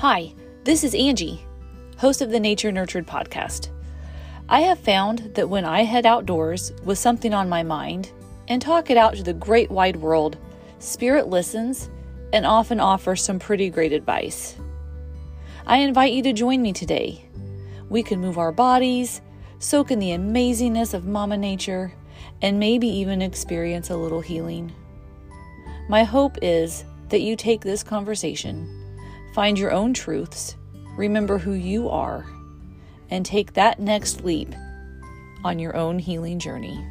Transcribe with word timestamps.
Hi, 0.00 0.32
this 0.64 0.82
is 0.82 0.94
Angie, 0.94 1.44
host 1.98 2.22
of 2.22 2.30
the 2.30 2.40
Nature 2.40 2.72
Nurtured 2.72 3.06
podcast. 3.06 3.68
I 4.48 4.62
have 4.62 4.78
found 4.78 5.34
that 5.34 5.50
when 5.50 5.66
I 5.66 5.82
head 5.82 6.06
outdoors 6.06 6.72
with 6.84 6.96
something 6.96 7.34
on 7.34 7.50
my 7.50 7.62
mind 7.62 8.10
and 8.48 8.62
talk 8.62 8.88
it 8.88 8.96
out 8.96 9.14
to 9.16 9.22
the 9.22 9.34
great 9.34 9.70
wide 9.70 9.96
world, 9.96 10.38
Spirit 10.78 11.28
listens 11.28 11.90
and 12.32 12.46
often 12.46 12.80
offers 12.80 13.22
some 13.22 13.38
pretty 13.38 13.68
great 13.68 13.92
advice. 13.92 14.56
I 15.66 15.80
invite 15.80 16.14
you 16.14 16.22
to 16.22 16.32
join 16.32 16.62
me 16.62 16.72
today. 16.72 17.22
We 17.90 18.02
can 18.02 18.22
move 18.22 18.38
our 18.38 18.52
bodies, 18.52 19.20
soak 19.58 19.90
in 19.90 19.98
the 19.98 20.12
amazingness 20.12 20.94
of 20.94 21.04
Mama 21.04 21.36
Nature, 21.36 21.92
and 22.40 22.58
maybe 22.58 22.88
even 22.88 23.20
experience 23.20 23.90
a 23.90 23.98
little 23.98 24.22
healing. 24.22 24.72
My 25.90 26.04
hope 26.04 26.38
is 26.40 26.86
that 27.10 27.20
you 27.20 27.36
take 27.36 27.60
this 27.60 27.82
conversation, 27.82 28.79
find 29.34 29.58
your 29.58 29.72
own 29.72 29.94
truths, 29.94 30.56
remember 30.96 31.38
who 31.38 31.52
you 31.52 31.88
are, 31.88 32.26
and 33.10 33.24
take 33.24 33.52
that 33.54 33.78
next 33.78 34.24
leap 34.24 34.54
on 35.44 35.58
your 35.58 35.76
own 35.76 35.98
healing 35.98 36.38
journey. 36.38 36.84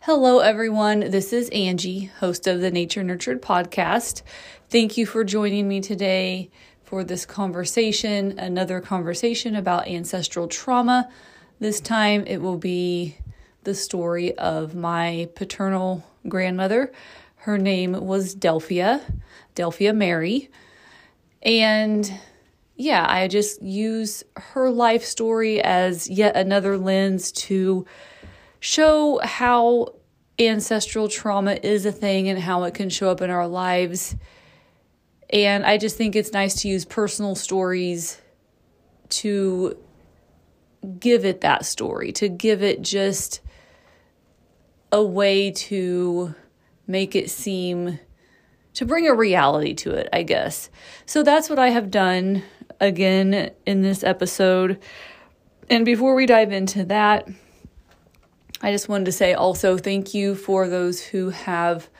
Hello, 0.00 0.38
everyone. 0.38 1.00
This 1.00 1.32
is 1.32 1.48
Angie, 1.48 2.04
host 2.20 2.46
of 2.46 2.60
the 2.60 2.70
Nature 2.70 3.02
Nurtured 3.02 3.42
podcast. 3.42 4.22
Thank 4.70 4.96
you 4.96 5.04
for 5.04 5.24
joining 5.24 5.66
me 5.66 5.80
today 5.80 6.48
for 6.84 7.02
this 7.02 7.26
conversation, 7.26 8.38
another 8.38 8.80
conversation 8.80 9.56
about 9.56 9.88
ancestral 9.88 10.46
trauma. 10.46 11.10
This 11.58 11.80
time 11.80 12.24
it 12.28 12.40
will 12.40 12.58
be 12.58 13.16
the 13.66 13.74
story 13.74 14.36
of 14.38 14.74
my 14.74 15.28
paternal 15.34 16.02
grandmother. 16.26 16.92
Her 17.34 17.58
name 17.58 17.92
was 17.92 18.34
Delphia, 18.34 19.02
Delphia 19.54 19.92
Mary. 19.92 20.50
And 21.42 22.10
yeah, 22.76 23.04
I 23.06 23.28
just 23.28 23.60
use 23.60 24.24
her 24.36 24.70
life 24.70 25.04
story 25.04 25.60
as 25.60 26.08
yet 26.08 26.36
another 26.36 26.78
lens 26.78 27.32
to 27.32 27.84
show 28.60 29.20
how 29.22 29.94
ancestral 30.38 31.08
trauma 31.08 31.58
is 31.62 31.86
a 31.86 31.92
thing 31.92 32.28
and 32.28 32.38
how 32.38 32.64
it 32.64 32.74
can 32.74 32.88
show 32.88 33.10
up 33.10 33.20
in 33.20 33.30
our 33.30 33.48
lives. 33.48 34.16
And 35.30 35.66
I 35.66 35.76
just 35.76 35.96
think 35.96 36.14
it's 36.14 36.32
nice 36.32 36.62
to 36.62 36.68
use 36.68 36.84
personal 36.84 37.34
stories 37.34 38.20
to 39.08 39.76
give 41.00 41.24
it 41.24 41.40
that 41.40 41.64
story, 41.64 42.12
to 42.12 42.28
give 42.28 42.62
it 42.62 42.82
just 42.82 43.40
a 44.96 45.02
way 45.02 45.50
to 45.50 46.34
make 46.86 47.14
it 47.14 47.28
seem 47.28 47.98
to 48.72 48.86
bring 48.86 49.06
a 49.06 49.14
reality 49.14 49.74
to 49.74 49.90
it, 49.90 50.08
I 50.10 50.22
guess. 50.22 50.70
So 51.04 51.22
that's 51.22 51.50
what 51.50 51.58
I 51.58 51.68
have 51.68 51.90
done 51.90 52.42
again 52.80 53.50
in 53.66 53.82
this 53.82 54.02
episode. 54.02 54.78
And 55.68 55.84
before 55.84 56.14
we 56.14 56.24
dive 56.24 56.50
into 56.50 56.82
that, 56.86 57.28
I 58.62 58.72
just 58.72 58.88
wanted 58.88 59.04
to 59.04 59.12
say 59.12 59.34
also 59.34 59.76
thank 59.76 60.14
you 60.14 60.34
for 60.34 60.66
those 60.66 61.02
who 61.02 61.28
have 61.28 61.90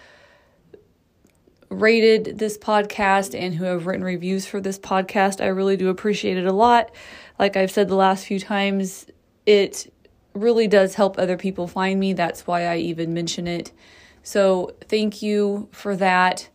rated 1.69 2.39
this 2.39 2.57
podcast 2.57 3.39
and 3.39 3.55
who 3.55 3.65
have 3.65 3.87
written 3.87 4.05
reviews 4.05 4.47
for 4.47 4.59
this 4.59 4.79
podcast. 4.79 5.43
I 5.43 5.49
really 5.49 5.77
do 5.77 5.91
appreciate 5.91 6.39
it 6.39 6.47
a 6.47 6.53
lot. 6.53 6.93
Like 7.39 7.59
I've 7.59 7.71
said 7.71 7.89
the 7.89 7.95
last 7.95 8.25
few 8.25 8.41
times, 8.41 9.05
it 9.45 9.93
really 10.37 10.69
does 10.69 10.95
help 10.95 11.19
other 11.19 11.37
people 11.37 11.67
find 11.67 11.99
me. 11.99 12.13
That's 12.13 12.47
why 12.47 12.67
I 12.67 12.79
even 12.79 13.15
mention 13.15 13.47
it. 13.47 13.73
So, 14.23 14.75
thank 14.83 15.23
you 15.23 15.69
for 15.73 15.97
that. 15.97 16.49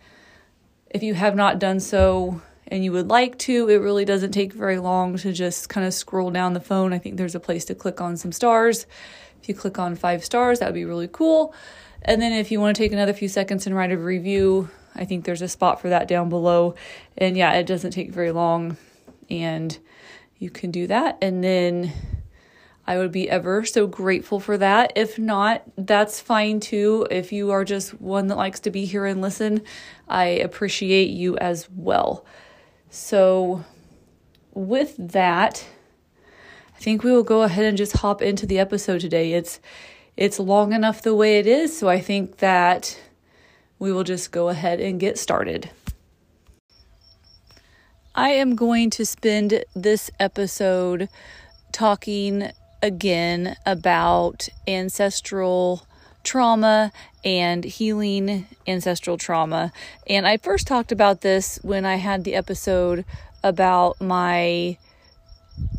If 0.90 1.04
you 1.04 1.14
have 1.14 1.36
not 1.36 1.60
done 1.60 1.80
so 1.80 2.42
and 2.68 2.84
you 2.84 2.92
would 2.92 3.08
like 3.08 3.38
to, 3.40 3.70
it 3.70 3.78
really 3.78 4.06
doesn't 4.06 4.32
take 4.32 4.54
very 4.54 4.78
long 4.78 5.18
to 5.18 5.32
just 5.34 5.70
kind 5.70 5.86
of 5.86 5.94
scroll 5.94 6.32
down 6.32 6.54
the 6.54 6.60
phone. 6.60 6.94
I 6.94 7.00
think 7.00 7.18
there's 7.18 7.36
a 7.36 7.40
place 7.40 7.66
to 7.66 7.76
click 7.76 8.02
on 8.02 8.18
some 8.18 8.32
stars. 8.32 8.86
If 9.42 9.50
you 9.50 9.56
click 9.56 9.80
on 9.80 9.96
five 9.96 10.24
stars, 10.24 10.60
that 10.60 10.68
would 10.68 10.76
be 10.76 10.86
really 10.86 11.10
cool. 11.12 11.54
And 12.02 12.22
then 12.22 12.32
if 12.32 12.52
you 12.52 12.60
want 12.60 12.76
to 12.76 12.82
take 12.82 12.92
another 12.92 13.14
few 13.14 13.28
seconds 13.28 13.66
and 13.66 13.76
write 13.76 13.92
a 13.92 13.98
review, 13.98 14.70
I 14.96 15.06
think 15.06 15.26
there's 15.26 15.42
a 15.42 15.48
spot 15.48 15.82
for 15.82 15.90
that 15.90 16.08
down 16.08 16.30
below. 16.30 16.76
And 17.18 17.38
yeah, 17.38 17.54
it 17.54 17.66
doesn't 17.66 17.92
take 17.92 18.12
very 18.12 18.32
long. 18.32 18.78
And 19.30 19.78
you 20.38 20.50
can 20.50 20.72
do 20.72 20.88
that. 20.88 21.18
And 21.22 21.44
then 21.44 21.94
I 22.86 22.98
would 22.98 23.12
be 23.12 23.30
ever 23.30 23.64
so 23.64 23.86
grateful 23.88 24.40
for 24.40 24.58
that. 24.58 24.94
If 24.96 25.20
not, 25.20 25.64
that's 25.78 26.20
fine 26.20 26.60
too. 26.60 27.08
If 27.12 27.32
you 27.32 27.52
are 27.52 27.64
just 27.64 28.02
one 28.02 28.28
that 28.28 28.38
likes 28.38 28.60
to 28.62 28.72
be 28.72 28.86
here 28.86 29.06
and 29.06 29.22
listen, 29.22 29.62
I 30.08 30.26
appreciate 30.26 31.10
you 31.10 31.38
as 31.38 31.70
well. 31.70 32.26
So, 32.90 33.64
with 34.54 34.96
that, 34.98 35.66
I 36.76 36.80
think 36.80 37.04
we 37.04 37.12
will 37.12 37.24
go 37.24 37.44
ahead 37.44 37.66
and 37.66 37.78
just 37.78 37.98
hop 37.98 38.22
into 38.22 38.46
the 38.46 38.60
episode 38.60 39.02
today. 39.02 39.34
It's 39.34 39.60
it's 40.18 40.40
long 40.40 40.74
enough 40.74 41.02
the 41.02 41.16
way 41.16 41.40
it 41.40 41.48
is, 41.48 41.78
so 41.78 41.88
I 41.88 42.00
think 42.00 42.38
that 42.38 43.00
we 43.80 43.92
will 43.92 44.04
just 44.04 44.32
go 44.32 44.50
ahead 44.50 44.80
and 44.80 45.00
get 45.00 45.18
started. 45.18 45.70
I 48.14 48.32
am 48.32 48.56
going 48.56 48.90
to 48.92 49.06
spend 49.06 49.64
this 49.74 50.12
episode 50.20 51.08
talking 51.72 52.52
again 52.82 53.56
about 53.66 54.50
ancestral 54.68 55.86
trauma 56.24 56.92
and 57.24 57.64
healing 57.64 58.48
ancestral 58.68 59.18
trauma. 59.18 59.72
And 60.08 60.28
I 60.28 60.38
first 60.38 60.68
talked 60.68 60.92
about 60.92 61.22
this 61.22 61.60
when 61.62 61.86
I 61.86 61.96
had 61.96 62.24
the 62.24 62.36
episode 62.36 63.06
about 63.44 64.00
my 64.02 64.78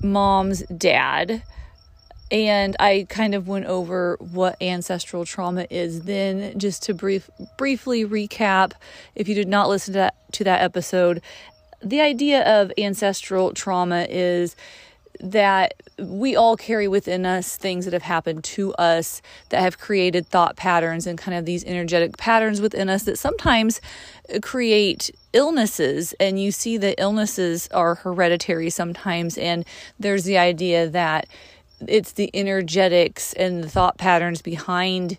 mom's 0.02 0.62
dad. 0.64 1.42
And 2.30 2.76
I 2.80 3.06
kind 3.10 3.34
of 3.34 3.46
went 3.46 3.66
over 3.66 4.16
what 4.18 4.60
ancestral 4.62 5.26
trauma 5.26 5.66
is 5.68 6.02
then 6.02 6.58
just 6.58 6.82
to 6.84 6.94
brief 6.94 7.28
briefly 7.58 8.06
recap 8.06 8.72
if 9.14 9.28
you 9.28 9.34
did 9.34 9.48
not 9.48 9.68
listen 9.68 9.92
to 9.92 9.98
that 9.98 10.32
to 10.32 10.44
that 10.44 10.62
episode. 10.62 11.20
The 11.82 12.00
idea 12.00 12.42
of 12.42 12.72
ancestral 12.78 13.52
trauma 13.52 14.06
is 14.08 14.56
that 15.22 15.74
we 15.98 16.34
all 16.34 16.56
carry 16.56 16.88
within 16.88 17.24
us 17.24 17.56
things 17.56 17.84
that 17.84 17.94
have 17.94 18.02
happened 18.02 18.42
to 18.42 18.74
us 18.74 19.22
that 19.50 19.60
have 19.60 19.78
created 19.78 20.26
thought 20.26 20.56
patterns 20.56 21.06
and 21.06 21.16
kind 21.16 21.36
of 21.36 21.46
these 21.46 21.64
energetic 21.64 22.16
patterns 22.16 22.60
within 22.60 22.88
us 22.88 23.04
that 23.04 23.16
sometimes 23.18 23.80
create 24.42 25.10
illnesses. 25.32 26.12
And 26.18 26.40
you 26.40 26.50
see 26.50 26.76
that 26.78 26.96
illnesses 26.98 27.68
are 27.68 27.94
hereditary 27.94 28.70
sometimes. 28.70 29.38
And 29.38 29.64
there's 29.98 30.24
the 30.24 30.38
idea 30.38 30.88
that 30.88 31.28
it's 31.86 32.12
the 32.12 32.30
energetics 32.34 33.32
and 33.34 33.62
the 33.62 33.68
thought 33.68 33.98
patterns 33.98 34.42
behind 34.42 35.18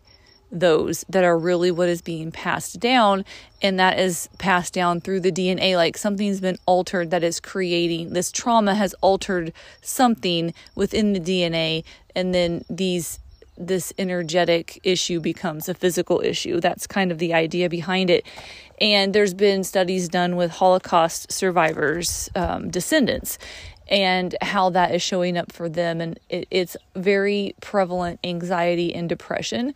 those 0.54 1.04
that 1.10 1.24
are 1.24 1.38
really 1.38 1.72
what 1.72 1.90
is 1.90 2.02
being 2.02 2.32
passed 2.32 2.80
down 2.80 3.26
and 3.62 3.80
that 3.80 3.98
is 3.98 4.30
passed 4.38 4.74
down 4.74 5.02
through 5.02 5.20
the 5.20 5.32
DNA 5.32 5.76
like 5.76 5.98
something's 5.98 6.40
been 6.40 6.58
altered 6.68 7.10
that 7.10 7.24
is 7.24 7.40
creating 7.40 8.14
this 8.14 8.32
trauma 8.32 8.76
has 8.76 8.94
altered 9.02 9.52
something 9.82 10.54
within 10.76 11.14
the 11.14 11.20
DNA 11.20 11.84
and 12.16 12.36
then 12.36 12.64
these 12.70 13.20
this 13.58 13.94
energetic 13.98 14.80
issue 14.84 15.20
becomes 15.20 15.70
a 15.70 15.74
physical 15.74 16.22
issue. 16.22 16.60
That's 16.60 16.88
kind 16.88 17.12
of 17.12 17.20
the 17.20 17.34
idea 17.34 17.70
behind 17.70 18.10
it. 18.10 18.26
And 18.82 19.14
there's 19.14 19.34
been 19.34 19.64
studies 19.64 20.10
done 20.10 20.36
with 20.36 20.52
Holocaust 20.52 21.32
survivors 21.32 22.30
um, 22.36 22.70
descendants 22.70 23.38
and 23.88 24.36
how 24.42 24.70
that 24.72 24.94
is 24.96 25.02
showing 25.02 25.38
up 25.38 25.52
for 25.52 25.70
them. 25.70 26.02
And 26.02 26.20
it, 26.30 26.48
it's 26.50 26.76
very 26.96 27.56
prevalent 27.62 28.20
anxiety 28.24 28.94
and 28.94 29.08
depression 29.08 29.74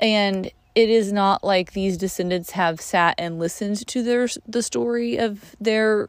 and 0.00 0.50
it 0.74 0.88
is 0.88 1.12
not 1.12 1.44
like 1.44 1.72
these 1.72 1.96
descendants 1.96 2.50
have 2.52 2.80
sat 2.80 3.14
and 3.18 3.38
listened 3.38 3.86
to 3.86 4.02
their 4.02 4.28
the 4.46 4.62
story 4.62 5.18
of 5.18 5.54
their 5.60 6.08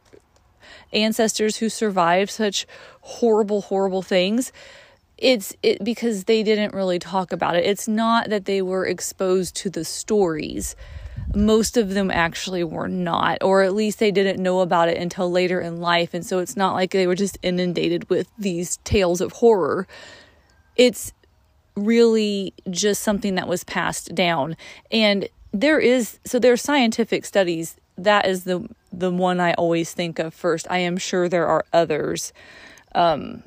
ancestors 0.92 1.58
who 1.58 1.68
survived 1.68 2.30
such 2.30 2.66
horrible 3.00 3.62
horrible 3.62 4.02
things. 4.02 4.52
It's 5.18 5.54
it 5.62 5.84
because 5.84 6.24
they 6.24 6.42
didn't 6.42 6.74
really 6.74 6.98
talk 6.98 7.32
about 7.32 7.56
it. 7.56 7.64
It's 7.64 7.86
not 7.86 8.30
that 8.30 8.46
they 8.46 8.62
were 8.62 8.86
exposed 8.86 9.54
to 9.56 9.70
the 9.70 9.84
stories. 9.84 10.74
Most 11.34 11.76
of 11.76 11.90
them 11.90 12.10
actually 12.10 12.64
were 12.64 12.88
not 12.88 13.38
or 13.42 13.62
at 13.62 13.74
least 13.74 13.98
they 13.98 14.10
didn't 14.10 14.42
know 14.42 14.60
about 14.60 14.88
it 14.88 14.96
until 14.96 15.30
later 15.30 15.60
in 15.60 15.80
life. 15.80 16.14
And 16.14 16.24
so 16.24 16.38
it's 16.38 16.56
not 16.56 16.74
like 16.74 16.92
they 16.92 17.06
were 17.06 17.14
just 17.14 17.38
inundated 17.42 18.08
with 18.08 18.28
these 18.38 18.78
tales 18.78 19.20
of 19.20 19.32
horror. 19.32 19.86
It's 20.76 21.12
really 21.76 22.54
just 22.70 23.02
something 23.02 23.34
that 23.36 23.48
was 23.48 23.64
passed 23.64 24.14
down. 24.14 24.56
And 24.90 25.28
there 25.52 25.78
is 25.78 26.18
so 26.24 26.38
there 26.38 26.52
are 26.52 26.56
scientific 26.56 27.24
studies. 27.24 27.76
That 27.98 28.26
is 28.26 28.44
the 28.44 28.68
the 28.92 29.10
one 29.10 29.40
I 29.40 29.54
always 29.54 29.92
think 29.92 30.18
of 30.18 30.34
first. 30.34 30.66
I 30.70 30.78
am 30.78 30.96
sure 30.96 31.28
there 31.28 31.46
are 31.46 31.64
others. 31.72 32.32
Um, 32.94 33.42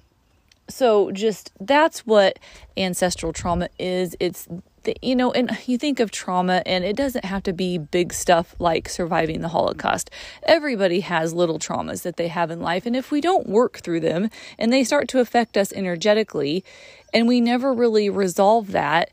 so 0.68 1.12
just 1.12 1.52
that's 1.60 2.06
what 2.06 2.40
ancestral 2.76 3.34
trauma 3.34 3.70
is. 3.78 4.16
It's 4.20 4.48
the, 4.84 4.96
you 5.02 5.16
know, 5.16 5.32
and 5.32 5.56
you 5.66 5.78
think 5.78 6.00
of 6.00 6.12
trauma, 6.12 6.64
and 6.66 6.84
it 6.84 6.96
doesn't 6.96 7.26
have 7.26 7.44
to 7.44 7.54
be 7.54 7.78
big 7.78 8.14
stuff 8.14 8.56
like 8.60 8.88
surviving 8.88 9.42
the 9.42 9.50
Holocaust. 9.50 10.10
Everybody 10.44 11.02
has 11.02 11.34
little 11.34 11.60
traumas 11.60 12.04
that 12.04 12.18
they 12.18 12.30
have 12.30 12.50
in 12.50 12.62
life, 12.62 12.86
and 12.86 12.96
if 12.96 13.12
we 13.12 13.20
don't 13.20 13.48
work 13.48 13.80
through 13.80 14.00
them 14.00 14.30
and 14.58 14.72
they 14.72 14.84
start 14.84 15.08
to 15.10 15.20
affect 15.20 15.58
us 15.58 15.74
energetically, 15.74 16.64
and 17.16 17.30
we 17.30 17.40
never 17.40 17.74
really 17.74 18.10
resolve 18.10 18.74
that, 18.74 19.10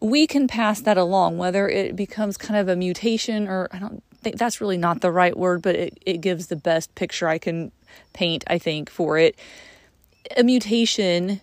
we 0.00 0.26
can 0.26 0.46
pass 0.46 0.80
that 0.80 0.96
along, 0.96 1.36
whether 1.36 1.68
it 1.68 1.96
becomes 1.96 2.36
kind 2.38 2.58
of 2.58 2.68
a 2.68 2.76
mutation 2.76 3.48
or 3.48 3.68
I 3.72 3.78
don't 3.78 4.02
think 4.22 4.38
that's 4.38 4.60
really 4.60 4.78
not 4.78 5.00
the 5.00 5.10
right 5.10 5.36
word, 5.36 5.60
but 5.60 5.74
it, 5.74 5.98
it 6.06 6.20
gives 6.20 6.46
the 6.46 6.56
best 6.56 6.94
picture 6.94 7.26
I 7.28 7.38
can 7.38 7.72
paint, 8.12 8.44
I 8.46 8.58
think, 8.58 8.88
for 8.88 9.18
it. 9.18 9.36
A 10.36 10.44
mutation 10.44 11.40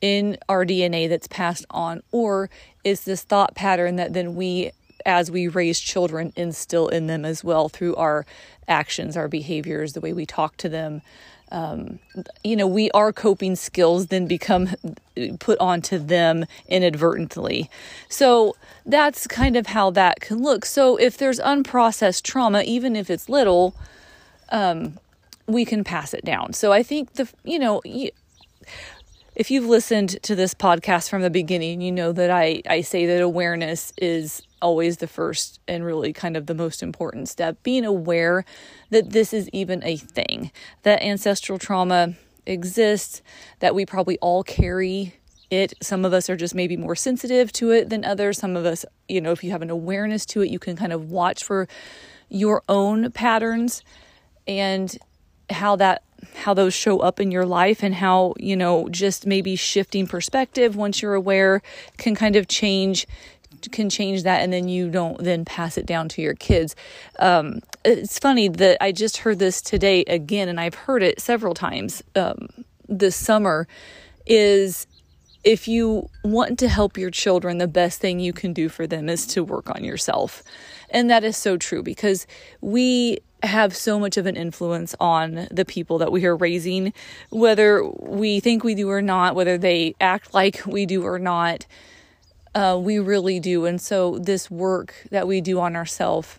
in 0.00 0.38
our 0.48 0.64
DNA 0.64 1.08
that's 1.08 1.28
passed 1.28 1.66
on, 1.68 2.02
or 2.10 2.48
is 2.82 3.04
this 3.04 3.22
thought 3.22 3.54
pattern 3.54 3.96
that 3.96 4.14
then 4.14 4.34
we, 4.34 4.70
as 5.04 5.30
we 5.30 5.46
raise 5.46 5.78
children, 5.78 6.32
instill 6.36 6.88
in 6.88 7.06
them 7.06 7.26
as 7.26 7.44
well 7.44 7.68
through 7.68 7.96
our 7.96 8.24
actions, 8.66 9.14
our 9.14 9.28
behaviors, 9.28 9.92
the 9.92 10.00
way 10.00 10.14
we 10.14 10.24
talk 10.24 10.56
to 10.56 10.70
them. 10.70 11.02
Um, 11.52 11.98
you 12.44 12.54
know, 12.56 12.66
we 12.66 12.90
our 12.92 13.12
coping 13.12 13.56
skills 13.56 14.06
then 14.06 14.26
become 14.26 14.68
put 15.38 15.58
onto 15.58 15.98
them 15.98 16.46
inadvertently. 16.68 17.70
So 18.08 18.56
that's 18.86 19.26
kind 19.26 19.56
of 19.56 19.68
how 19.68 19.90
that 19.90 20.20
can 20.20 20.42
look. 20.42 20.64
So 20.64 20.96
if 20.96 21.18
there's 21.18 21.40
unprocessed 21.40 22.22
trauma, 22.22 22.62
even 22.62 22.94
if 22.96 23.10
it's 23.10 23.28
little, 23.28 23.74
um, 24.50 24.98
we 25.46 25.64
can 25.64 25.82
pass 25.84 26.14
it 26.14 26.24
down. 26.24 26.52
So 26.52 26.72
I 26.72 26.82
think 26.82 27.14
the 27.14 27.28
you 27.44 27.58
know 27.58 27.82
if 29.36 29.50
you've 29.50 29.66
listened 29.66 30.22
to 30.22 30.34
this 30.34 30.54
podcast 30.54 31.08
from 31.08 31.22
the 31.22 31.30
beginning, 31.30 31.80
you 31.80 31.92
know 31.92 32.12
that 32.12 32.30
I, 32.30 32.62
I 32.68 32.82
say 32.82 33.06
that 33.06 33.22
awareness 33.22 33.92
is 33.96 34.42
always 34.62 34.98
the 34.98 35.06
first 35.06 35.60
and 35.66 35.84
really 35.84 36.12
kind 36.12 36.36
of 36.36 36.46
the 36.46 36.54
most 36.54 36.82
important 36.82 37.28
step. 37.28 37.62
Being 37.62 37.84
aware 37.84 38.44
that 38.90 39.10
this 39.10 39.32
is 39.32 39.48
even 39.50 39.82
a 39.84 39.96
thing, 39.96 40.50
that 40.82 41.02
ancestral 41.02 41.58
trauma 41.58 42.14
exists, 42.46 43.22
that 43.60 43.74
we 43.74 43.86
probably 43.86 44.18
all 44.18 44.42
carry 44.42 45.14
it. 45.50 45.74
Some 45.82 46.04
of 46.04 46.12
us 46.12 46.30
are 46.30 46.36
just 46.36 46.54
maybe 46.54 46.76
more 46.76 46.96
sensitive 46.96 47.52
to 47.54 47.70
it 47.70 47.90
than 47.90 48.04
others. 48.04 48.38
Some 48.38 48.56
of 48.56 48.64
us, 48.64 48.84
you 49.08 49.20
know, 49.20 49.32
if 49.32 49.42
you 49.42 49.50
have 49.50 49.62
an 49.62 49.70
awareness 49.70 50.24
to 50.26 50.42
it, 50.42 50.50
you 50.50 50.58
can 50.58 50.76
kind 50.76 50.92
of 50.92 51.10
watch 51.10 51.44
for 51.44 51.68
your 52.28 52.62
own 52.68 53.10
patterns 53.10 53.82
and 54.46 54.96
how 55.50 55.76
that 55.76 56.02
how 56.34 56.52
those 56.52 56.74
show 56.74 56.98
up 56.98 57.18
in 57.18 57.30
your 57.30 57.46
life 57.46 57.82
and 57.82 57.94
how, 57.94 58.34
you 58.38 58.54
know, 58.54 58.88
just 58.90 59.26
maybe 59.26 59.56
shifting 59.56 60.06
perspective 60.06 60.76
once 60.76 61.00
you're 61.00 61.14
aware 61.14 61.62
can 61.96 62.14
kind 62.14 62.36
of 62.36 62.46
change 62.46 63.06
can 63.70 63.90
change 63.90 64.22
that 64.22 64.40
and 64.42 64.52
then 64.52 64.68
you 64.68 64.90
don't 64.90 65.22
then 65.22 65.44
pass 65.44 65.76
it 65.76 65.86
down 65.86 66.08
to 66.10 66.22
your 66.22 66.34
kids. 66.34 66.74
Um, 67.18 67.60
it's 67.84 68.18
funny 68.18 68.48
that 68.48 68.78
I 68.82 68.92
just 68.92 69.18
heard 69.18 69.38
this 69.38 69.60
today 69.60 70.02
again, 70.04 70.48
and 70.48 70.60
I've 70.60 70.74
heard 70.74 71.02
it 71.02 71.20
several 71.20 71.54
times 71.54 72.02
um, 72.14 72.48
this 72.88 73.16
summer. 73.16 73.66
Is 74.26 74.86
if 75.42 75.66
you 75.66 76.08
want 76.22 76.58
to 76.58 76.68
help 76.68 76.98
your 76.98 77.10
children, 77.10 77.58
the 77.58 77.66
best 77.66 78.00
thing 78.00 78.20
you 78.20 78.32
can 78.32 78.52
do 78.52 78.68
for 78.68 78.86
them 78.86 79.08
is 79.08 79.26
to 79.28 79.42
work 79.42 79.70
on 79.74 79.82
yourself. 79.82 80.42
And 80.90 81.08
that 81.10 81.24
is 81.24 81.36
so 81.36 81.56
true 81.56 81.82
because 81.82 82.26
we 82.60 83.18
have 83.42 83.74
so 83.74 83.98
much 83.98 84.16
of 84.16 84.26
an 84.26 84.36
influence 84.36 84.94
on 85.00 85.48
the 85.50 85.64
people 85.64 85.98
that 85.98 86.12
we 86.12 86.26
are 86.26 86.36
raising, 86.36 86.92
whether 87.30 87.82
we 87.84 88.40
think 88.40 88.64
we 88.64 88.74
do 88.74 88.90
or 88.90 89.00
not, 89.00 89.34
whether 89.34 89.56
they 89.56 89.94
act 90.00 90.34
like 90.34 90.62
we 90.66 90.84
do 90.84 91.04
or 91.04 91.18
not. 91.18 91.66
Uh, 92.54 92.78
we 92.80 92.98
really 92.98 93.38
do. 93.38 93.64
And 93.64 93.80
so, 93.80 94.18
this 94.18 94.50
work 94.50 95.06
that 95.10 95.26
we 95.28 95.40
do 95.40 95.60
on 95.60 95.76
ourselves, 95.76 96.38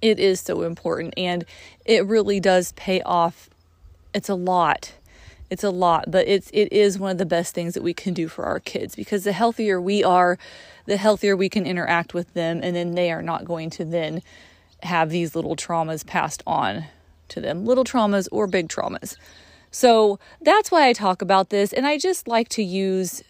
it 0.00 0.18
is 0.18 0.40
so 0.40 0.62
important 0.62 1.14
and 1.16 1.44
it 1.84 2.06
really 2.06 2.40
does 2.40 2.72
pay 2.72 3.02
off. 3.02 3.50
It's 4.14 4.28
a 4.28 4.34
lot. 4.34 4.94
It's 5.48 5.62
a 5.62 5.70
lot, 5.70 6.10
but 6.10 6.26
it's 6.26 6.50
it 6.52 6.72
is 6.72 6.98
one 6.98 7.12
of 7.12 7.18
the 7.18 7.26
best 7.26 7.54
things 7.54 7.74
that 7.74 7.82
we 7.82 7.94
can 7.94 8.14
do 8.14 8.26
for 8.26 8.44
our 8.44 8.58
kids 8.58 8.96
because 8.96 9.24
the 9.24 9.32
healthier 9.32 9.80
we 9.80 10.02
are, 10.02 10.38
the 10.86 10.96
healthier 10.96 11.36
we 11.36 11.48
can 11.48 11.66
interact 11.66 12.14
with 12.14 12.32
them 12.34 12.60
and 12.62 12.74
then 12.74 12.94
they 12.94 13.12
are 13.12 13.22
not 13.22 13.44
going 13.44 13.70
to 13.70 13.84
then 13.84 14.22
have 14.82 15.10
these 15.10 15.36
little 15.36 15.54
traumas 15.54 16.04
passed 16.04 16.42
on 16.46 16.86
to 17.28 17.40
them, 17.40 17.64
little 17.64 17.84
traumas 17.84 18.28
or 18.32 18.46
big 18.46 18.68
traumas. 18.68 19.16
So 19.70 20.18
that's 20.40 20.70
why 20.70 20.88
I 20.88 20.92
talk 20.92 21.22
about 21.22 21.50
this. 21.50 21.72
And 21.72 21.86
I 21.86 21.98
just 21.98 22.26
like 22.26 22.48
to 22.50 22.62
use 22.62 23.22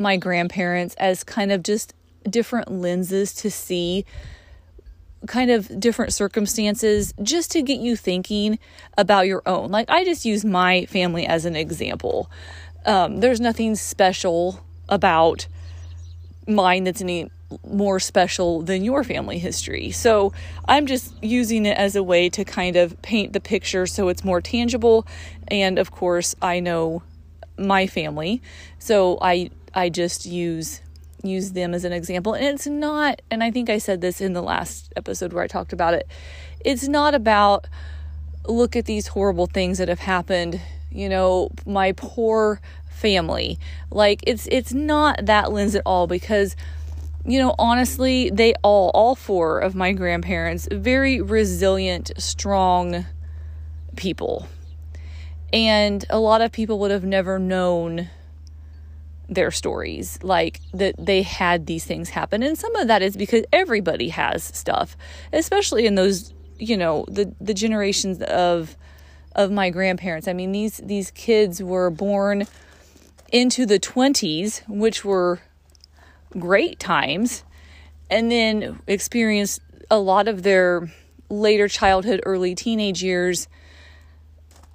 my 0.00 0.16
grandparents 0.16 0.94
as 0.96 1.22
kind 1.22 1.52
of 1.52 1.62
just 1.62 1.94
different 2.28 2.70
lenses 2.70 3.32
to 3.34 3.50
see 3.50 4.04
kind 5.26 5.50
of 5.50 5.78
different 5.78 6.12
circumstances 6.12 7.12
just 7.22 7.50
to 7.50 7.62
get 7.62 7.78
you 7.78 7.94
thinking 7.94 8.58
about 8.96 9.26
your 9.26 9.42
own. 9.46 9.70
Like, 9.70 9.90
I 9.90 10.04
just 10.04 10.24
use 10.24 10.44
my 10.44 10.86
family 10.86 11.26
as 11.26 11.44
an 11.44 11.56
example. 11.56 12.30
Um, 12.86 13.18
there's 13.20 13.40
nothing 13.40 13.74
special 13.76 14.64
about 14.88 15.46
mine 16.48 16.84
that's 16.84 17.02
any 17.02 17.30
more 17.66 17.98
special 18.00 18.62
than 18.62 18.84
your 18.84 19.04
family 19.04 19.38
history. 19.38 19.90
So 19.90 20.32
I'm 20.66 20.86
just 20.86 21.12
using 21.22 21.66
it 21.66 21.76
as 21.76 21.96
a 21.96 22.02
way 22.02 22.28
to 22.30 22.44
kind 22.44 22.76
of 22.76 23.00
paint 23.02 23.32
the 23.32 23.40
picture 23.40 23.86
so 23.86 24.08
it's 24.08 24.24
more 24.24 24.40
tangible. 24.40 25.06
And 25.48 25.78
of 25.78 25.90
course, 25.90 26.34
I 26.40 26.60
know 26.60 27.02
my 27.58 27.86
family, 27.86 28.40
so 28.78 29.18
I 29.20 29.50
I 29.74 29.88
just 29.88 30.26
use 30.26 30.80
use 31.22 31.52
them 31.52 31.74
as 31.74 31.84
an 31.84 31.92
example. 31.92 32.34
And 32.34 32.46
it's 32.46 32.66
not, 32.66 33.20
and 33.30 33.44
I 33.44 33.50
think 33.50 33.68
I 33.68 33.76
said 33.76 34.00
this 34.00 34.22
in 34.22 34.32
the 34.32 34.42
last 34.42 34.90
episode 34.96 35.34
where 35.34 35.44
I 35.44 35.46
talked 35.46 35.72
about 35.72 35.92
it. 35.92 36.08
It's 36.64 36.88
not 36.88 37.14
about 37.14 37.66
look 38.48 38.74
at 38.74 38.86
these 38.86 39.08
horrible 39.08 39.46
things 39.46 39.78
that 39.78 39.88
have 39.88 39.98
happened. 39.98 40.60
You 40.90 41.08
know, 41.08 41.50
my 41.66 41.92
poor 41.92 42.60
family. 42.90 43.58
Like 43.90 44.20
it's 44.26 44.46
it's 44.50 44.72
not 44.72 45.26
that 45.26 45.52
lens 45.52 45.74
at 45.74 45.82
all 45.84 46.06
because 46.06 46.56
you 47.26 47.38
know, 47.38 47.54
honestly, 47.58 48.30
they 48.30 48.54
all, 48.62 48.90
all 48.94 49.14
four 49.14 49.58
of 49.58 49.74
my 49.74 49.92
grandparents, 49.92 50.66
very 50.72 51.20
resilient, 51.20 52.10
strong 52.16 53.04
people. 53.94 54.48
And 55.52 56.04
a 56.08 56.18
lot 56.18 56.40
of 56.40 56.50
people 56.50 56.78
would 56.78 56.90
have 56.90 57.04
never 57.04 57.38
known 57.38 58.08
their 59.30 59.50
stories, 59.50 60.18
like 60.22 60.60
that 60.74 60.94
they 60.98 61.22
had 61.22 61.66
these 61.66 61.84
things 61.84 62.10
happen. 62.10 62.42
And 62.42 62.58
some 62.58 62.74
of 62.76 62.88
that 62.88 63.00
is 63.00 63.16
because 63.16 63.44
everybody 63.52 64.08
has 64.10 64.42
stuff, 64.42 64.96
especially 65.32 65.86
in 65.86 65.94
those, 65.94 66.34
you 66.58 66.76
know, 66.76 67.06
the, 67.08 67.32
the 67.40 67.54
generations 67.54 68.20
of 68.22 68.76
of 69.36 69.52
my 69.52 69.70
grandparents. 69.70 70.26
I 70.26 70.32
mean, 70.32 70.52
these 70.52 70.78
these 70.78 71.10
kids 71.12 71.62
were 71.62 71.88
born 71.88 72.46
into 73.32 73.64
the 73.64 73.78
20s, 73.78 74.68
which 74.68 75.04
were 75.04 75.40
great 76.36 76.80
times 76.80 77.44
and 78.10 78.30
then 78.30 78.80
experienced 78.88 79.60
a 79.90 79.98
lot 79.98 80.26
of 80.26 80.42
their 80.42 80.90
later 81.28 81.68
childhood, 81.68 82.20
early 82.26 82.56
teenage 82.56 83.02
years, 83.02 83.48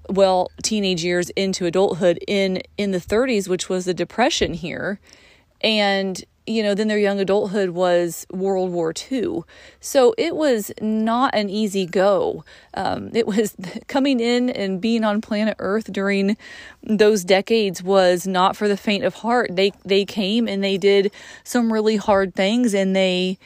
well, 0.09 0.51
teenage 0.63 1.03
years 1.03 1.29
into 1.31 1.65
adulthood 1.65 2.19
in 2.27 2.61
in 2.77 2.91
the 2.91 2.99
30s, 2.99 3.47
which 3.47 3.69
was 3.69 3.85
the 3.85 3.93
depression 3.93 4.53
here. 4.53 4.99
And 5.61 6.23
you 6.47 6.61
know, 6.61 6.75
then 6.75 6.87
their 6.87 6.99
young 6.99 7.19
adulthood 7.19 7.71
was 7.71 8.27
World 8.31 8.71
War 8.71 8.93
II. 9.11 9.41
So 9.79 10.13
it 10.17 10.35
was 10.35 10.71
not 10.79 11.33
an 11.33 11.49
easy 11.49 11.85
go. 11.85 12.43
Um, 12.75 13.09
it 13.13 13.27
was 13.27 13.55
coming 13.87 14.19
in 14.19 14.49
and 14.49 14.79
being 14.79 15.03
on 15.03 15.21
planet 15.21 15.55
Earth 15.59 15.91
during 15.91 16.37
those 16.83 17.23
decades 17.23 17.81
was 17.81 18.27
not 18.27 18.55
for 18.55 18.67
the 18.67 18.77
faint 18.77 19.03
of 19.03 19.15
heart. 19.15 19.55
They 19.55 19.71
they 19.83 20.05
came 20.05 20.47
and 20.47 20.63
they 20.63 20.77
did 20.77 21.11
some 21.43 21.73
really 21.73 21.97
hard 21.97 22.35
things 22.35 22.73
and 22.73 22.95
they 22.95 23.37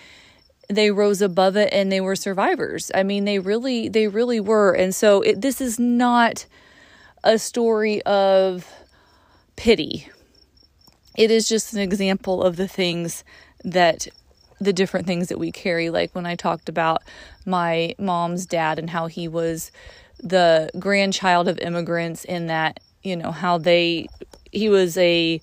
they 0.69 0.91
rose 0.91 1.21
above 1.21 1.57
it 1.57 1.73
and 1.73 1.91
they 1.91 2.01
were 2.01 2.15
survivors. 2.15 2.91
I 2.93 3.03
mean, 3.03 3.25
they 3.25 3.39
really 3.39 3.89
they 3.89 4.07
really 4.07 4.39
were. 4.39 4.73
And 4.73 4.93
so 4.93 5.21
it, 5.21 5.41
this 5.41 5.59
is 5.61 5.79
not 5.79 6.45
a 7.23 7.37
story 7.37 8.01
of 8.03 8.65
pity 9.55 10.07
it 11.19 11.31
is 11.31 11.49
just 11.49 11.73
an 11.73 11.79
example 11.79 12.41
of 12.41 12.55
the 12.55 12.67
things 12.67 13.25
that 13.65 14.07
the 14.61 14.71
different 14.71 15.05
things 15.05 15.27
that 15.27 15.37
we 15.37 15.51
carry 15.51 15.89
like 15.89 16.15
when 16.15 16.25
i 16.25 16.33
talked 16.33 16.69
about 16.69 17.03
my 17.45 17.93
mom's 17.99 18.45
dad 18.45 18.79
and 18.79 18.89
how 18.89 19.07
he 19.07 19.27
was 19.27 19.69
the 20.23 20.69
grandchild 20.79 21.49
of 21.49 21.59
immigrants 21.59 22.23
in 22.23 22.47
that 22.47 22.79
you 23.03 23.17
know 23.17 23.31
how 23.31 23.57
they 23.57 24.07
he 24.51 24.69
was 24.69 24.97
a 24.97 25.41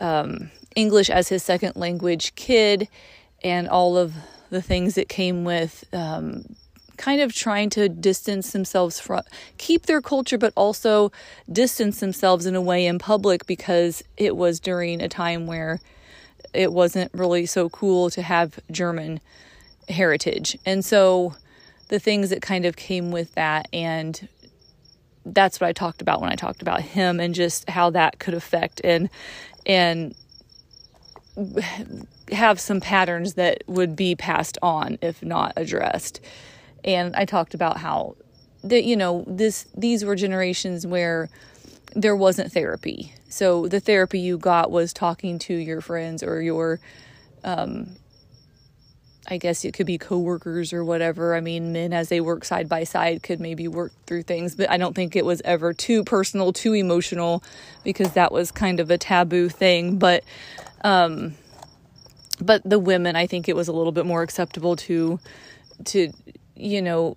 um, 0.00 0.50
english 0.76 1.08
as 1.08 1.28
his 1.28 1.42
second 1.42 1.76
language 1.76 2.34
kid 2.34 2.86
and 3.42 3.68
all 3.68 3.96
of 3.96 4.14
the 4.50 4.62
things 4.62 4.94
that 4.94 5.08
came 5.08 5.44
with 5.44 5.84
um, 5.92 6.44
kind 6.96 7.20
of 7.22 7.32
trying 7.32 7.70
to 7.70 7.88
distance 7.88 8.52
themselves 8.52 9.00
from 9.00 9.22
keep 9.56 9.86
their 9.86 10.02
culture 10.02 10.36
but 10.36 10.52
also 10.54 11.10
distance 11.50 12.00
themselves 12.00 12.44
in 12.44 12.54
a 12.54 12.60
way 12.60 12.84
in 12.84 12.98
public 12.98 13.46
because 13.46 14.04
it 14.16 14.36
was 14.36 14.60
during 14.60 15.00
a 15.00 15.08
time 15.08 15.46
where 15.46 15.80
it 16.52 16.72
wasn't 16.72 17.12
really 17.14 17.46
so 17.46 17.68
cool 17.68 18.10
to 18.10 18.22
have 18.22 18.58
German 18.70 19.20
heritage. 19.88 20.58
And 20.66 20.84
so 20.84 21.34
the 21.88 21.98
things 21.98 22.30
that 22.30 22.42
kind 22.42 22.64
of 22.64 22.76
came 22.76 23.10
with 23.10 23.34
that 23.34 23.68
and 23.72 24.28
that's 25.26 25.60
what 25.60 25.68
I 25.68 25.72
talked 25.72 26.00
about 26.00 26.20
when 26.20 26.30
I 26.30 26.34
talked 26.34 26.62
about 26.62 26.80
him 26.80 27.20
and 27.20 27.34
just 27.34 27.68
how 27.68 27.90
that 27.90 28.18
could 28.18 28.34
affect 28.34 28.80
and 28.82 29.10
and 29.66 30.14
have 32.32 32.60
some 32.60 32.80
patterns 32.80 33.34
that 33.34 33.62
would 33.66 33.96
be 33.96 34.14
passed 34.14 34.58
on 34.62 34.98
if 35.02 35.22
not 35.22 35.52
addressed. 35.56 36.20
And 36.84 37.14
I 37.16 37.24
talked 37.24 37.54
about 37.54 37.78
how 37.78 38.16
that 38.62 38.84
you 38.84 38.96
know 38.96 39.24
this 39.26 39.66
these 39.76 40.04
were 40.04 40.16
generations 40.16 40.86
where 40.86 41.28
there 41.94 42.16
wasn't 42.16 42.52
therapy. 42.52 43.14
So 43.28 43.68
the 43.68 43.80
therapy 43.80 44.20
you 44.20 44.38
got 44.38 44.70
was 44.70 44.92
talking 44.92 45.38
to 45.40 45.54
your 45.54 45.80
friends 45.80 46.22
or 46.22 46.40
your 46.40 46.80
um 47.44 47.96
I 49.28 49.36
guess 49.36 49.64
it 49.64 49.74
could 49.74 49.86
be 49.86 49.96
coworkers 49.98 50.72
or 50.72 50.84
whatever. 50.84 51.36
I 51.36 51.40
mean, 51.40 51.72
men 51.72 51.92
as 51.92 52.08
they 52.08 52.20
work 52.20 52.44
side 52.44 52.68
by 52.68 52.84
side 52.84 53.22
could 53.22 53.38
maybe 53.38 53.68
work 53.68 53.92
through 54.06 54.22
things, 54.22 54.56
but 54.56 54.68
I 54.68 54.76
don't 54.76 54.94
think 54.94 55.14
it 55.14 55.24
was 55.24 55.40
ever 55.44 55.72
too 55.72 56.02
personal, 56.02 56.52
too 56.52 56.72
emotional 56.72 57.42
because 57.84 58.12
that 58.14 58.32
was 58.32 58.50
kind 58.50 58.80
of 58.80 58.90
a 58.90 58.98
taboo 58.98 59.48
thing, 59.48 59.98
but 59.98 60.24
um 60.82 61.34
but 62.40 62.62
the 62.64 62.78
women 62.78 63.16
I 63.16 63.26
think 63.26 63.48
it 63.48 63.56
was 63.56 63.68
a 63.68 63.72
little 63.72 63.92
bit 63.92 64.06
more 64.06 64.22
acceptable 64.22 64.76
to 64.76 65.18
to 65.86 66.12
you 66.56 66.82
know 66.82 67.16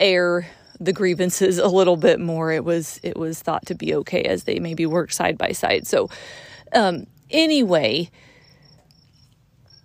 air 0.00 0.48
the 0.80 0.92
grievances 0.92 1.58
a 1.58 1.68
little 1.68 1.96
bit 1.96 2.20
more. 2.20 2.52
It 2.52 2.64
was 2.64 3.00
it 3.02 3.16
was 3.16 3.40
thought 3.40 3.66
to 3.66 3.74
be 3.74 3.94
okay 3.96 4.22
as 4.22 4.44
they 4.44 4.58
maybe 4.58 4.86
worked 4.86 5.14
side 5.14 5.38
by 5.38 5.52
side. 5.52 5.86
So 5.86 6.10
um 6.72 7.06
anyway 7.30 8.10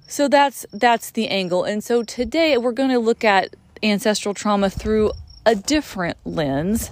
so 0.10 0.28
that's 0.30 0.66
that's 0.72 1.12
the 1.12 1.28
angle. 1.28 1.66
And 1.66 1.84
so 1.84 2.02
today 2.02 2.58
we're 2.58 2.72
going 2.72 2.92
to 2.92 3.00
look 3.00 3.26
at 3.26 3.54
ancestral 3.84 4.34
trauma 4.34 4.70
through 4.70 5.12
a 5.46 5.54
different 5.54 6.18
lens 6.24 6.92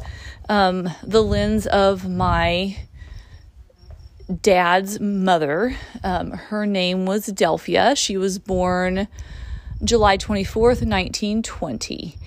um, 0.50 0.90
the 1.04 1.24
lens 1.24 1.66
of 1.68 2.08
my 2.08 2.78
dad's 4.42 5.00
mother. 5.00 5.76
Um, 6.04 6.32
her 6.32 6.66
name 6.66 7.06
was 7.06 7.28
Delphia. 7.28 7.96
She 7.96 8.18
was 8.18 8.40
born 8.40 9.08
July 9.84 10.18
24th, 10.18 10.82
1920. 10.86 12.18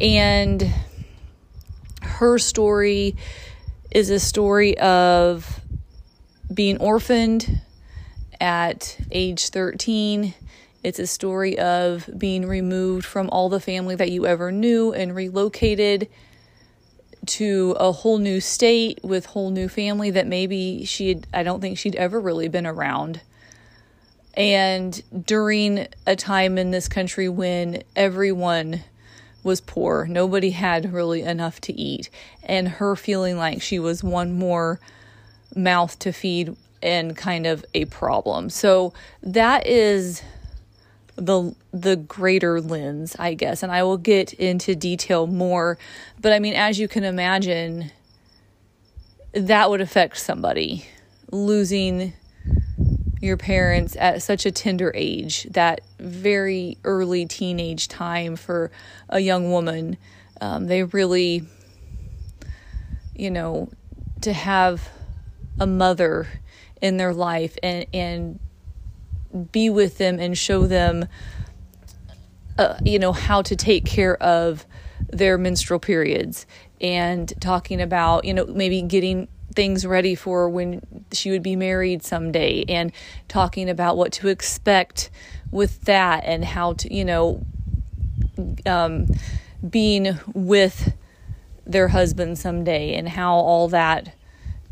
And 0.00 0.72
her 2.02 2.38
story 2.38 3.16
is 3.90 4.10
a 4.10 4.20
story 4.20 4.78
of 4.78 5.60
being 6.52 6.78
orphaned 6.78 7.60
at 8.40 8.98
age 9.10 9.48
13. 9.50 10.34
It's 10.82 10.98
a 10.98 11.06
story 11.06 11.58
of 11.58 12.08
being 12.18 12.46
removed 12.46 13.04
from 13.04 13.30
all 13.30 13.48
the 13.48 13.60
family 13.60 13.94
that 13.96 14.10
you 14.10 14.26
ever 14.26 14.50
knew 14.50 14.92
and 14.92 15.14
relocated 15.14 16.08
to 17.24 17.76
a 17.78 17.92
whole 17.92 18.18
new 18.18 18.40
state 18.40 18.98
with 19.02 19.26
whole 19.26 19.50
new 19.50 19.68
family 19.68 20.10
that 20.10 20.26
maybe 20.26 20.84
she 20.84 21.08
had, 21.08 21.26
I 21.32 21.42
don't 21.42 21.60
think 21.60 21.78
she'd 21.78 21.96
ever 21.96 22.20
really 22.20 22.48
been 22.48 22.66
around. 22.66 23.20
And 24.34 25.02
during 25.26 25.86
a 26.06 26.16
time 26.16 26.58
in 26.58 26.70
this 26.70 26.88
country 26.88 27.28
when 27.28 27.82
everyone 27.94 28.82
was 29.44 29.60
poor, 29.60 30.06
nobody 30.06 30.50
had 30.50 30.92
really 30.92 31.22
enough 31.22 31.60
to 31.62 31.72
eat, 31.72 32.08
and 32.42 32.68
her 32.68 32.96
feeling 32.96 33.36
like 33.36 33.60
she 33.60 33.78
was 33.78 34.02
one 34.02 34.32
more 34.32 34.80
mouth 35.54 35.98
to 35.98 36.12
feed 36.12 36.56
and 36.82 37.16
kind 37.16 37.46
of 37.46 37.64
a 37.74 37.84
problem. 37.86 38.50
So 38.50 38.92
that 39.22 39.66
is 39.66 40.22
the 41.26 41.54
the 41.72 41.96
greater 41.96 42.60
lens, 42.60 43.14
I 43.18 43.34
guess, 43.34 43.62
and 43.62 43.70
I 43.70 43.82
will 43.82 43.96
get 43.96 44.32
into 44.34 44.74
detail 44.74 45.26
more. 45.26 45.78
But 46.20 46.32
I 46.32 46.38
mean, 46.38 46.54
as 46.54 46.78
you 46.78 46.88
can 46.88 47.04
imagine, 47.04 47.90
that 49.32 49.70
would 49.70 49.80
affect 49.80 50.18
somebody 50.18 50.86
losing 51.30 52.12
your 53.20 53.36
parents 53.36 53.96
at 53.96 54.20
such 54.20 54.44
a 54.44 54.50
tender 54.50 54.92
age, 54.94 55.44
that 55.50 55.80
very 56.00 56.76
early 56.82 57.24
teenage 57.24 57.86
time 57.86 58.34
for 58.34 58.70
a 59.08 59.20
young 59.20 59.50
woman. 59.50 59.96
Um, 60.40 60.66
they 60.66 60.82
really, 60.82 61.44
you 63.14 63.30
know, 63.30 63.70
to 64.22 64.32
have 64.32 64.88
a 65.60 65.66
mother 65.66 66.26
in 66.80 66.96
their 66.96 67.14
life 67.14 67.56
and 67.62 67.86
and 67.94 68.40
be 69.50 69.70
with 69.70 69.98
them 69.98 70.18
and 70.18 70.36
show 70.36 70.66
them, 70.66 71.06
uh, 72.58 72.76
you 72.84 72.98
know, 72.98 73.12
how 73.12 73.42
to 73.42 73.56
take 73.56 73.84
care 73.84 74.16
of 74.22 74.66
their 75.08 75.38
menstrual 75.38 75.80
periods. 75.80 76.46
And 76.80 77.32
talking 77.40 77.80
about, 77.80 78.24
you 78.24 78.34
know, 78.34 78.46
maybe 78.46 78.82
getting 78.82 79.28
things 79.54 79.86
ready 79.86 80.14
for 80.14 80.48
when 80.48 80.80
she 81.12 81.30
would 81.30 81.42
be 81.42 81.56
married 81.56 82.02
someday 82.02 82.64
and 82.68 82.92
talking 83.28 83.68
about 83.68 83.96
what 83.96 84.12
to 84.12 84.28
expect 84.28 85.10
with 85.50 85.82
that 85.82 86.24
and 86.24 86.44
how 86.44 86.72
to, 86.74 86.92
you 86.92 87.04
know, 87.04 87.44
um, 88.66 89.06
being 89.68 90.18
with 90.34 90.94
their 91.66 91.88
husband 91.88 92.38
someday 92.38 92.94
and 92.94 93.08
how 93.08 93.34
all 93.34 93.68
that 93.68 94.14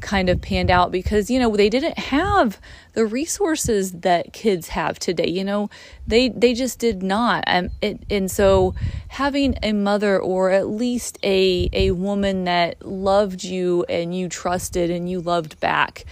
kind 0.00 0.28
of 0.28 0.40
panned 0.40 0.70
out 0.70 0.90
because 0.90 1.30
you 1.30 1.38
know 1.38 1.56
they 1.56 1.68
didn't 1.68 1.98
have 1.98 2.58
the 2.94 3.06
resources 3.06 3.92
that 3.92 4.32
kids 4.32 4.68
have 4.68 4.98
today 4.98 5.28
you 5.28 5.44
know? 5.44 5.70
They 6.06 6.28
they 6.28 6.54
just 6.54 6.78
did 6.78 7.02
not. 7.02 7.44
Um, 7.46 7.70
it, 7.80 8.00
and 8.10 8.30
so 8.30 8.74
having 9.08 9.56
a 9.62 9.72
mother 9.72 10.18
or 10.18 10.50
at 10.50 10.68
least 10.68 11.18
a 11.22 11.68
a 11.72 11.92
woman 11.92 12.44
that 12.44 12.84
loved 12.84 13.44
you 13.44 13.84
and 13.88 14.16
you 14.16 14.28
trusted 14.28 14.90
and 14.90 15.08
you 15.08 15.20
loved 15.20 15.60
back 15.60 16.04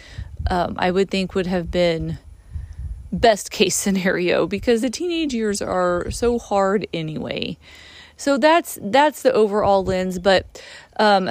um, 0.51 0.75
i 0.79 0.91
would 0.91 1.11
think 1.11 1.35
would 1.35 1.47
have 1.47 1.71
been 1.71 2.19
best 3.13 3.51
case 3.51 3.75
scenario 3.85 4.47
because 4.47 4.83
the 4.83 4.91
teenage 4.91 5.35
years 5.35 5.61
are 5.63 6.11
so 6.11 6.39
hard 6.39 6.87
anyway. 6.93 7.57
So 8.17 8.37
that's 8.37 8.79
that's 8.83 9.23
the 9.23 9.33
overall 9.33 9.85
lens 9.85 10.19
but 10.19 10.61
um 10.99 11.31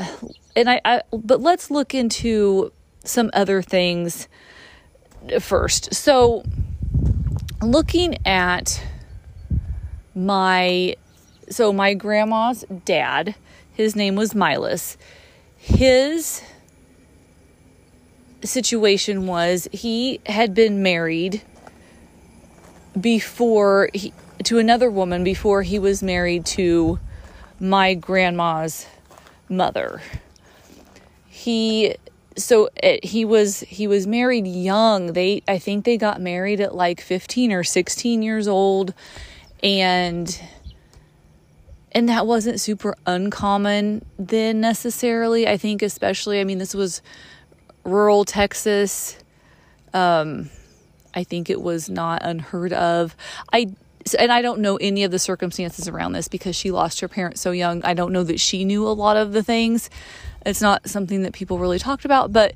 and 0.57 0.69
I, 0.69 0.81
I 0.83 1.01
but 1.13 1.39
let's 1.39 1.69
look 1.69 1.93
into 1.93 2.73
some 3.05 3.29
other 3.33 3.61
things 3.61 4.27
first. 5.39 5.93
So 5.93 6.43
looking 7.61 8.17
at 8.25 8.83
my 10.15 10.95
so 11.49 11.71
my 11.71 11.93
grandma's 11.93 12.65
dad, 12.85 13.35
his 13.71 13.95
name 13.95 14.15
was 14.15 14.33
Milas. 14.33 14.97
His 15.57 16.41
situation 18.43 19.27
was 19.27 19.67
he 19.71 20.21
had 20.25 20.53
been 20.53 20.81
married 20.81 21.41
before 22.99 23.89
he, 23.93 24.11
to 24.43 24.57
another 24.57 24.89
woman 24.89 25.23
before 25.23 25.61
he 25.61 25.77
was 25.77 26.01
married 26.01 26.45
to 26.45 26.99
my 27.59 27.93
grandma's 27.93 28.87
mother 29.49 30.01
he 31.47 31.95
so 32.35 32.67
it, 32.83 33.05
he 33.05 33.23
was 33.23 33.61
he 33.61 33.87
was 33.87 34.05
married 34.05 34.45
young 34.45 35.13
they 35.13 35.41
i 35.47 35.57
think 35.57 35.85
they 35.85 35.95
got 35.95 36.19
married 36.19 36.59
at 36.59 36.75
like 36.75 36.99
15 36.99 37.53
or 37.53 37.63
16 37.63 38.21
years 38.21 38.49
old 38.49 38.93
and 39.63 40.41
and 41.93 42.09
that 42.09 42.27
wasn't 42.27 42.59
super 42.59 42.97
uncommon 43.05 44.03
then 44.19 44.59
necessarily 44.59 45.47
i 45.47 45.55
think 45.55 45.81
especially 45.81 46.41
i 46.41 46.43
mean 46.43 46.57
this 46.57 46.75
was 46.75 47.01
rural 47.85 48.25
texas 48.25 49.17
um 49.93 50.49
i 51.13 51.23
think 51.23 51.49
it 51.49 51.61
was 51.61 51.89
not 51.89 52.21
unheard 52.23 52.73
of 52.73 53.15
i 53.53 53.67
and 54.19 54.31
I 54.31 54.41
don't 54.41 54.61
know 54.61 54.77
any 54.77 55.03
of 55.03 55.11
the 55.11 55.19
circumstances 55.19 55.89
around 55.89 56.13
this 56.13 56.29
because 56.29 56.55
she 56.55 56.71
lost 56.71 57.01
her 57.01 57.09
parents 57.09 57.41
so 57.41 57.51
young. 57.51 57.83
I 57.83 57.93
don't 57.93 58.13
know 58.13 58.23
that 58.23 58.39
she 58.39 58.63
knew 58.63 58.87
a 58.87 58.95
lot 58.95 59.17
of 59.17 59.33
the 59.33 59.43
things. 59.43 59.89
It's 60.47 60.61
not 60.61 60.89
something 60.89 61.23
that 61.23 61.33
people 61.33 61.59
really 61.59 61.77
talked 61.77 62.05
about, 62.05 62.31
but 62.31 62.53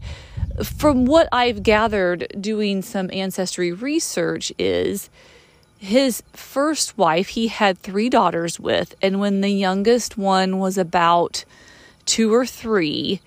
from 0.64 1.06
what 1.06 1.28
I've 1.32 1.62
gathered 1.62 2.28
doing 2.40 2.82
some 2.82 3.10
ancestry 3.12 3.72
research 3.72 4.52
is 4.58 5.10
his 5.78 6.24
first 6.34 6.98
wife 6.98 7.30
he 7.30 7.48
had 7.48 7.78
3 7.80 8.10
daughters 8.10 8.60
with 8.60 8.96
and 9.02 9.20
when 9.20 9.42
the 9.42 9.50
youngest 9.50 10.18
one 10.18 10.60
was 10.60 10.78
about 10.78 11.44
2 12.06 12.34
or 12.34 12.46
3 12.46 13.20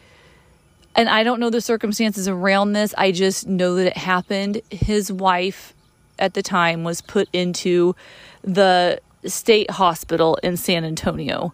and 0.97 1.09
I 1.09 1.25
don't 1.25 1.41
know 1.41 1.51
the 1.51 1.61
circumstances 1.61 2.29
around 2.29 2.73
this, 2.73 2.95
I 2.97 3.11
just 3.11 3.49
know 3.49 3.75
that 3.75 3.89
it 3.89 3.97
happened. 3.97 4.63
His 4.71 5.11
wife 5.11 5.75
at 6.19 6.35
the 6.35 6.43
time 6.43 6.85
was 6.85 7.03
put 7.03 7.29
into 7.33 7.97
the 8.43 9.01
State 9.27 9.73
Hospital 9.73 10.39
in 10.43 10.57
San 10.57 10.85
Antonio. 10.85 11.53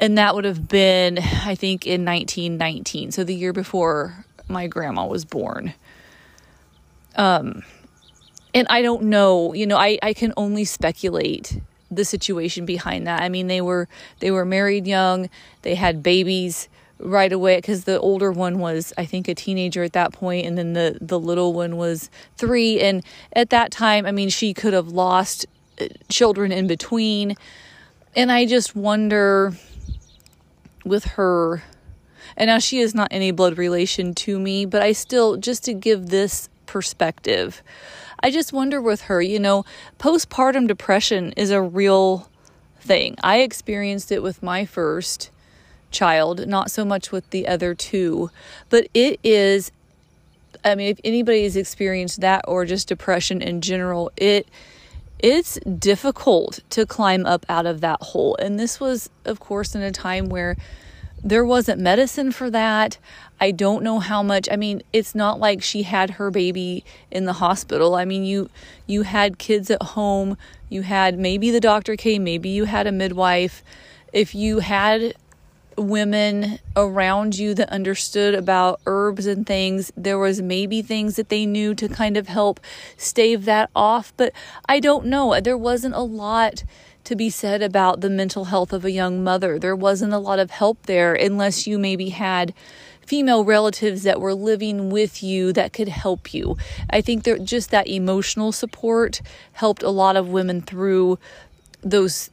And 0.00 0.16
that 0.16 0.34
would 0.34 0.46
have 0.46 0.66
been, 0.66 1.18
I 1.18 1.54
think, 1.54 1.86
in 1.86 2.04
1919. 2.04 3.12
So 3.12 3.22
the 3.22 3.34
year 3.34 3.52
before 3.52 4.24
my 4.48 4.66
grandma 4.66 5.06
was 5.06 5.26
born. 5.26 5.74
Um, 7.16 7.62
and 8.54 8.66
I 8.70 8.82
don't 8.82 9.04
know, 9.04 9.52
you 9.52 9.66
know, 9.66 9.76
I, 9.76 9.98
I 10.02 10.14
can 10.14 10.32
only 10.36 10.64
speculate 10.64 11.60
the 11.90 12.04
situation 12.04 12.64
behind 12.64 13.06
that. 13.06 13.22
I 13.22 13.28
mean, 13.28 13.46
they 13.46 13.60
were 13.60 13.88
they 14.20 14.30
were 14.30 14.44
married 14.44 14.86
young, 14.86 15.28
they 15.62 15.74
had 15.74 16.02
babies 16.02 16.68
right 16.98 17.32
away 17.32 17.56
because 17.56 17.84
the 17.84 17.98
older 18.00 18.30
one 18.30 18.58
was 18.58 18.92
I 18.98 19.04
think 19.04 19.28
a 19.28 19.34
teenager 19.34 19.82
at 19.82 19.92
that 19.94 20.12
point 20.12 20.46
and 20.46 20.58
then 20.58 20.74
the 20.74 20.98
the 21.00 21.18
little 21.18 21.54
one 21.54 21.78
was 21.78 22.10
3 22.36 22.78
and 22.80 23.02
at 23.32 23.48
that 23.50 23.70
time 23.70 24.04
I 24.04 24.12
mean 24.12 24.28
she 24.28 24.52
could 24.52 24.74
have 24.74 24.88
lost 24.88 25.46
uh, 25.80 25.86
children 26.10 26.52
in 26.52 26.66
between 26.66 27.36
and 28.14 28.30
I 28.30 28.44
just 28.44 28.76
wonder 28.76 29.54
with 30.84 31.04
her 31.04 31.62
and 32.36 32.48
now 32.48 32.58
she 32.58 32.78
is 32.78 32.94
not 32.94 33.08
any 33.10 33.30
blood 33.30 33.58
relation 33.58 34.14
to 34.14 34.38
me 34.38 34.64
but 34.64 34.82
I 34.82 34.92
still 34.92 35.36
just 35.36 35.64
to 35.64 35.74
give 35.74 36.08
this 36.08 36.48
perspective 36.66 37.62
I 38.22 38.30
just 38.30 38.52
wonder 38.52 38.80
with 38.82 39.02
her, 39.02 39.22
you 39.22 39.38
know, 39.38 39.64
postpartum 39.98 40.68
depression 40.68 41.32
is 41.36 41.50
a 41.50 41.62
real 41.62 42.28
thing. 42.78 43.16
I 43.22 43.38
experienced 43.38 44.12
it 44.12 44.22
with 44.22 44.42
my 44.42 44.66
first 44.66 45.30
child, 45.90 46.46
not 46.46 46.70
so 46.70 46.84
much 46.84 47.10
with 47.10 47.28
the 47.30 47.48
other 47.48 47.74
two, 47.74 48.30
but 48.68 48.88
it 48.94 49.18
is 49.24 49.72
I 50.62 50.74
mean, 50.74 50.88
if 50.88 51.00
anybody's 51.04 51.56
experienced 51.56 52.20
that 52.20 52.44
or 52.46 52.66
just 52.66 52.88
depression 52.88 53.40
in 53.40 53.62
general, 53.62 54.12
it 54.18 54.46
it's 55.22 55.58
difficult 55.60 56.60
to 56.70 56.86
climb 56.86 57.26
up 57.26 57.46
out 57.48 57.66
of 57.66 57.80
that 57.80 58.00
hole. 58.00 58.36
And 58.40 58.58
this 58.58 58.80
was, 58.80 59.10
of 59.24 59.40
course, 59.40 59.74
in 59.74 59.82
a 59.82 59.92
time 59.92 60.28
where 60.28 60.56
there 61.22 61.44
wasn't 61.44 61.80
medicine 61.80 62.32
for 62.32 62.50
that. 62.50 62.98
I 63.40 63.50
don't 63.50 63.82
know 63.82 63.98
how 63.98 64.22
much. 64.22 64.48
I 64.50 64.56
mean, 64.56 64.82
it's 64.92 65.14
not 65.14 65.38
like 65.38 65.62
she 65.62 65.82
had 65.82 66.10
her 66.10 66.30
baby 66.30 66.84
in 67.10 67.24
the 67.24 67.34
hospital. 67.34 67.94
I 67.94 68.04
mean, 68.04 68.24
you 68.24 68.50
you 68.86 69.02
had 69.02 69.38
kids 69.38 69.70
at 69.70 69.82
home. 69.82 70.36
You 70.68 70.82
had 70.82 71.18
maybe 71.18 71.50
the 71.50 71.60
doctor 71.60 71.96
came, 71.96 72.24
maybe 72.24 72.48
you 72.48 72.64
had 72.64 72.86
a 72.86 72.92
midwife. 72.92 73.62
If 74.12 74.34
you 74.34 74.60
had 74.60 75.14
women 75.76 76.58
around 76.76 77.38
you 77.38 77.54
that 77.54 77.68
understood 77.70 78.34
about 78.34 78.80
herbs 78.86 79.26
and 79.26 79.46
things, 79.46 79.92
there 79.96 80.18
was 80.18 80.42
maybe 80.42 80.82
things 80.82 81.16
that 81.16 81.28
they 81.28 81.46
knew 81.46 81.74
to 81.74 81.88
kind 81.88 82.16
of 82.16 82.28
help 82.28 82.60
stave 82.96 83.44
that 83.44 83.70
off, 83.74 84.12
but 84.16 84.32
I 84.68 84.80
don't 84.80 85.06
know. 85.06 85.38
There 85.40 85.58
wasn't 85.58 85.94
a 85.94 86.00
lot 86.00 86.64
to 87.04 87.16
be 87.16 87.30
said 87.30 87.62
about 87.62 88.00
the 88.00 88.10
mental 88.10 88.46
health 88.46 88.72
of 88.72 88.84
a 88.84 88.90
young 88.90 89.24
mother. 89.24 89.58
There 89.58 89.76
wasn't 89.76 90.12
a 90.12 90.18
lot 90.18 90.38
of 90.38 90.50
help 90.50 90.86
there 90.86 91.14
unless 91.14 91.66
you 91.66 91.78
maybe 91.78 92.10
had 92.10 92.54
female 93.04 93.44
relatives 93.44 94.04
that 94.04 94.20
were 94.20 94.34
living 94.34 94.90
with 94.90 95.22
you 95.22 95.52
that 95.52 95.72
could 95.72 95.88
help 95.88 96.32
you. 96.32 96.56
I 96.90 97.00
think 97.00 97.24
that 97.24 97.44
just 97.44 97.70
that 97.70 97.88
emotional 97.88 98.52
support 98.52 99.20
helped 99.54 99.82
a 99.82 99.90
lot 99.90 100.16
of 100.16 100.28
women 100.28 100.60
through 100.60 101.18
those 101.82 102.30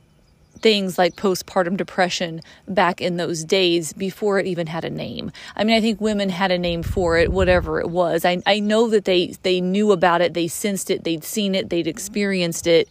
things 0.57 0.97
like 0.97 1.15
postpartum 1.15 1.77
depression 1.77 2.41
back 2.67 3.01
in 3.01 3.17
those 3.17 3.43
days 3.43 3.93
before 3.93 4.39
it 4.39 4.45
even 4.45 4.67
had 4.67 4.83
a 4.85 4.89
name. 4.89 5.31
I 5.55 5.63
mean, 5.63 5.75
I 5.75 5.81
think 5.81 6.01
women 6.01 6.29
had 6.29 6.51
a 6.51 6.57
name 6.57 6.83
for 6.83 7.17
it, 7.17 7.31
whatever 7.31 7.79
it 7.79 7.89
was. 7.89 8.25
I, 8.25 8.41
I 8.45 8.59
know 8.59 8.89
that 8.89 9.05
they, 9.05 9.27
they 9.43 9.61
knew 9.61 9.91
about 9.91 10.21
it, 10.21 10.33
they 10.33 10.47
sensed 10.47 10.89
it, 10.89 11.03
they'd 11.03 11.23
seen 11.23 11.55
it, 11.55 11.69
they'd 11.69 11.87
experienced 11.87 12.67
it 12.67 12.89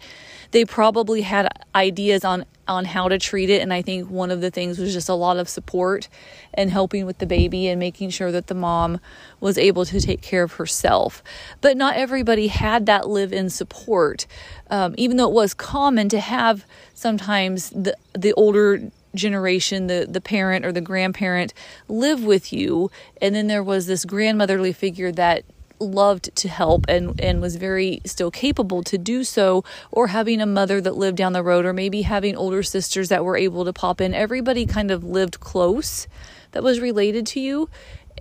they 0.51 0.65
probably 0.65 1.23
had 1.23 1.49
ideas 1.75 2.25
on 2.25 2.45
on 2.69 2.85
how 2.85 3.09
to 3.09 3.17
treat 3.19 3.49
it 3.49 3.63
and 3.63 3.73
i 3.73 3.81
think 3.81 4.11
one 4.11 4.31
of 4.31 4.41
the 4.41 4.51
things 4.51 4.79
was 4.79 4.93
just 4.93 5.09
a 5.09 5.15
lot 5.15 5.37
of 5.37 5.49
support 5.49 6.09
and 6.57 6.71
helping 6.71 7.07
with 7.07 7.19
the 7.19 7.27
baby 7.27 7.69
and 7.69 7.79
making 7.79 8.11
sure 8.11 8.33
that 8.33 8.47
the 8.47 8.55
mom 8.55 8.99
was 9.41 9.59
able 9.59 9.85
to 9.85 10.01
take 10.01 10.23
care 10.23 10.43
of 10.43 10.55
herself. 10.55 11.23
But 11.61 11.77
not 11.77 11.97
everybody 11.97 12.49
had 12.49 12.87
that 12.87 13.09
live 13.09 13.33
in 13.33 13.51
support. 13.51 14.27
Um, 14.71 14.95
even 14.97 15.17
though 15.17 15.29
it 15.29 15.35
was 15.35 15.55
common 15.55 16.09
to 16.09 16.21
have 16.21 16.65
sometimes 16.95 17.71
the 17.71 17.97
the 18.15 18.33
older 18.35 18.91
generation 19.15 19.87
the 19.87 20.07
the 20.09 20.21
parent 20.21 20.67
or 20.67 20.73
the 20.73 20.81
grandparent 20.81 21.55
live 21.89 22.23
with 22.23 22.53
you 22.53 22.91
and 23.23 23.35
then 23.35 23.47
there 23.47 23.63
was 23.63 23.87
this 23.87 24.05
grandmotherly 24.05 24.75
figure 24.75 25.11
that 25.11 25.43
loved 25.79 26.35
to 26.37 26.49
help 26.49 26.87
and 26.89 27.21
and 27.21 27.41
was 27.41 27.57
very 27.57 28.01
still 28.05 28.31
capable 28.31 28.83
to 28.83 28.99
do 28.99 29.25
so 29.25 29.65
or 29.91 30.09
having 30.09 30.41
a 30.41 30.47
mother 30.47 30.81
that 30.81 30.97
lived 30.97 31.17
down 31.17 31.33
the 31.33 31.43
road 31.43 31.65
or 31.65 31.73
maybe 31.73 32.03
having 32.03 32.37
older 32.37 32.63
sisters 32.63 33.09
that 33.09 33.25
were 33.25 33.37
able 33.37 33.65
to 33.65 33.73
pop 33.73 34.01
in. 34.01 34.15
Everybody 34.15 34.67
kind 34.67 34.91
of 34.91 35.05
lived 35.05 35.41
close 35.41 36.07
that 36.53 36.63
was 36.63 36.81
related 36.81 37.27
to 37.29 37.41
you 37.41 37.69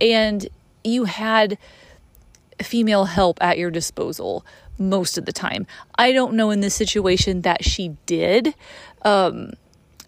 and 0.00 0.48
you 0.84 1.04
had 1.04 1.58
female 2.62 3.06
help 3.06 3.42
at 3.42 3.58
your 3.58 3.70
disposal 3.70 4.44
most 4.78 5.16
of 5.16 5.24
the 5.24 5.32
time. 5.32 5.66
I 5.96 6.12
don't 6.12 6.34
know 6.34 6.50
in 6.50 6.60
this 6.60 6.74
situation 6.74 7.42
that 7.42 7.64
she 7.64 7.96
did. 8.06 8.54
Um, 9.02 9.52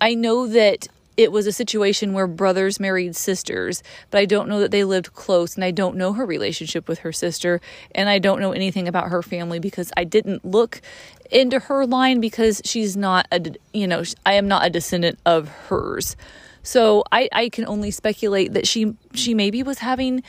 i 0.00 0.14
know 0.14 0.46
that 0.46 0.88
it 1.18 1.32
was 1.32 1.48
a 1.48 1.52
situation 1.52 2.12
where 2.12 2.28
brothers 2.28 2.78
married 2.78 3.16
sisters, 3.16 3.82
but 4.10 4.18
I 4.18 4.24
don't 4.24 4.48
know 4.48 4.60
that 4.60 4.70
they 4.70 4.84
lived 4.84 5.14
close 5.14 5.56
and 5.56 5.64
I 5.64 5.72
don't 5.72 5.96
know 5.96 6.12
her 6.12 6.24
relationship 6.24 6.86
with 6.88 7.00
her 7.00 7.12
sister 7.12 7.60
and 7.92 8.08
I 8.08 8.20
don't 8.20 8.40
know 8.40 8.52
anything 8.52 8.86
about 8.86 9.08
her 9.08 9.20
family 9.20 9.58
because 9.58 9.90
I 9.96 10.04
didn't 10.04 10.44
look 10.44 10.80
into 11.32 11.58
her 11.58 11.84
line 11.84 12.20
because 12.20 12.62
she's 12.64 12.96
not 12.96 13.26
a 13.32 13.40
you 13.72 13.88
know, 13.88 14.04
I 14.24 14.34
am 14.34 14.46
not 14.46 14.64
a 14.64 14.70
descendant 14.70 15.18
of 15.26 15.48
hers. 15.48 16.16
So 16.62 17.02
I 17.10 17.28
I 17.32 17.48
can 17.48 17.66
only 17.66 17.90
speculate 17.90 18.52
that 18.52 18.68
she 18.68 18.94
she 19.12 19.34
maybe 19.34 19.64
was 19.64 19.78
having 19.78 20.22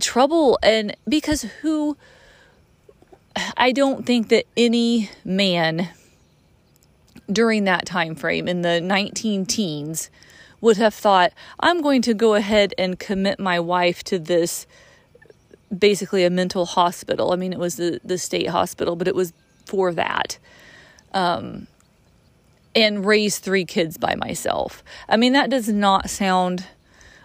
trouble 0.00 0.58
and 0.60 0.96
because 1.08 1.42
who 1.62 1.96
I 3.56 3.70
don't 3.70 4.04
think 4.04 4.30
that 4.30 4.44
any 4.56 5.08
man 5.24 5.88
during 7.30 7.64
that 7.64 7.86
time 7.86 8.14
frame 8.14 8.48
in 8.48 8.62
the 8.62 8.80
19 8.80 9.46
teens 9.46 10.10
would 10.60 10.76
have 10.76 10.94
thought 10.94 11.32
I'm 11.60 11.82
going 11.82 12.02
to 12.02 12.14
go 12.14 12.34
ahead 12.34 12.74
and 12.78 12.98
commit 12.98 13.38
my 13.38 13.60
wife 13.60 14.02
to 14.04 14.18
this 14.18 14.66
basically 15.76 16.24
a 16.24 16.30
mental 16.30 16.64
hospital. 16.64 17.32
I 17.32 17.36
mean 17.36 17.52
it 17.52 17.58
was 17.58 17.76
the 17.76 18.00
the 18.04 18.18
state 18.18 18.48
hospital, 18.48 18.96
but 18.96 19.08
it 19.08 19.14
was 19.14 19.32
for 19.64 19.92
that. 19.92 20.38
Um 21.12 21.66
and 22.74 23.06
raise 23.06 23.38
three 23.38 23.64
kids 23.64 23.96
by 23.96 24.14
myself. 24.14 24.84
I 25.08 25.16
mean 25.16 25.32
that 25.32 25.50
does 25.50 25.68
not 25.68 26.10
sound 26.10 26.66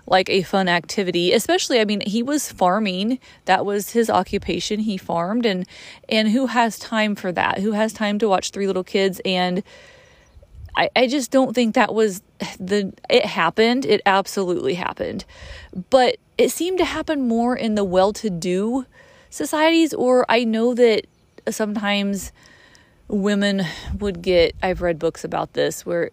like 0.07 0.29
a 0.29 0.41
fun 0.41 0.67
activity 0.67 1.31
especially 1.31 1.79
i 1.79 1.85
mean 1.85 2.01
he 2.01 2.23
was 2.23 2.51
farming 2.51 3.19
that 3.45 3.65
was 3.65 3.91
his 3.91 4.09
occupation 4.09 4.79
he 4.79 4.97
farmed 4.97 5.45
and 5.45 5.65
and 6.09 6.29
who 6.29 6.47
has 6.47 6.79
time 6.79 7.15
for 7.15 7.31
that 7.31 7.59
who 7.59 7.71
has 7.71 7.93
time 7.93 8.17
to 8.17 8.27
watch 8.27 8.49
three 8.49 8.67
little 8.67 8.83
kids 8.83 9.21
and 9.23 9.63
I, 10.75 10.89
I 10.95 11.07
just 11.07 11.31
don't 11.31 11.53
think 11.53 11.75
that 11.75 11.93
was 11.93 12.21
the 12.59 12.93
it 13.09 13.25
happened. 13.25 13.85
It 13.85 14.01
absolutely 14.05 14.75
happened. 14.75 15.25
But 15.89 16.17
it 16.37 16.49
seemed 16.49 16.79
to 16.79 16.85
happen 16.85 17.27
more 17.27 17.55
in 17.55 17.75
the 17.75 17.83
well-to-do 17.83 18.85
societies 19.31 19.93
or 19.93 20.25
i 20.27 20.43
know 20.43 20.73
that 20.73 21.05
sometimes 21.49 22.31
women 23.07 23.61
would 23.99 24.21
get 24.21 24.53
i've 24.61 24.81
read 24.81 24.99
books 24.99 25.23
about 25.23 25.53
this 25.53 25.85
where 25.85 26.11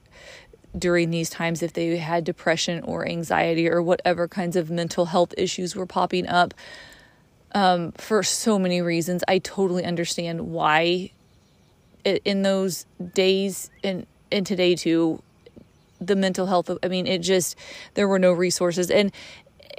during 0.79 1.11
these 1.11 1.29
times 1.29 1.63
if 1.63 1.73
they 1.73 1.97
had 1.97 2.23
depression 2.25 2.83
or 2.85 3.07
anxiety 3.09 3.69
or 3.69 3.83
whatever 3.83 4.29
kinds 4.29 4.55
of 4.55 4.71
mental 4.71 5.07
health 5.07 5.35
issues 5.37 5.75
were 5.75 5.87
popping 5.87 6.29
up 6.29 6.55
um, 7.53 7.91
for 7.93 8.23
so 8.23 8.59
many 8.59 8.81
reasons 8.81 9.25
i 9.27 9.39
totally 9.39 9.85
understand 9.85 10.43
why 10.43 11.11
in 12.05 12.43
those 12.43 12.87
days 13.15 13.71
and 13.83 14.07
and 14.31 14.47
today 14.47 14.75
too 14.75 15.23
the 16.01 16.17
mental 16.17 16.47
health 16.47 16.69
of, 16.69 16.79
i 16.83 16.89
mean 16.89 17.07
it 17.07 17.19
just 17.19 17.57
there 17.95 18.09
were 18.09 18.19
no 18.19 18.33
resources. 18.33 18.91
And 18.91 19.13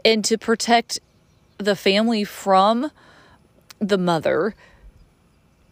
and 0.06 0.24
to 0.26 0.38
protect 0.38 1.00
the 1.58 1.76
family 1.76 2.24
from 2.24 2.92
the 3.80 3.98
mother 3.98 4.56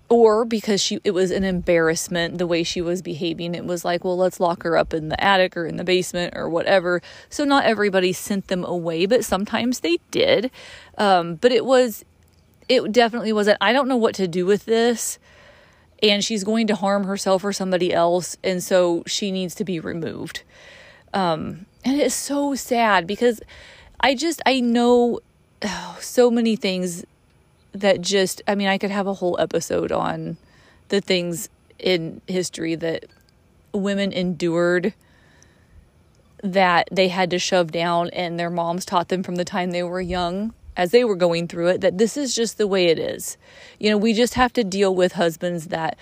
or 0.10 0.46
because 0.46 0.82
she 0.82 1.00
it 1.04 1.12
was 1.12 1.32
an 1.32 1.44
embarrassment 1.44 2.38
the 2.38 2.48
way 2.48 2.64
she 2.64 2.82
was 2.82 3.02
behaving 3.02 3.56
it 3.56 3.66
was 3.66 3.84
like 3.84 4.04
well 4.04 4.18
let's 4.18 4.40
lock 4.40 4.64
her 4.64 4.78
up 4.78 4.94
in 4.94 5.10
the 5.10 5.22
attic 5.22 5.58
or 5.58 5.66
in 5.66 5.78
the 5.78 5.84
basement 5.84 6.34
or 6.36 6.50
whatever. 6.50 7.02
So 7.30 7.44
not 7.44 7.66
everybody 7.66 8.14
sent 8.14 8.48
them 8.48 8.64
away 8.64 9.06
but 9.06 9.26
sometimes 9.26 9.82
they 9.82 9.98
did. 10.12 10.52
Um, 10.98 11.36
but 11.36 11.52
it 11.52 11.66
was 11.66 12.06
it 12.70 12.92
definitely 12.92 13.32
wasn't 13.34 13.58
i 13.62 13.72
don't 13.72 13.88
know 13.88 13.98
what 13.98 14.16
to 14.16 14.28
do 14.28 14.46
with 14.46 14.66
this 14.66 15.20
and 16.02 16.24
she's 16.24 16.44
going 16.44 16.68
to 16.68 16.76
harm 16.76 17.06
herself 17.06 17.44
or 17.44 17.54
somebody 17.54 17.94
else 17.94 18.38
and 18.44 18.64
so 18.64 19.04
she 19.08 19.32
needs 19.32 19.56
to 19.56 19.64
be 19.64 19.80
removed. 19.80 20.44
Um, 21.14 21.66
and 21.88 22.02
it's 22.02 22.16
so 22.16 22.54
sad 22.54 23.08
because 23.08 23.42
i 24.02 24.14
just 24.14 24.42
i 24.46 24.60
know 24.60 25.20
oh, 25.64 25.98
so 26.02 26.30
many 26.30 26.56
things 26.56 27.06
that 27.72 28.02
just 28.02 28.42
i 28.48 28.56
mean 28.56 28.68
i 28.68 28.78
could 28.78 28.92
have 28.92 29.08
a 29.08 29.14
whole 29.14 29.40
episode 29.40 29.92
on 29.92 30.38
the 30.90 31.00
things 31.00 31.50
in 31.80 32.22
history 32.28 32.76
that 32.76 33.06
women 33.74 34.12
endured 34.12 34.94
that 36.44 36.88
they 36.92 37.08
had 37.08 37.30
to 37.30 37.40
shove 37.40 37.72
down 37.72 38.10
and 38.12 38.40
their 38.40 38.50
moms 38.50 38.86
taught 38.86 39.10
them 39.10 39.24
from 39.24 39.36
the 39.36 39.46
time 39.46 39.72
they 39.72 39.84
were 39.84 40.02
young 40.02 40.54
as 40.78 40.92
they 40.92 41.04
were 41.04 41.16
going 41.16 41.48
through 41.48 41.68
it 41.68 41.82
that 41.82 41.98
this 41.98 42.16
is 42.16 42.34
just 42.34 42.58
the 42.58 42.68
way 42.68 42.86
it 42.86 43.00
is. 43.00 43.36
You 43.80 43.90
know, 43.90 43.98
we 43.98 44.14
just 44.14 44.36
have 44.36 44.54
to 44.54 44.64
deal 44.64 44.96
with 44.96 45.14
husbands 45.14 45.68
that 45.68 45.98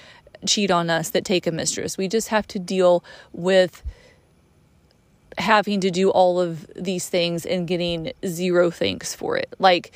cheat 0.46 0.70
on 0.70 0.90
us, 0.90 1.10
that 1.12 1.26
take 1.26 1.48
a 1.48 1.52
mistress. 1.52 1.98
We 1.98 2.08
just 2.08 2.28
have 2.28 2.46
to 2.50 2.60
deal 2.60 3.04
with 3.32 3.82
having 5.38 5.80
to 5.82 5.90
do 5.90 6.10
all 6.10 6.40
of 6.40 6.68
these 6.76 7.10
things 7.10 7.46
and 7.46 7.68
getting 7.68 8.12
zero 8.26 8.70
thanks 8.70 9.16
for 9.16 9.38
it. 9.38 9.54
Like, 9.58 9.92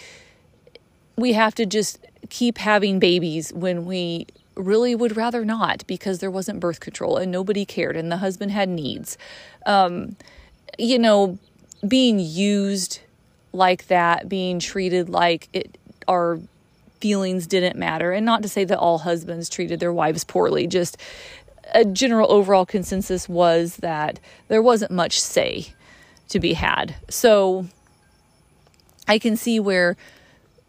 we 1.17 1.33
have 1.33 1.53
to 1.55 1.65
just 1.65 1.99
keep 2.29 2.57
having 2.57 2.99
babies 2.99 3.51
when 3.53 3.85
we 3.85 4.27
really 4.55 4.95
would 4.95 5.15
rather 5.15 5.45
not 5.45 5.85
because 5.87 6.19
there 6.19 6.31
wasn't 6.31 6.59
birth 6.59 6.79
control 6.79 7.17
and 7.17 7.31
nobody 7.31 7.65
cared 7.65 7.95
and 7.95 8.11
the 8.11 8.17
husband 8.17 8.51
had 8.51 8.69
needs. 8.69 9.17
Um, 9.65 10.15
you 10.77 10.99
know, 10.99 11.37
being 11.87 12.19
used 12.19 12.99
like 13.51 13.87
that, 13.87 14.29
being 14.29 14.59
treated 14.59 15.09
like 15.09 15.49
it, 15.53 15.77
our 16.07 16.39
feelings 16.99 17.47
didn't 17.47 17.77
matter. 17.77 18.11
And 18.11 18.25
not 18.25 18.41
to 18.43 18.49
say 18.49 18.65
that 18.65 18.77
all 18.77 18.99
husbands 18.99 19.49
treated 19.49 19.79
their 19.79 19.93
wives 19.93 20.23
poorly, 20.23 20.67
just 20.67 20.97
a 21.73 21.85
general 21.85 22.31
overall 22.31 22.65
consensus 22.65 23.29
was 23.29 23.77
that 23.77 24.19
there 24.47 24.61
wasn't 24.61 24.91
much 24.91 25.19
say 25.19 25.73
to 26.29 26.39
be 26.39 26.53
had. 26.53 26.95
So 27.09 27.67
I 29.07 29.19
can 29.19 29.35
see 29.37 29.59
where 29.59 29.97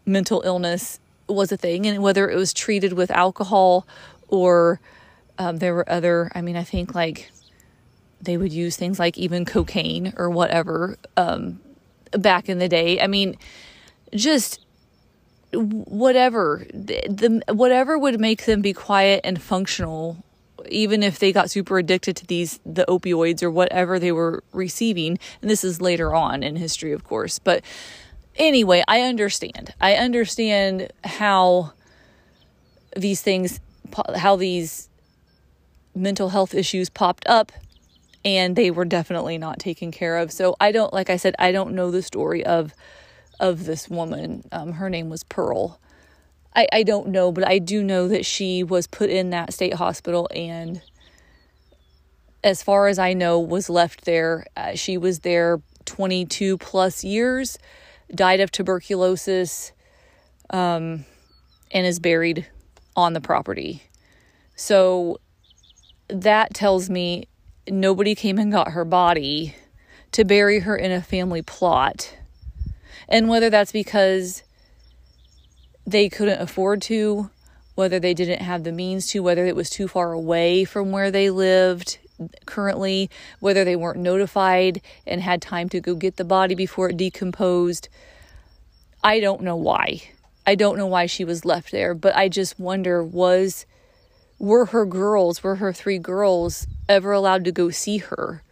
mental 0.05 0.41
illness 0.45 0.99
was 1.27 1.51
a 1.51 1.57
thing 1.57 1.85
and 1.85 2.01
whether 2.01 2.29
it 2.29 2.35
was 2.35 2.53
treated 2.53 2.93
with 2.93 3.11
alcohol 3.11 3.87
or 4.27 4.79
um, 5.37 5.57
there 5.57 5.73
were 5.73 5.89
other, 5.89 6.31
I 6.35 6.41
mean, 6.41 6.55
I 6.55 6.63
think 6.63 6.93
like 6.93 7.31
they 8.21 8.37
would 8.37 8.53
use 8.53 8.75
things 8.75 8.99
like 8.99 9.17
even 9.17 9.45
cocaine 9.45 10.13
or 10.17 10.29
whatever 10.29 10.97
um, 11.17 11.59
back 12.11 12.49
in 12.49 12.59
the 12.59 12.67
day. 12.67 12.99
I 12.99 13.07
mean, 13.07 13.37
just 14.13 14.59
whatever 15.53 16.65
the, 16.73 17.01
the 17.09 17.53
whatever 17.53 17.97
would 17.97 18.19
make 18.19 18.45
them 18.45 18.61
be 18.61 18.73
quiet 18.73 19.21
and 19.23 19.41
functional 19.41 20.23
even 20.69 21.03
if 21.03 21.19
they 21.19 21.33
got 21.33 21.49
super 21.49 21.77
addicted 21.77 22.15
to 22.15 22.25
these 22.25 22.59
the 22.65 22.85
opioids 22.87 23.43
or 23.43 23.51
whatever 23.51 23.99
they 23.99 24.11
were 24.11 24.43
receiving 24.53 25.19
and 25.41 25.51
this 25.51 25.63
is 25.63 25.81
later 25.81 26.13
on 26.13 26.41
in 26.41 26.55
history 26.55 26.93
of 26.93 27.03
course 27.03 27.37
but 27.39 27.63
anyway 28.37 28.81
i 28.87 29.01
understand 29.01 29.73
i 29.81 29.95
understand 29.95 30.89
how 31.03 31.73
these 32.95 33.21
things 33.21 33.59
how 34.15 34.37
these 34.37 34.87
mental 35.93 36.29
health 36.29 36.53
issues 36.53 36.89
popped 36.89 37.27
up 37.27 37.51
and 38.23 38.55
they 38.55 38.71
were 38.71 38.85
definitely 38.85 39.37
not 39.37 39.59
taken 39.59 39.91
care 39.91 40.17
of 40.17 40.31
so 40.31 40.55
i 40.59 40.71
don't 40.71 40.93
like 40.93 41.09
i 41.09 41.17
said 41.17 41.35
i 41.39 41.51
don't 41.51 41.73
know 41.73 41.91
the 41.91 42.01
story 42.01 42.45
of 42.45 42.73
of 43.39 43.65
this 43.65 43.89
woman 43.89 44.43
um, 44.51 44.73
her 44.73 44.89
name 44.89 45.09
was 45.09 45.23
pearl 45.23 45.79
I, 46.55 46.67
I 46.71 46.83
don't 46.83 47.07
know, 47.07 47.31
but 47.31 47.47
I 47.47 47.59
do 47.59 47.83
know 47.83 48.07
that 48.07 48.25
she 48.25 48.63
was 48.63 48.87
put 48.87 49.09
in 49.09 49.29
that 49.29 49.53
state 49.53 49.75
hospital 49.75 50.27
and, 50.35 50.81
as 52.43 52.61
far 52.61 52.87
as 52.87 52.99
I 52.99 53.13
know, 53.13 53.39
was 53.39 53.69
left 53.69 54.05
there. 54.05 54.45
Uh, 54.57 54.75
she 54.75 54.97
was 54.97 55.19
there 55.19 55.61
22 55.85 56.57
plus 56.57 57.03
years, 57.03 57.57
died 58.13 58.41
of 58.41 58.51
tuberculosis, 58.51 59.71
um, 60.49 61.05
and 61.71 61.85
is 61.85 61.99
buried 61.99 62.47
on 62.95 63.13
the 63.13 63.21
property. 63.21 63.83
So 64.55 65.19
that 66.09 66.53
tells 66.53 66.89
me 66.89 67.27
nobody 67.69 68.15
came 68.15 68.37
and 68.37 68.51
got 68.51 68.71
her 68.71 68.85
body 68.85 69.55
to 70.11 70.23
bury 70.23 70.59
her 70.59 70.75
in 70.75 70.91
a 70.91 71.01
family 71.01 71.41
plot. 71.41 72.15
And 73.07 73.29
whether 73.29 73.49
that's 73.49 73.71
because 73.71 74.43
they 75.85 76.09
couldn't 76.09 76.41
afford 76.41 76.81
to, 76.83 77.29
whether 77.75 77.99
they 77.99 78.13
didn't 78.13 78.41
have 78.41 78.63
the 78.63 78.71
means 78.71 79.07
to, 79.07 79.23
whether 79.23 79.45
it 79.45 79.55
was 79.55 79.69
too 79.69 79.87
far 79.87 80.11
away 80.11 80.65
from 80.65 80.91
where 80.91 81.11
they 81.11 81.29
lived 81.29 81.97
currently, 82.45 83.09
whether 83.39 83.63
they 83.63 83.75
weren't 83.75 83.99
notified 83.99 84.81
and 85.07 85.21
had 85.21 85.41
time 85.41 85.69
to 85.69 85.79
go 85.79 85.95
get 85.95 86.17
the 86.17 86.23
body 86.23 86.55
before 86.55 86.89
it 86.89 86.97
decomposed. 86.97 87.89
I 89.03 89.19
don't 89.19 89.41
know 89.41 89.55
why. 89.55 90.03
I 90.45 90.55
don't 90.55 90.77
know 90.77 90.87
why 90.87 91.05
she 91.05 91.23
was 91.23 91.45
left 91.45 91.71
there, 91.71 91.93
but 91.93 92.15
I 92.15 92.29
just 92.29 92.59
wonder 92.59 93.03
was 93.03 93.65
were 94.41 94.65
her 94.65 94.85
girls, 94.85 95.43
were 95.43 95.55
her 95.55 95.71
three 95.71 95.99
girls 95.99 96.67
ever 96.89 97.11
allowed 97.13 97.45
to 97.45 97.51
go 97.51 97.69
see 97.69 97.99
her? 97.99 98.43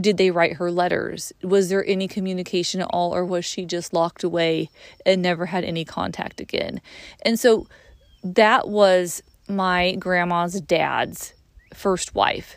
did 0.00 0.16
they 0.16 0.30
write 0.30 0.54
her 0.54 0.70
letters? 0.70 1.32
Was 1.42 1.68
there 1.68 1.84
any 1.84 2.08
communication 2.08 2.80
at 2.80 2.88
all, 2.90 3.14
or 3.14 3.24
was 3.24 3.44
she 3.44 3.64
just 3.64 3.92
locked 3.92 4.22
away 4.22 4.70
and 5.04 5.20
never 5.20 5.46
had 5.46 5.64
any 5.64 5.84
contact 5.84 6.40
again? 6.40 6.80
And 7.22 7.38
so 7.38 7.66
that 8.22 8.68
was 8.68 9.22
my 9.48 9.96
grandma's 9.96 10.60
dad's 10.60 11.34
first 11.74 12.14
wife. 12.14 12.56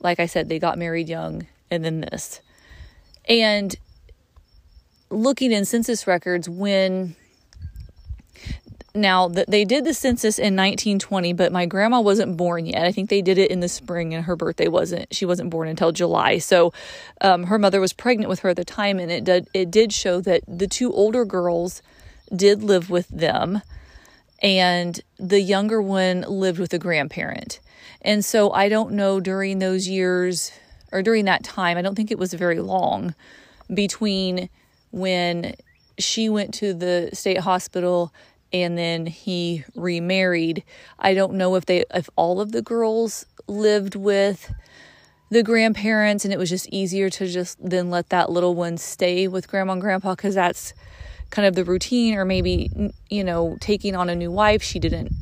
Like 0.00 0.18
I 0.18 0.26
said, 0.26 0.48
they 0.48 0.58
got 0.58 0.78
married 0.78 1.08
young, 1.08 1.46
and 1.70 1.84
then 1.84 2.00
this. 2.00 2.40
And 3.28 3.74
looking 5.08 5.52
in 5.52 5.64
census 5.64 6.06
records, 6.06 6.48
when 6.48 7.14
now, 8.96 9.28
that 9.28 9.50
they 9.50 9.64
did 9.64 9.84
the 9.84 9.94
census 9.94 10.38
in 10.38 10.56
1920, 10.56 11.32
but 11.32 11.52
my 11.52 11.66
grandma 11.66 12.00
wasn't 12.00 12.36
born 12.36 12.66
yet. 12.66 12.84
I 12.84 12.92
think 12.92 13.10
they 13.10 13.22
did 13.22 13.38
it 13.38 13.50
in 13.50 13.60
the 13.60 13.68
spring, 13.68 14.14
and 14.14 14.24
her 14.24 14.36
birthday 14.36 14.68
wasn't. 14.68 15.14
She 15.14 15.24
wasn't 15.26 15.50
born 15.50 15.68
until 15.68 15.92
July. 15.92 16.38
So, 16.38 16.72
um, 17.20 17.44
her 17.44 17.58
mother 17.58 17.80
was 17.80 17.92
pregnant 17.92 18.28
with 18.28 18.40
her 18.40 18.50
at 18.50 18.56
the 18.56 18.64
time, 18.64 18.98
and 18.98 19.10
it 19.10 19.24
did 19.24 19.48
it 19.54 19.70
did 19.70 19.92
show 19.92 20.20
that 20.22 20.42
the 20.48 20.66
two 20.66 20.92
older 20.92 21.24
girls 21.24 21.82
did 22.34 22.62
live 22.62 22.90
with 22.90 23.08
them, 23.08 23.62
and 24.42 25.00
the 25.18 25.40
younger 25.40 25.80
one 25.80 26.22
lived 26.22 26.58
with 26.58 26.72
a 26.74 26.78
grandparent. 26.78 27.60
And 28.02 28.24
so, 28.24 28.50
I 28.52 28.68
don't 28.68 28.92
know 28.92 29.20
during 29.20 29.58
those 29.58 29.88
years 29.88 30.52
or 30.92 31.02
during 31.02 31.24
that 31.26 31.44
time. 31.44 31.76
I 31.76 31.82
don't 31.82 31.94
think 31.94 32.10
it 32.10 32.18
was 32.18 32.34
very 32.34 32.60
long 32.60 33.14
between 33.72 34.48
when 34.90 35.54
she 35.98 36.28
went 36.28 36.54
to 36.54 36.74
the 36.74 37.10
state 37.12 37.38
hospital 37.38 38.12
and 38.62 38.76
then 38.76 39.06
he 39.06 39.64
remarried. 39.74 40.64
I 40.98 41.14
don't 41.14 41.34
know 41.34 41.54
if 41.56 41.66
they 41.66 41.84
if 41.94 42.08
all 42.16 42.40
of 42.40 42.52
the 42.52 42.62
girls 42.62 43.26
lived 43.46 43.94
with 43.94 44.52
the 45.30 45.42
grandparents 45.42 46.24
and 46.24 46.32
it 46.32 46.38
was 46.38 46.50
just 46.50 46.68
easier 46.68 47.10
to 47.10 47.26
just 47.26 47.58
then 47.60 47.90
let 47.90 48.10
that 48.10 48.30
little 48.30 48.54
one 48.54 48.78
stay 48.78 49.26
with 49.26 49.48
grandma 49.48 49.72
and 49.72 49.82
grandpa 49.82 50.14
cuz 50.14 50.34
that's 50.34 50.72
kind 51.30 51.46
of 51.46 51.54
the 51.56 51.64
routine 51.64 52.14
or 52.14 52.24
maybe 52.24 52.70
you 53.10 53.24
know 53.24 53.56
taking 53.60 53.96
on 53.96 54.08
a 54.08 54.14
new 54.14 54.30
wife 54.30 54.62
she 54.62 54.78
didn't 54.78 55.12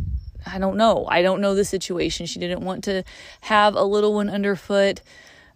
I 0.47 0.59
don't 0.59 0.77
know. 0.77 1.07
I 1.09 1.23
don't 1.23 1.41
know 1.41 1.55
the 1.55 1.65
situation. 1.65 2.27
She 2.27 2.39
didn't 2.39 2.61
want 2.61 2.85
to 2.85 3.03
have 3.41 3.75
a 3.75 3.83
little 3.85 4.15
one 4.15 4.29
underfoot. 4.29 5.01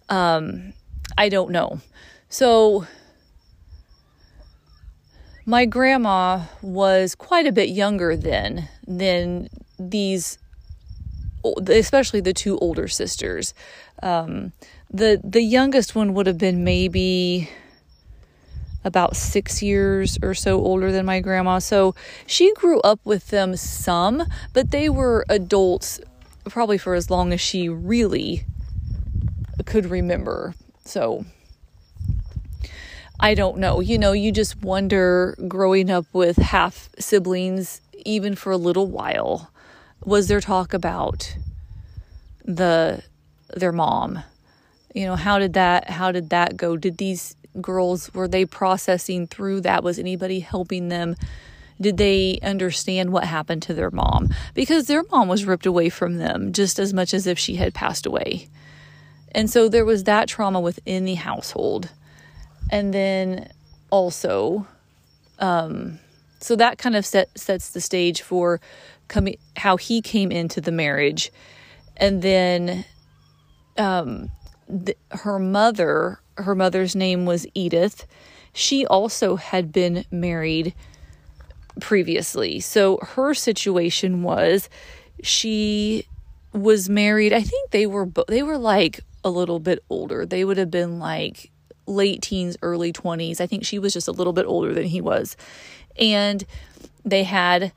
Um 0.08 0.72
I 1.16 1.28
don't 1.28 1.50
know. 1.50 1.80
So 2.28 2.86
my 5.48 5.64
grandma 5.64 6.42
was 6.60 7.14
quite 7.14 7.46
a 7.46 7.52
bit 7.52 7.70
younger 7.70 8.14
then 8.14 8.68
than 8.86 9.48
these 9.78 10.36
especially 11.68 12.20
the 12.20 12.34
two 12.34 12.58
older 12.58 12.86
sisters. 12.86 13.54
Um, 14.02 14.52
the 14.90 15.18
the 15.24 15.40
youngest 15.40 15.94
one 15.94 16.12
would 16.12 16.26
have 16.26 16.36
been 16.36 16.64
maybe 16.64 17.48
about 18.84 19.16
six 19.16 19.62
years 19.62 20.18
or 20.22 20.34
so 20.34 20.60
older 20.60 20.92
than 20.92 21.06
my 21.06 21.20
grandma. 21.20 21.60
So 21.60 21.94
she 22.26 22.52
grew 22.52 22.80
up 22.82 23.00
with 23.04 23.28
them 23.28 23.56
some 23.56 24.24
but 24.52 24.70
they 24.70 24.90
were 24.90 25.24
adults 25.30 25.98
probably 26.44 26.76
for 26.76 26.92
as 26.92 27.08
long 27.08 27.32
as 27.32 27.40
she 27.40 27.70
really 27.70 28.44
could 29.64 29.86
remember. 29.86 30.54
So 30.84 31.24
I 33.20 33.34
don't 33.34 33.58
know. 33.58 33.80
You 33.80 33.98
know, 33.98 34.12
you 34.12 34.30
just 34.30 34.62
wonder 34.62 35.36
growing 35.48 35.90
up 35.90 36.06
with 36.12 36.36
half 36.36 36.88
siblings, 36.98 37.80
even 38.04 38.36
for 38.36 38.52
a 38.52 38.56
little 38.56 38.86
while, 38.86 39.50
was 40.04 40.28
there 40.28 40.40
talk 40.40 40.72
about 40.72 41.36
the 42.44 43.02
their 43.54 43.72
mom? 43.72 44.22
You 44.94 45.06
know, 45.06 45.16
how 45.16 45.38
did 45.38 45.54
that 45.54 45.90
how 45.90 46.12
did 46.12 46.30
that 46.30 46.56
go? 46.56 46.76
Did 46.76 46.98
these 46.98 47.34
girls 47.60 48.12
were 48.14 48.28
they 48.28 48.44
processing 48.44 49.26
through 49.26 49.62
that? 49.62 49.82
Was 49.82 49.98
anybody 49.98 50.40
helping 50.40 50.88
them? 50.88 51.16
Did 51.80 51.96
they 51.96 52.38
understand 52.42 53.10
what 53.10 53.24
happened 53.24 53.62
to 53.62 53.74
their 53.74 53.90
mom? 53.90 54.34
Because 54.54 54.86
their 54.86 55.04
mom 55.10 55.28
was 55.28 55.44
ripped 55.44 55.66
away 55.66 55.88
from 55.88 56.18
them 56.18 56.52
just 56.52 56.78
as 56.78 56.92
much 56.92 57.14
as 57.14 57.26
if 57.26 57.38
she 57.38 57.56
had 57.56 57.74
passed 57.74 58.06
away. 58.06 58.48
And 59.32 59.50
so 59.50 59.68
there 59.68 59.84
was 59.84 60.04
that 60.04 60.28
trauma 60.28 60.60
within 60.60 61.04
the 61.04 61.14
household 61.14 61.90
and 62.70 62.92
then 62.92 63.50
also 63.90 64.66
um, 65.38 65.98
so 66.40 66.56
that 66.56 66.78
kind 66.78 66.96
of 66.96 67.06
set, 67.06 67.36
sets 67.38 67.70
the 67.70 67.80
stage 67.80 68.22
for 68.22 68.60
coming 69.08 69.36
how 69.56 69.76
he 69.76 70.02
came 70.02 70.30
into 70.30 70.60
the 70.60 70.72
marriage 70.72 71.32
and 71.96 72.22
then 72.22 72.84
um, 73.76 74.30
her 75.10 75.38
mother, 75.38 76.20
her 76.36 76.54
mother's 76.54 76.94
name 76.94 77.26
was 77.26 77.46
Edith. 77.54 78.06
She 78.52 78.86
also 78.86 79.36
had 79.36 79.72
been 79.72 80.04
married 80.10 80.74
previously. 81.80 82.60
So 82.60 82.98
her 83.02 83.34
situation 83.34 84.22
was 84.22 84.68
she 85.22 86.06
was 86.52 86.88
married. 86.88 87.32
I 87.32 87.42
think 87.42 87.70
they 87.70 87.86
were 87.86 88.08
they 88.28 88.42
were 88.42 88.58
like 88.58 89.00
a 89.24 89.30
little 89.30 89.58
bit 89.58 89.82
older. 89.90 90.26
They 90.26 90.44
would 90.44 90.56
have 90.56 90.70
been 90.70 90.98
like 90.98 91.50
late 91.88 92.22
teens, 92.22 92.56
early 92.62 92.92
20s. 92.92 93.40
I 93.40 93.46
think 93.46 93.64
she 93.64 93.78
was 93.78 93.92
just 93.92 94.08
a 94.08 94.12
little 94.12 94.32
bit 94.32 94.46
older 94.46 94.74
than 94.74 94.84
he 94.84 95.00
was. 95.00 95.36
And 95.98 96.44
they 97.04 97.24
had 97.24 97.72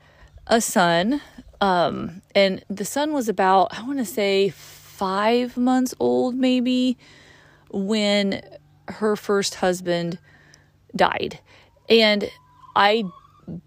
a 0.46 0.60
son 0.60 1.20
um 1.60 2.20
and 2.34 2.64
the 2.68 2.84
son 2.84 3.12
was 3.12 3.28
about 3.28 3.78
I 3.78 3.82
want 3.84 3.98
to 3.98 4.04
say 4.04 4.48
5 4.48 5.56
months 5.56 5.94
old 6.00 6.34
maybe 6.34 6.98
when 7.70 8.42
her 8.88 9.16
first 9.16 9.56
husband 9.56 10.18
died. 10.94 11.38
And 11.88 12.28
I 12.74 13.04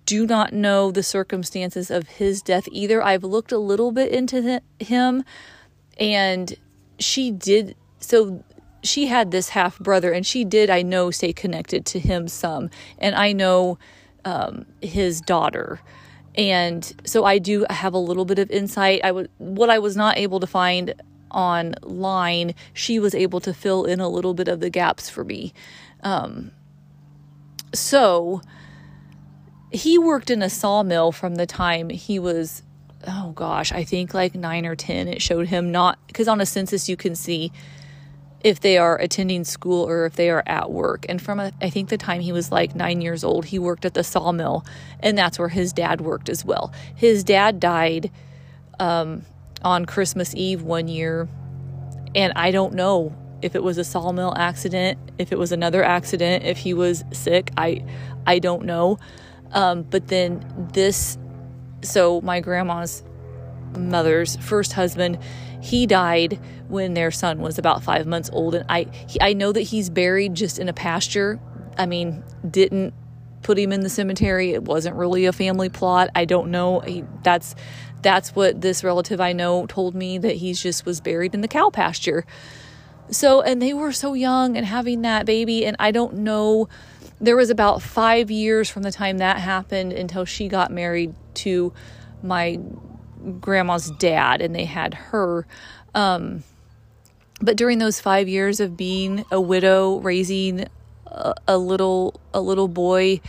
do 0.05 0.25
not 0.25 0.53
know 0.53 0.91
the 0.91 1.03
circumstances 1.03 1.89
of 1.89 2.07
his 2.07 2.41
death 2.41 2.67
either. 2.71 3.01
I've 3.01 3.23
looked 3.23 3.51
a 3.51 3.57
little 3.57 3.91
bit 3.91 4.11
into 4.11 4.61
him 4.79 5.23
and 5.99 6.55
she 6.99 7.31
did 7.31 7.75
so 7.99 8.43
she 8.87 9.07
had 9.07 9.31
this 9.31 9.49
half 9.49 9.79
brother 9.79 10.11
and 10.11 10.25
she 10.25 10.43
did 10.43 10.69
I 10.69 10.81
know 10.81 11.11
stay 11.11 11.33
connected 11.33 11.85
to 11.87 11.99
him 11.99 12.27
some. 12.27 12.69
And 12.97 13.15
I 13.15 13.31
know 13.31 13.77
um, 14.23 14.65
his 14.81 15.21
daughter. 15.21 15.81
And 16.35 16.93
so 17.05 17.23
I 17.25 17.37
do 17.37 17.65
have 17.69 17.93
a 17.93 17.99
little 17.99 18.25
bit 18.25 18.39
of 18.39 18.51
insight. 18.51 19.01
I 19.03 19.11
would 19.11 19.29
what 19.37 19.69
I 19.69 19.79
was 19.79 19.95
not 19.95 20.17
able 20.17 20.39
to 20.39 20.47
find 20.47 20.93
online 21.31 22.55
she 22.73 22.97
was 22.97 23.13
able 23.13 23.41
to 23.41 23.53
fill 23.53 23.83
in 23.83 23.99
a 23.99 24.07
little 24.07 24.33
bit 24.33 24.47
of 24.47 24.59
the 24.59 24.69
gaps 24.69 25.09
for 25.09 25.23
me. 25.23 25.53
Um, 26.01 26.51
so 27.73 28.41
he 29.71 29.97
worked 29.97 30.29
in 30.29 30.41
a 30.41 30.49
sawmill 30.49 31.11
from 31.11 31.35
the 31.35 31.45
time 31.45 31.89
he 31.89 32.17
was 32.17 32.63
oh 33.07 33.31
gosh 33.31 33.71
i 33.71 33.83
think 33.83 34.13
like 34.13 34.33
9 34.33 34.65
or 34.65 34.75
10 34.75 35.07
it 35.07 35.21
showed 35.21 35.47
him 35.47 35.71
not 35.71 35.99
because 36.07 36.27
on 36.27 36.39
a 36.39 36.45
census 36.45 36.87
you 36.87 36.95
can 36.95 37.15
see 37.15 37.51
if 38.41 38.59
they 38.59 38.77
are 38.77 38.97
attending 38.97 39.43
school 39.43 39.87
or 39.87 40.05
if 40.05 40.15
they 40.15 40.29
are 40.29 40.43
at 40.45 40.71
work. 40.71 41.05
And 41.09 41.21
from 41.21 41.39
a, 41.39 41.51
i 41.61 41.69
think 41.69 41.89
the 41.89 41.97
time 41.97 42.21
he 42.21 42.31
was 42.31 42.51
like 42.51 42.75
9 42.75 43.01
years 43.01 43.23
old 43.23 43.45
he 43.45 43.59
worked 43.59 43.85
at 43.85 43.93
the 43.93 44.03
sawmill 44.03 44.65
and 44.99 45.17
that's 45.17 45.39
where 45.39 45.49
his 45.49 45.73
dad 45.73 46.01
worked 46.01 46.29
as 46.29 46.45
well. 46.45 46.73
His 46.95 47.23
dad 47.23 47.59
died 47.59 48.11
um, 48.79 49.23
on 49.63 49.85
christmas 49.85 50.35
eve 50.35 50.61
one 50.61 50.87
year 50.87 51.27
and 52.13 52.33
i 52.35 52.51
don't 52.51 52.73
know 52.73 53.15
if 53.41 53.55
it 53.55 53.63
was 53.63 53.77
a 53.77 53.83
sawmill 53.83 54.33
accident 54.37 54.99
if 55.17 55.31
it 55.31 55.39
was 55.39 55.51
another 55.51 55.83
accident 55.83 56.43
if 56.43 56.57
he 56.57 56.73
was 56.73 57.03
sick 57.11 57.51
i 57.57 57.83
i 58.27 58.39
don't 58.39 58.65
know. 58.65 58.99
Um, 59.51 59.83
but 59.83 60.07
then 60.07 60.45
this, 60.73 61.17
so 61.81 62.21
my 62.21 62.41
grandma's 62.41 63.03
mother's 63.77 64.35
first 64.37 64.73
husband, 64.73 65.17
he 65.65 65.87
died 65.87 66.39
when 66.67 66.93
their 66.93 67.09
son 67.09 67.39
was 67.39 67.57
about 67.57 67.81
five 67.81 68.05
months 68.05 68.29
old, 68.31 68.53
and 68.53 68.65
I 68.69 68.85
he, 69.07 69.19
I 69.19 69.33
know 69.33 69.51
that 69.51 69.61
he's 69.61 69.89
buried 69.89 70.35
just 70.35 70.59
in 70.59 70.69
a 70.69 70.73
pasture. 70.73 71.39
I 71.75 71.87
mean, 71.87 72.23
didn't 72.49 72.93
put 73.41 73.57
him 73.57 73.71
in 73.71 73.81
the 73.81 73.89
cemetery. 73.89 74.51
It 74.51 74.63
wasn't 74.63 74.95
really 74.95 75.25
a 75.25 75.33
family 75.33 75.69
plot. 75.69 76.09
I 76.13 76.25
don't 76.25 76.51
know. 76.51 76.81
He, 76.81 77.03
that's 77.23 77.55
that's 78.03 78.35
what 78.35 78.61
this 78.61 78.83
relative 78.83 79.19
I 79.19 79.33
know 79.33 79.65
told 79.65 79.95
me 79.95 80.19
that 80.19 80.35
he 80.35 80.53
just 80.53 80.85
was 80.85 81.01
buried 81.01 81.33
in 81.33 81.41
the 81.41 81.47
cow 81.47 81.71
pasture. 81.71 82.27
So, 83.09 83.41
and 83.41 83.59
they 83.59 83.73
were 83.73 83.91
so 83.91 84.13
young 84.13 84.57
and 84.57 84.67
having 84.67 85.01
that 85.01 85.25
baby, 85.25 85.65
and 85.65 85.75
I 85.79 85.89
don't 85.89 86.17
know 86.17 86.69
there 87.19 87.35
was 87.35 87.49
about 87.49 87.81
five 87.81 88.29
years 88.29 88.69
from 88.69 88.83
the 88.83 88.91
time 88.91 89.17
that 89.17 89.37
happened 89.37 89.93
until 89.93 90.25
she 90.25 90.47
got 90.47 90.69
married 90.69 91.15
to 91.33 91.73
my 92.21 92.59
grandma's 93.39 93.91
dad 93.91 94.41
and 94.41 94.55
they 94.55 94.65
had 94.65 94.93
her. 94.93 95.45
Um, 95.93 96.43
but 97.41 97.57
during 97.57 97.79
those 97.79 97.99
five 97.99 98.27
years 98.27 98.59
of 98.59 98.77
being 98.77 99.25
a 99.31 99.41
widow, 99.41 99.99
raising 99.99 100.67
a, 101.07 101.33
a 101.47 101.57
little 101.57 102.19
a 102.33 102.41
little 102.41 102.67
boy, 102.67 103.21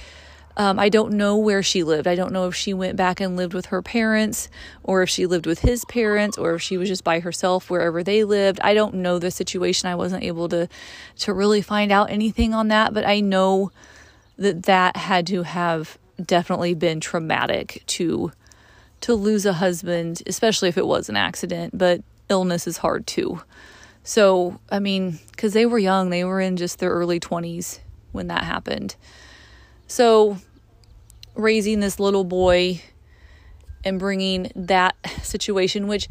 um, 0.56 0.78
I 0.78 0.88
don't 0.88 1.14
know 1.14 1.36
where 1.36 1.62
she 1.62 1.82
lived. 1.82 2.06
I 2.06 2.14
don't 2.14 2.32
know 2.32 2.46
if 2.46 2.54
she 2.54 2.72
went 2.72 2.96
back 2.96 3.20
and 3.20 3.36
lived 3.36 3.52
with 3.52 3.66
her 3.66 3.82
parents, 3.82 4.48
or 4.82 5.02
if 5.02 5.10
she 5.10 5.26
lived 5.26 5.46
with 5.46 5.58
his 5.58 5.84
parents, 5.84 6.38
or 6.38 6.54
if 6.54 6.62
she 6.62 6.78
was 6.78 6.88
just 6.88 7.04
by 7.04 7.20
herself 7.20 7.68
wherever 7.68 8.02
they 8.02 8.24
lived. 8.24 8.60
I 8.60 8.74
don't 8.74 8.94
know 8.94 9.18
the 9.18 9.30
situation. 9.30 9.88
I 9.88 9.96
wasn't 9.96 10.24
able 10.24 10.48
to 10.48 10.68
to 11.18 11.34
really 11.34 11.60
find 11.62 11.92
out 11.92 12.10
anything 12.10 12.54
on 12.54 12.68
that, 12.68 12.94
but 12.94 13.06
I 13.06 13.20
know 13.20 13.70
that 14.38 14.64
that 14.64 14.96
had 14.96 15.26
to 15.28 15.42
have 15.42 15.98
definitely 16.24 16.74
been 16.74 17.00
traumatic 17.00 17.82
to 17.86 18.32
to 19.06 19.14
lose 19.14 19.46
a 19.46 19.52
husband, 19.52 20.20
especially 20.26 20.68
if 20.68 20.76
it 20.76 20.84
was 20.84 21.08
an 21.08 21.16
accident. 21.16 21.78
But 21.78 22.02
illness 22.28 22.66
is 22.66 22.78
hard 22.78 23.06
too. 23.06 23.40
So 24.02 24.58
I 24.68 24.80
mean, 24.80 25.20
because 25.30 25.52
they 25.52 25.64
were 25.64 25.78
young, 25.78 26.10
they 26.10 26.24
were 26.24 26.40
in 26.40 26.56
just 26.56 26.80
their 26.80 26.90
early 26.90 27.20
twenties 27.20 27.78
when 28.10 28.26
that 28.26 28.42
happened. 28.42 28.96
So, 29.86 30.38
raising 31.36 31.78
this 31.78 32.00
little 32.00 32.24
boy 32.24 32.82
and 33.84 34.00
bringing 34.00 34.50
that 34.56 34.96
situation, 35.22 35.86
which 35.86 36.08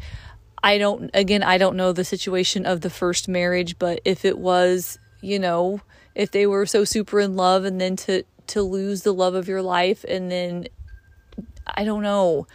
I 0.62 0.78
don't, 0.78 1.10
again, 1.12 1.42
I 1.42 1.58
don't 1.58 1.76
know 1.76 1.92
the 1.92 2.02
situation 2.04 2.64
of 2.64 2.80
the 2.80 2.88
first 2.88 3.28
marriage, 3.28 3.78
but 3.78 4.00
if 4.06 4.24
it 4.24 4.38
was, 4.38 4.98
you 5.20 5.38
know, 5.38 5.82
if 6.14 6.30
they 6.30 6.46
were 6.46 6.64
so 6.64 6.84
super 6.84 7.20
in 7.20 7.36
love 7.36 7.66
and 7.66 7.78
then 7.78 7.96
to, 7.96 8.22
to 8.46 8.62
lose 8.62 9.02
the 9.02 9.12
love 9.12 9.34
of 9.34 9.48
your 9.48 9.60
life 9.60 10.02
and 10.08 10.30
then, 10.30 10.68
I 11.66 11.84
don't 11.84 12.02
know 12.02 12.46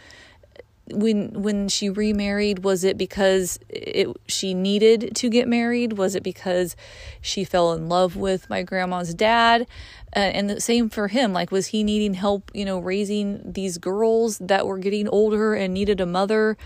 when 0.92 1.42
when 1.42 1.68
she 1.68 1.90
remarried 1.90 2.64
was 2.64 2.84
it 2.84 2.96
because 2.96 3.58
it 3.68 4.08
she 4.26 4.54
needed 4.54 5.14
to 5.16 5.28
get 5.28 5.48
married? 5.48 5.94
Was 5.94 6.14
it 6.14 6.22
because 6.22 6.76
she 7.20 7.44
fell 7.44 7.72
in 7.72 7.88
love 7.88 8.16
with 8.16 8.48
my 8.48 8.62
grandma's 8.62 9.14
dad? 9.14 9.66
Uh, 10.14 10.18
and 10.18 10.50
the 10.50 10.60
same 10.60 10.90
for 10.90 11.08
him 11.08 11.32
like 11.32 11.50
was 11.50 11.68
he 11.68 11.82
needing 11.82 12.14
help 12.14 12.50
you 12.54 12.64
know 12.64 12.78
raising 12.78 13.40
these 13.50 13.78
girls 13.78 14.38
that 14.38 14.66
were 14.66 14.78
getting 14.78 15.08
older 15.08 15.54
and 15.54 15.74
needed 15.74 16.00
a 16.00 16.06
mother? 16.06 16.56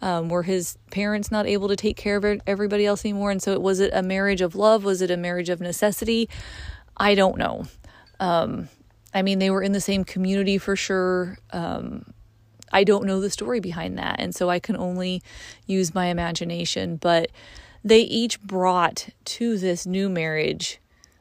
Um, 0.00 0.28
were 0.28 0.42
his 0.42 0.76
parents 0.90 1.30
not 1.30 1.46
able 1.46 1.68
to 1.68 1.76
take 1.76 1.96
care 1.96 2.16
of 2.16 2.40
everybody 2.46 2.86
else 2.86 3.04
anymore? 3.04 3.30
And 3.30 3.42
so 3.42 3.52
it 3.52 3.62
was 3.62 3.80
it 3.80 3.90
a 3.94 4.02
marriage 4.02 4.40
of 4.40 4.54
love? 4.54 4.84
Was 4.84 5.02
it 5.02 5.10
a 5.10 5.16
marriage 5.16 5.48
of 5.48 5.60
necessity? 5.60 6.28
I 6.96 7.14
don't 7.14 7.38
know. 7.38 7.64
Um, 8.20 8.68
i 9.14 9.22
mean 9.22 9.38
they 9.38 9.50
were 9.50 9.62
in 9.62 9.72
the 9.72 9.80
same 9.80 10.04
community 10.04 10.58
for 10.58 10.76
sure. 10.76 11.38
Um, 11.52 12.12
I 12.72 12.84
don't 12.84 13.04
know 13.04 13.20
the 13.20 13.30
story 13.30 13.60
behind 13.60 13.98
that. 13.98 14.16
And 14.18 14.34
so 14.34 14.50
I 14.50 14.58
can 14.58 14.76
only 14.76 15.22
use 15.66 15.94
my 15.94 16.06
imagination. 16.06 16.96
But 16.96 17.30
they 17.84 18.00
each 18.00 18.40
brought 18.42 19.08
to 19.24 19.58
this 19.58 19.86
new 19.86 20.08
marriage 20.08 20.78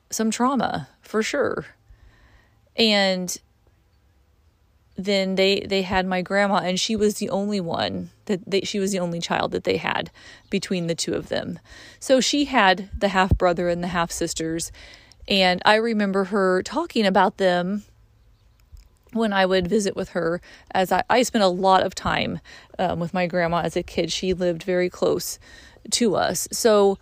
some 0.10 0.32
trauma 0.32 0.90
for 1.02 1.24
sure. 1.24 1.66
And 2.76 3.38
then 4.98 5.36
they 5.36 5.62
they 5.62 5.82
had 5.82 6.06
my 6.06 6.22
grandma 6.22 6.58
and 6.58 6.80
she 6.80 6.96
was 6.96 7.16
the 7.16 7.30
only 7.30 7.60
one 7.60 8.12
that 8.26 8.42
they, 8.46 8.62
she 8.62 8.80
was 8.80 8.92
the 8.92 9.00
only 9.00 9.20
child 9.20 9.52
that 9.52 9.64
they 9.64 9.78
had 9.78 10.12
between 10.50 10.88
the 10.88 10.96
two 10.96 11.14
of 11.14 11.30
them. 11.30 11.60
So 12.00 12.20
she 12.20 12.46
had 12.46 12.90
the 12.98 13.10
half 13.10 13.38
brother 13.38 13.70
and 13.70 13.84
the 13.84 13.88
half 13.88 14.12
sisters 14.12 14.72
and 15.28 15.62
I 15.66 15.76
remember 15.76 16.26
her 16.26 16.62
talking 16.62 17.06
about 17.06 17.38
them 17.38 17.84
when 19.14 19.34
I 19.34 19.46
would 19.46 19.68
visit 19.68 19.96
with 19.96 20.10
her, 20.10 20.42
as 20.74 20.92
I, 20.92 21.04
I 21.10 21.24
spent 21.24 21.44
a 21.44 21.48
lot 21.48 21.84
of 21.84 21.96
time 21.96 22.40
um, 22.80 23.00
with 23.00 23.14
my 23.14 23.28
grandma 23.28 23.62
as 23.62 23.76
a 23.76 23.84
kid. 23.84 24.12
She 24.12 24.34
lived 24.34 24.64
very 24.64 24.90
close 24.90 25.40
to 25.92 26.16
us. 26.16 26.48
So 26.52 26.98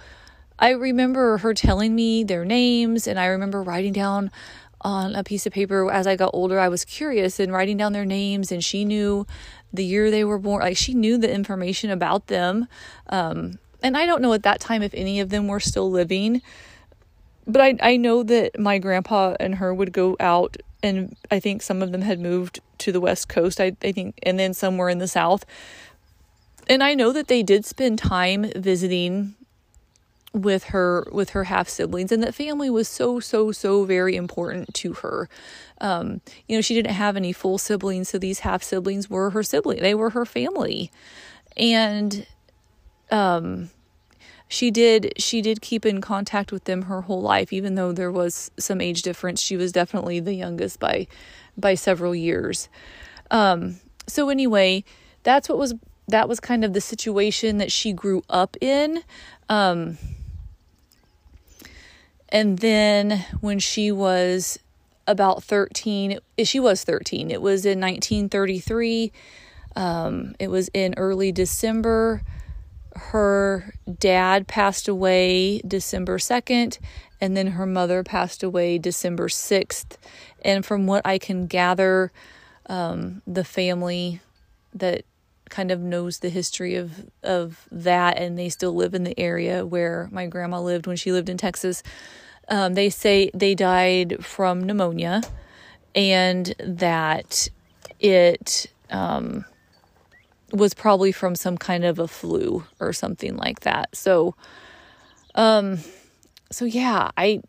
I 0.58 0.72
remember 0.72 1.38
her 1.38 1.54
telling 1.54 1.96
me 1.96 2.24
their 2.24 2.46
names, 2.46 3.08
and 3.08 3.20
I 3.20 3.28
remember 3.28 3.64
writing 3.64 3.94
down 3.94 4.32
on 4.82 5.14
a 5.16 5.24
piece 5.24 5.46
of 5.46 5.54
paper 5.54 5.92
as 5.92 6.08
I 6.08 6.16
got 6.16 6.32
older. 6.34 6.60
I 6.60 6.70
was 6.70 6.86
curious 6.86 7.40
and 7.40 7.52
writing 7.52 7.78
down 7.78 7.94
their 7.94 8.06
names, 8.06 8.52
and 8.52 8.64
she 8.64 8.86
knew 8.86 9.26
the 9.72 9.84
year 9.84 10.10
they 10.10 10.24
were 10.24 10.40
born. 10.40 10.62
Like 10.62 10.78
she 10.78 10.94
knew 10.94 11.18
the 11.18 11.32
information 11.32 11.92
about 11.92 12.28
them. 12.28 12.68
Um, 13.08 13.60
and 13.82 13.96
I 13.96 14.06
don't 14.06 14.22
know 14.22 14.34
at 14.34 14.44
that 14.44 14.60
time 14.60 14.82
if 14.82 14.94
any 14.94 15.20
of 15.20 15.30
them 15.30 15.48
were 15.48 15.60
still 15.60 15.90
living. 15.90 16.42
But 17.50 17.62
I, 17.62 17.76
I 17.82 17.98
know 17.98 18.22
that 18.24 18.60
my 18.60 18.78
grandpa 18.78 19.36
and 19.40 19.56
her 19.56 19.74
would 19.74 19.92
go 19.92 20.16
out 20.20 20.56
and 20.84 21.16
I 21.32 21.40
think 21.40 21.62
some 21.62 21.82
of 21.82 21.92
them 21.92 22.02
had 22.02 22.20
moved 22.20 22.60
to 22.78 22.92
the 22.92 23.02
west 23.02 23.28
coast. 23.28 23.60
I, 23.60 23.76
I 23.84 23.92
think, 23.92 24.18
and 24.24 24.40
then 24.40 24.54
somewhere 24.54 24.88
in 24.88 25.00
the 25.00 25.08
south. 25.08 25.46
And 26.70 26.84
I 26.84 26.94
know 26.94 27.12
that 27.12 27.28
they 27.28 27.42
did 27.42 27.66
spend 27.66 27.98
time 27.98 28.52
visiting 28.56 29.36
with 30.32 30.66
her 30.66 31.08
with 31.12 31.32
her 31.32 31.46
half 31.46 31.68
siblings 31.68 32.12
and 32.12 32.22
that 32.22 32.36
family 32.36 32.70
was 32.70 32.88
so 32.88 33.20
so 33.20 33.52
so 33.52 33.84
very 33.84 34.16
important 34.16 34.72
to 34.76 34.94
her 34.94 35.28
um 35.82 36.22
you 36.48 36.56
know 36.56 36.62
she 36.62 36.76
didn't 36.76 36.92
have 36.92 37.18
any 37.18 37.34
full 37.34 37.58
siblings 37.58 38.10
so 38.10 38.20
these 38.20 38.42
half 38.42 38.62
siblings 38.62 39.10
were 39.10 39.32
her 39.32 39.42
sibling 39.42 39.82
they 39.82 39.96
were 39.96 40.12
her 40.12 40.26
family 40.26 40.92
and 41.58 42.28
um 43.10 43.72
she 44.50 44.72
did 44.72 45.14
she 45.18 45.42
did 45.42 45.62
keep 45.62 45.86
in 45.86 46.02
contact 46.02 46.52
with 46.52 46.66
them 46.66 46.82
her 46.84 47.02
whole 47.02 47.22
life 47.22 47.54
even 47.54 47.76
though 47.76 47.94
there 47.94 48.12
was 48.12 48.52
some 48.58 48.82
age 48.82 49.04
difference. 49.04 49.42
She 49.42 49.56
was 49.56 49.72
definitely 49.72 50.20
the 50.20 50.34
youngest 50.34 50.80
by 50.80 51.08
by 51.56 51.76
several 51.76 52.14
years. 52.14 52.68
Um 53.32 53.80
so 54.08 54.30
anyway 54.30 54.84
that's 55.24 55.48
what 55.48 55.60
was 55.60 55.76
that 56.08 56.28
was 56.28 56.40
kind 56.40 56.66
of 56.66 56.74
the 56.74 56.82
situation 56.82 57.60
that 57.60 57.72
she 57.72 57.94
grew 57.94 58.24
up 58.28 58.58
in. 58.60 59.04
Um 59.48 60.00
and 62.30 62.58
then 62.58 63.26
when 63.42 63.60
she 63.60 63.92
was 63.92 64.58
about 65.06 65.44
13 65.44 66.20
she 66.44 66.60
was 66.60 66.84
13 66.84 67.32
it 67.32 67.42
was 67.42 67.66
in 67.66 67.80
1933 67.80 69.12
um, 69.76 70.36
it 70.40 70.50
was 70.50 70.70
in 70.76 70.94
early 70.98 71.32
december 71.32 72.22
her 73.00 73.74
dad 74.00 74.48
passed 74.48 74.88
away 74.88 75.60
December 75.60 76.18
2nd, 76.18 76.78
and 77.22 77.36
then 77.36 77.48
her 77.48 77.66
mother 77.66 78.04
passed 78.04 78.44
away 78.44 78.78
December 78.78 79.28
6th. 79.28 79.98
And 80.44 80.66
from 80.66 80.88
what 80.88 81.06
I 81.06 81.18
can 81.18 81.48
gather, 81.48 82.12
um, 82.68 83.22
the 83.26 83.44
family 83.44 84.22
that 84.74 85.04
kind 85.50 85.72
of 85.72 85.80
knows 85.80 86.20
the 86.20 86.30
history 86.30 86.76
of 86.76 87.10
of 87.24 87.68
that, 87.72 88.18
and 88.18 88.38
they 88.38 88.50
still 88.50 88.74
live 88.74 88.94
in 88.94 89.04
the 89.04 89.20
area 89.20 89.66
where 89.66 90.08
my 90.12 90.28
grandma 90.28 90.62
lived 90.62 90.88
when 90.88 90.96
she 90.96 91.12
lived 91.12 91.30
in 91.30 91.38
Texas. 91.38 91.84
Um, 92.48 92.76
they 92.76 92.90
say 92.90 93.32
they 93.34 93.56
died 93.56 94.24
from 94.24 94.64
pneumonia, 94.64 95.22
and 95.96 96.54
that 96.60 97.50
it 98.00 98.68
um, 98.92 99.46
was 100.52 100.74
probably 100.74 101.12
from 101.12 101.36
some 101.36 101.58
kind 101.58 101.86
of 101.86 102.00
a 102.00 102.08
flu 102.08 102.64
or 102.80 102.94
something 102.94 103.36
like 103.36 103.62
that. 103.62 103.96
So, 103.96 104.36
um, 105.36 105.80
so 106.52 106.66
yeah, 106.66 107.12
I, 107.18 107.42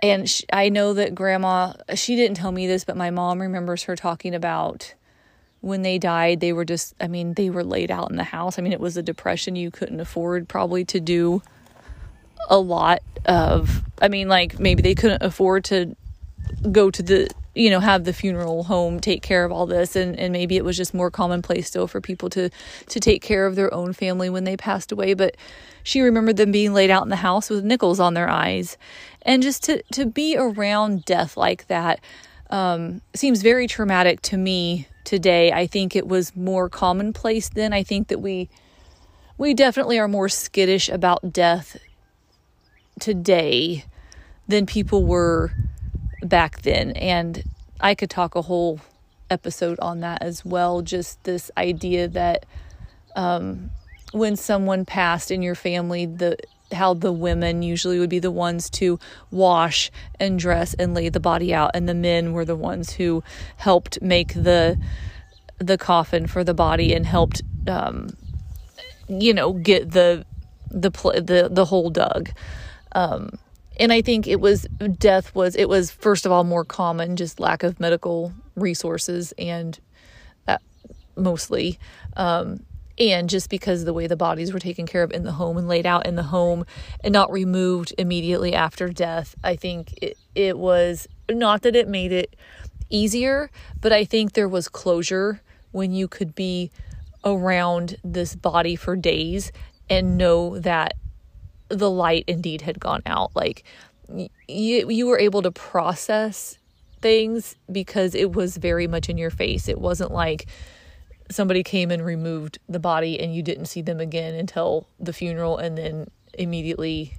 and 0.00 0.28
sh- 0.28 0.44
I 0.52 0.68
know 0.68 0.94
that 0.94 1.14
grandma, 1.14 1.72
she 1.94 2.16
didn't 2.16 2.36
tell 2.36 2.52
me 2.52 2.66
this, 2.66 2.84
but 2.84 2.96
my 2.96 3.10
mom 3.10 3.40
remembers 3.40 3.84
her 3.84 3.96
talking 3.96 4.34
about 4.34 4.94
when 5.60 5.82
they 5.82 5.98
died, 5.98 6.40
they 6.40 6.52
were 6.52 6.64
just, 6.64 6.94
I 7.00 7.08
mean, 7.08 7.34
they 7.34 7.50
were 7.50 7.64
laid 7.64 7.90
out 7.90 8.10
in 8.10 8.16
the 8.16 8.24
house. 8.24 8.58
I 8.58 8.62
mean, 8.62 8.72
it 8.72 8.80
was 8.80 8.96
a 8.96 9.02
depression. 9.02 9.56
You 9.56 9.70
couldn't 9.70 10.00
afford 10.00 10.48
probably 10.48 10.84
to 10.86 11.00
do 11.00 11.42
a 12.48 12.58
lot 12.58 13.00
of, 13.24 13.82
I 14.00 14.08
mean, 14.08 14.28
like 14.28 14.60
maybe 14.60 14.82
they 14.82 14.94
couldn't 14.94 15.22
afford 15.22 15.64
to 15.64 15.96
go 16.70 16.90
to 16.90 17.02
the 17.02 17.30
you 17.56 17.70
know 17.70 17.80
have 17.80 18.04
the 18.04 18.12
funeral 18.12 18.64
home 18.64 19.00
take 19.00 19.22
care 19.22 19.44
of 19.44 19.52
all 19.52 19.66
this. 19.66 19.96
And 19.96 20.18
and 20.18 20.32
maybe 20.32 20.56
it 20.56 20.64
was 20.64 20.76
just 20.76 20.94
more 20.94 21.10
commonplace 21.10 21.66
still 21.66 21.86
for 21.86 22.00
people 22.00 22.28
to 22.30 22.50
to 22.88 23.00
take 23.00 23.22
care 23.22 23.46
of 23.46 23.56
their 23.56 23.72
own 23.72 23.92
family 23.92 24.28
when 24.28 24.44
they 24.44 24.56
passed 24.56 24.92
away. 24.92 25.14
But 25.14 25.36
she 25.82 26.00
remembered 26.00 26.36
them 26.36 26.52
being 26.52 26.72
laid 26.74 26.90
out 26.90 27.02
in 27.02 27.08
the 27.08 27.16
house 27.16 27.48
with 27.48 27.64
nickels 27.64 28.00
on 28.00 28.14
their 28.14 28.28
eyes. 28.28 28.76
And 29.22 29.42
just 29.42 29.64
to 29.64 29.82
to 29.92 30.06
be 30.06 30.36
around 30.36 31.04
death 31.04 31.36
like 31.36 31.66
that 31.68 32.00
um, 32.50 33.00
seems 33.14 33.42
very 33.42 33.66
traumatic 33.66 34.20
to 34.22 34.36
me 34.36 34.86
today. 35.04 35.52
I 35.52 35.66
think 35.66 35.96
it 35.96 36.06
was 36.06 36.36
more 36.36 36.68
commonplace 36.68 37.48
then. 37.48 37.72
I 37.72 37.82
think 37.82 38.08
that 38.08 38.20
we 38.20 38.48
we 39.38 39.54
definitely 39.54 39.98
are 39.98 40.08
more 40.08 40.28
skittish 40.28 40.88
about 40.88 41.32
death 41.32 41.76
today 43.00 43.84
than 44.48 44.66
people 44.66 45.04
were 45.04 45.52
back 46.26 46.62
then. 46.62 46.92
And 46.92 47.42
I 47.80 47.94
could 47.94 48.10
talk 48.10 48.34
a 48.34 48.42
whole 48.42 48.80
episode 49.30 49.78
on 49.80 50.00
that 50.00 50.22
as 50.22 50.44
well. 50.44 50.82
Just 50.82 51.22
this 51.24 51.50
idea 51.56 52.08
that 52.08 52.46
um, 53.14 53.70
when 54.12 54.36
someone 54.36 54.84
passed 54.84 55.30
in 55.30 55.42
your 55.42 55.54
family, 55.54 56.06
the 56.06 56.36
how 56.72 56.94
the 56.94 57.12
women 57.12 57.62
usually 57.62 57.98
would 58.00 58.10
be 58.10 58.18
the 58.18 58.30
ones 58.30 58.68
to 58.68 58.98
wash 59.30 59.90
and 60.18 60.38
dress 60.38 60.74
and 60.74 60.94
lay 60.94 61.08
the 61.08 61.20
body 61.20 61.54
out, 61.54 61.70
and 61.74 61.88
the 61.88 61.94
men 61.94 62.32
were 62.32 62.44
the 62.44 62.56
ones 62.56 62.92
who 62.94 63.22
helped 63.56 64.00
make 64.02 64.34
the 64.34 64.78
the 65.58 65.78
coffin 65.78 66.26
for 66.26 66.44
the 66.44 66.52
body 66.52 66.92
and 66.92 67.06
helped, 67.06 67.42
um, 67.66 68.10
you 69.08 69.32
know, 69.32 69.52
get 69.52 69.92
the 69.92 70.24
the 70.70 70.90
the 70.90 71.48
the 71.50 71.64
hole 71.64 71.90
dug. 71.90 72.30
Um, 72.92 73.38
and 73.78 73.92
I 73.92 74.02
think 74.02 74.26
it 74.26 74.40
was 74.40 74.66
death 74.98 75.34
was 75.34 75.56
it 75.56 75.68
was 75.68 75.90
first 75.90 76.26
of 76.26 76.32
all 76.32 76.44
more 76.44 76.64
common 76.64 77.16
just 77.16 77.40
lack 77.40 77.62
of 77.62 77.78
medical 77.80 78.32
resources 78.54 79.32
and 79.38 79.78
that 80.46 80.62
mostly 81.16 81.78
um, 82.16 82.64
and 82.98 83.28
just 83.28 83.50
because 83.50 83.84
the 83.84 83.92
way 83.92 84.06
the 84.06 84.16
bodies 84.16 84.52
were 84.52 84.58
taken 84.58 84.86
care 84.86 85.02
of 85.02 85.12
in 85.12 85.24
the 85.24 85.32
home 85.32 85.58
and 85.58 85.68
laid 85.68 85.86
out 85.86 86.06
in 86.06 86.16
the 86.16 86.22
home 86.24 86.64
and 87.04 87.12
not 87.12 87.30
removed 87.30 87.94
immediately 87.98 88.54
after 88.54 88.88
death 88.88 89.34
I 89.44 89.56
think 89.56 89.94
it, 90.02 90.16
it 90.34 90.58
was 90.58 91.06
not 91.30 91.62
that 91.62 91.76
it 91.76 91.88
made 91.88 92.12
it 92.12 92.36
easier 92.88 93.50
but 93.80 93.92
I 93.92 94.04
think 94.04 94.32
there 94.32 94.48
was 94.48 94.68
closure 94.68 95.40
when 95.72 95.92
you 95.92 96.08
could 96.08 96.34
be 96.34 96.70
around 97.24 97.96
this 98.04 98.36
body 98.36 98.76
for 98.76 98.96
days 98.96 99.50
and 99.90 100.16
know 100.16 100.58
that 100.60 100.94
the 101.68 101.90
light 101.90 102.24
indeed 102.26 102.62
had 102.62 102.80
gone 102.80 103.02
out. 103.06 103.34
Like 103.34 103.64
you, 104.08 104.30
you 104.90 105.06
were 105.06 105.18
able 105.18 105.42
to 105.42 105.50
process 105.50 106.58
things 107.00 107.56
because 107.70 108.14
it 108.14 108.32
was 108.32 108.56
very 108.56 108.86
much 108.86 109.08
in 109.08 109.18
your 109.18 109.30
face. 109.30 109.68
It 109.68 109.78
wasn't 109.78 110.12
like 110.12 110.46
somebody 111.30 111.62
came 111.62 111.90
and 111.90 112.04
removed 112.04 112.58
the 112.68 112.78
body 112.78 113.20
and 113.20 113.34
you 113.34 113.42
didn't 113.42 113.66
see 113.66 113.82
them 113.82 114.00
again 114.00 114.34
until 114.34 114.88
the 115.00 115.12
funeral 115.12 115.58
and 115.58 115.76
then 115.76 116.08
immediately, 116.34 117.18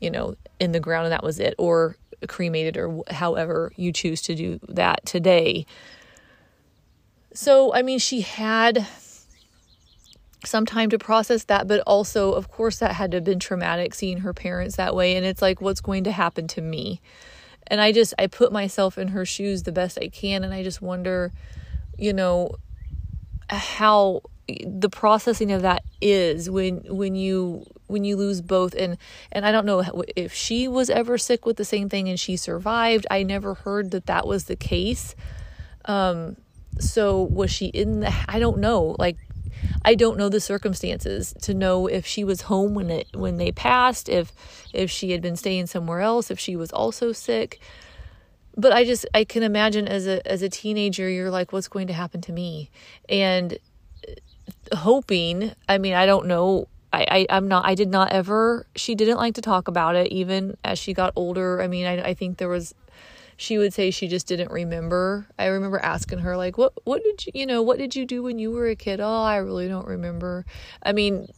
you 0.00 0.10
know, 0.10 0.36
in 0.60 0.72
the 0.72 0.80
ground 0.80 1.06
and 1.06 1.12
that 1.12 1.24
was 1.24 1.40
it, 1.40 1.54
or 1.58 1.96
cremated, 2.28 2.76
or 2.76 3.02
however 3.10 3.72
you 3.76 3.92
choose 3.92 4.20
to 4.22 4.34
do 4.34 4.60
that 4.68 5.04
today. 5.06 5.66
So, 7.32 7.74
I 7.74 7.82
mean, 7.82 7.98
she 7.98 8.22
had 8.22 8.86
some 10.44 10.66
time 10.66 10.90
to 10.90 10.98
process 10.98 11.44
that 11.44 11.66
but 11.66 11.80
also 11.86 12.32
of 12.32 12.48
course 12.48 12.78
that 12.78 12.92
had 12.92 13.10
to 13.10 13.16
have 13.16 13.24
been 13.24 13.38
traumatic 13.38 13.94
seeing 13.94 14.18
her 14.18 14.32
parents 14.32 14.76
that 14.76 14.94
way 14.94 15.16
and 15.16 15.24
it's 15.24 15.42
like 15.42 15.60
what's 15.60 15.80
going 15.80 16.04
to 16.04 16.12
happen 16.12 16.46
to 16.46 16.60
me? 16.60 17.00
And 17.68 17.80
i 17.80 17.90
just 17.90 18.14
i 18.18 18.26
put 18.26 18.52
myself 18.52 18.96
in 18.96 19.08
her 19.08 19.24
shoes 19.24 19.64
the 19.64 19.72
best 19.72 19.98
i 20.00 20.08
can 20.08 20.44
and 20.44 20.54
i 20.54 20.62
just 20.62 20.80
wonder 20.80 21.32
you 21.98 22.12
know 22.12 22.54
how 23.48 24.22
the 24.48 24.88
processing 24.88 25.50
of 25.50 25.62
that 25.62 25.82
is 26.00 26.48
when 26.48 26.76
when 26.88 27.16
you 27.16 27.64
when 27.88 28.04
you 28.04 28.16
lose 28.16 28.40
both 28.40 28.74
and 28.74 28.96
and 29.32 29.44
I 29.44 29.52
don't 29.52 29.66
know 29.66 30.02
if 30.14 30.32
she 30.32 30.68
was 30.68 30.88
ever 30.88 31.18
sick 31.18 31.44
with 31.46 31.56
the 31.56 31.64
same 31.64 31.88
thing 31.88 32.08
and 32.08 32.18
she 32.18 32.36
survived 32.36 33.06
I 33.10 33.22
never 33.22 33.54
heard 33.54 33.90
that 33.90 34.06
that 34.06 34.26
was 34.26 34.44
the 34.44 34.56
case. 34.56 35.14
Um 35.84 36.36
so 36.78 37.22
was 37.22 37.50
she 37.50 37.66
in 37.66 38.00
the 38.00 38.14
I 38.28 38.38
don't 38.38 38.58
know 38.58 38.94
like 38.98 39.16
I 39.86 39.94
don't 39.94 40.18
know 40.18 40.28
the 40.28 40.40
circumstances 40.40 41.32
to 41.42 41.54
know 41.54 41.86
if 41.86 42.04
she 42.04 42.24
was 42.24 42.42
home 42.42 42.74
when 42.74 42.90
it 42.90 43.06
when 43.14 43.36
they 43.36 43.52
passed, 43.52 44.08
if 44.08 44.32
if 44.74 44.90
she 44.90 45.12
had 45.12 45.22
been 45.22 45.36
staying 45.36 45.68
somewhere 45.68 46.00
else, 46.00 46.28
if 46.28 46.40
she 46.40 46.56
was 46.56 46.72
also 46.72 47.12
sick. 47.12 47.60
But 48.56 48.72
I 48.72 48.84
just 48.84 49.06
I 49.14 49.22
can 49.22 49.44
imagine 49.44 49.86
as 49.86 50.08
a 50.08 50.26
as 50.26 50.42
a 50.42 50.48
teenager 50.48 51.08
you're 51.08 51.30
like 51.30 51.52
what's 51.52 51.68
going 51.68 51.86
to 51.86 51.92
happen 51.92 52.20
to 52.22 52.32
me? 52.32 52.68
And 53.08 53.58
uh, 54.72 54.76
hoping, 54.76 55.52
I 55.68 55.78
mean, 55.78 55.94
I 55.94 56.04
don't 56.04 56.26
know 56.26 56.66
I, 56.92 57.26
I 57.30 57.36
am 57.36 57.46
not 57.46 57.64
I 57.64 57.76
did 57.76 57.88
not 57.88 58.10
ever 58.10 58.66
she 58.74 58.96
didn't 58.96 59.18
like 59.18 59.34
to 59.34 59.40
talk 59.40 59.68
about 59.68 59.94
it 59.94 60.10
even 60.10 60.56
as 60.64 60.80
she 60.80 60.94
got 60.94 61.12
older. 61.14 61.62
I 61.62 61.68
mean, 61.68 61.86
I 61.86 62.08
I 62.08 62.14
think 62.14 62.38
there 62.38 62.48
was 62.48 62.74
she 63.36 63.58
would 63.58 63.72
say 63.72 63.90
she 63.90 64.08
just 64.08 64.26
didn't 64.26 64.50
remember. 64.50 65.26
I 65.38 65.46
remember 65.46 65.78
asking 65.78 66.20
her 66.20 66.36
like, 66.36 66.56
"What 66.56 66.72
what 66.84 67.02
did 67.02 67.26
you, 67.26 67.32
you 67.34 67.46
know, 67.46 67.62
what 67.62 67.78
did 67.78 67.94
you 67.94 68.06
do 68.06 68.22
when 68.22 68.38
you 68.38 68.50
were 68.50 68.68
a 68.68 68.76
kid?" 68.76 69.00
"Oh, 69.00 69.22
I 69.22 69.36
really 69.36 69.68
don't 69.68 69.86
remember." 69.86 70.46
I 70.82 70.92
mean, 70.92 71.28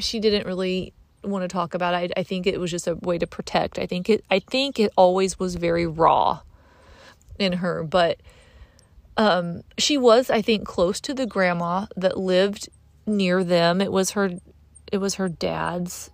she 0.00 0.20
didn't 0.20 0.46
really 0.46 0.92
want 1.24 1.42
to 1.42 1.48
talk 1.48 1.74
about 1.74 1.94
it. 1.94 2.12
I, 2.16 2.20
I 2.20 2.22
think 2.22 2.46
it 2.46 2.60
was 2.60 2.70
just 2.70 2.86
a 2.86 2.94
way 2.96 3.18
to 3.18 3.26
protect. 3.26 3.78
I 3.78 3.86
think 3.86 4.08
it 4.08 4.24
I 4.30 4.38
think 4.38 4.78
it 4.78 4.92
always 4.96 5.38
was 5.38 5.56
very 5.56 5.86
raw 5.86 6.40
in 7.38 7.54
her, 7.54 7.82
but 7.84 8.20
um 9.16 9.62
she 9.78 9.98
was 9.98 10.30
I 10.30 10.42
think 10.42 10.66
close 10.66 11.00
to 11.00 11.14
the 11.14 11.26
grandma 11.26 11.86
that 11.96 12.18
lived 12.18 12.68
near 13.06 13.42
them. 13.44 13.80
It 13.80 13.92
was 13.92 14.10
her 14.10 14.30
it 14.92 14.98
was 14.98 15.14
her 15.16 15.28
dad's 15.28 16.10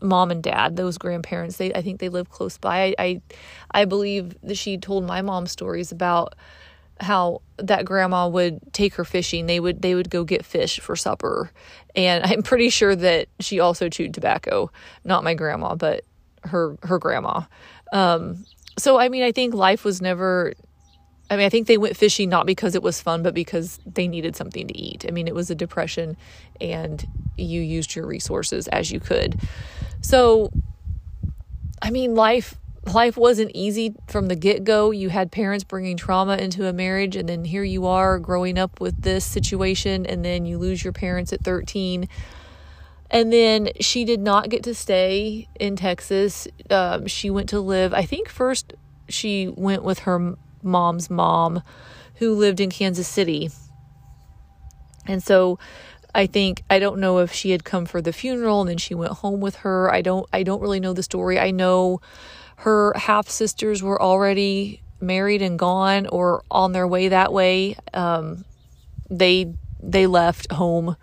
mom 0.00 0.30
and 0.30 0.42
dad, 0.42 0.76
those 0.76 0.98
grandparents, 0.98 1.56
they 1.56 1.72
I 1.74 1.82
think 1.82 2.00
they 2.00 2.08
live 2.08 2.30
close 2.30 2.58
by. 2.58 2.88
I 2.88 2.94
I, 2.98 3.22
I 3.70 3.84
believe 3.84 4.36
that 4.42 4.56
she 4.56 4.78
told 4.78 5.04
my 5.04 5.22
mom 5.22 5.46
stories 5.46 5.92
about 5.92 6.34
how 7.00 7.42
that 7.58 7.84
grandma 7.84 8.28
would 8.28 8.72
take 8.72 8.94
her 8.94 9.04
fishing. 9.04 9.46
They 9.46 9.60
would 9.60 9.82
they 9.82 9.94
would 9.94 10.10
go 10.10 10.24
get 10.24 10.44
fish 10.44 10.80
for 10.80 10.96
supper. 10.96 11.50
And 11.94 12.24
I'm 12.30 12.42
pretty 12.42 12.70
sure 12.70 12.94
that 12.94 13.28
she 13.40 13.60
also 13.60 13.88
chewed 13.88 14.14
tobacco. 14.14 14.70
Not 15.04 15.24
my 15.24 15.34
grandma, 15.34 15.74
but 15.74 16.04
her 16.44 16.76
her 16.82 16.98
grandma. 16.98 17.42
Um, 17.92 18.44
so 18.76 18.98
I 18.98 19.08
mean 19.08 19.22
I 19.22 19.32
think 19.32 19.54
life 19.54 19.84
was 19.84 20.00
never 20.00 20.54
I 21.30 21.36
mean, 21.36 21.44
I 21.44 21.50
think 21.50 21.66
they 21.66 21.76
went 21.76 21.96
fishing 21.96 22.30
not 22.30 22.46
because 22.46 22.74
it 22.74 22.82
was 22.82 23.02
fun, 23.02 23.22
but 23.22 23.34
because 23.34 23.78
they 23.84 24.08
needed 24.08 24.34
something 24.34 24.66
to 24.66 24.76
eat. 24.76 25.04
I 25.06 25.10
mean, 25.10 25.28
it 25.28 25.34
was 25.34 25.50
a 25.50 25.54
depression 25.54 26.16
and 26.60 27.06
you 27.36 27.60
used 27.60 27.94
your 27.94 28.06
resources 28.06 28.66
as 28.68 28.90
you 28.90 28.98
could. 28.98 29.38
So, 30.00 30.50
I 31.82 31.90
mean, 31.90 32.14
life 32.14 32.54
life 32.94 33.16
wasn't 33.16 33.50
easy 33.54 33.94
from 34.08 34.28
the 34.28 34.36
get-go. 34.36 34.90
You 34.90 35.10
had 35.10 35.30
parents 35.30 35.64
bringing 35.64 35.96
trauma 35.96 36.36
into 36.36 36.66
a 36.66 36.72
marriage 36.72 37.16
and 37.16 37.28
then 37.28 37.44
here 37.44 37.64
you 37.64 37.86
are 37.86 38.18
growing 38.18 38.58
up 38.58 38.80
with 38.80 39.02
this 39.02 39.24
situation 39.24 40.06
and 40.06 40.24
then 40.24 40.46
you 40.46 40.58
lose 40.58 40.82
your 40.82 40.92
parents 40.92 41.32
at 41.32 41.42
13. 41.44 42.08
And 43.10 43.32
then 43.32 43.70
she 43.80 44.04
did 44.04 44.20
not 44.20 44.48
get 44.48 44.62
to 44.64 44.74
stay 44.74 45.48
in 45.58 45.76
Texas. 45.76 46.46
Um, 46.70 47.06
she 47.06 47.30
went 47.30 47.48
to 47.50 47.60
live, 47.60 47.94
I 47.94 48.04
think 48.04 48.28
first 48.28 48.74
she 49.08 49.48
went 49.48 49.82
with 49.82 50.00
her 50.00 50.36
mom's 50.62 51.08
mom 51.08 51.62
who 52.16 52.34
lived 52.34 52.60
in 52.60 52.70
Kansas 52.70 53.08
City. 53.08 53.50
And 55.06 55.22
so 55.22 55.58
I 56.14 56.26
think 56.26 56.62
I 56.70 56.78
don't 56.78 57.00
know 57.00 57.18
if 57.18 57.32
she 57.32 57.50
had 57.50 57.64
come 57.64 57.86
for 57.86 58.00
the 58.00 58.12
funeral 58.12 58.60
and 58.60 58.70
then 58.70 58.78
she 58.78 58.94
went 58.94 59.12
home 59.12 59.40
with 59.40 59.56
her. 59.56 59.92
I 59.92 60.02
don't 60.02 60.26
I 60.32 60.42
don't 60.42 60.60
really 60.60 60.80
know 60.80 60.92
the 60.92 61.02
story. 61.02 61.38
I 61.38 61.50
know 61.50 62.00
her 62.56 62.92
half 62.96 63.28
sisters 63.28 63.82
were 63.82 64.00
already 64.00 64.82
married 65.00 65.42
and 65.42 65.58
gone 65.58 66.06
or 66.06 66.42
on 66.50 66.72
their 66.72 66.86
way 66.86 67.08
that 67.08 67.32
way. 67.32 67.76
Um, 67.94 68.44
they 69.10 69.54
they 69.80 70.06
left 70.06 70.50
home 70.52 70.96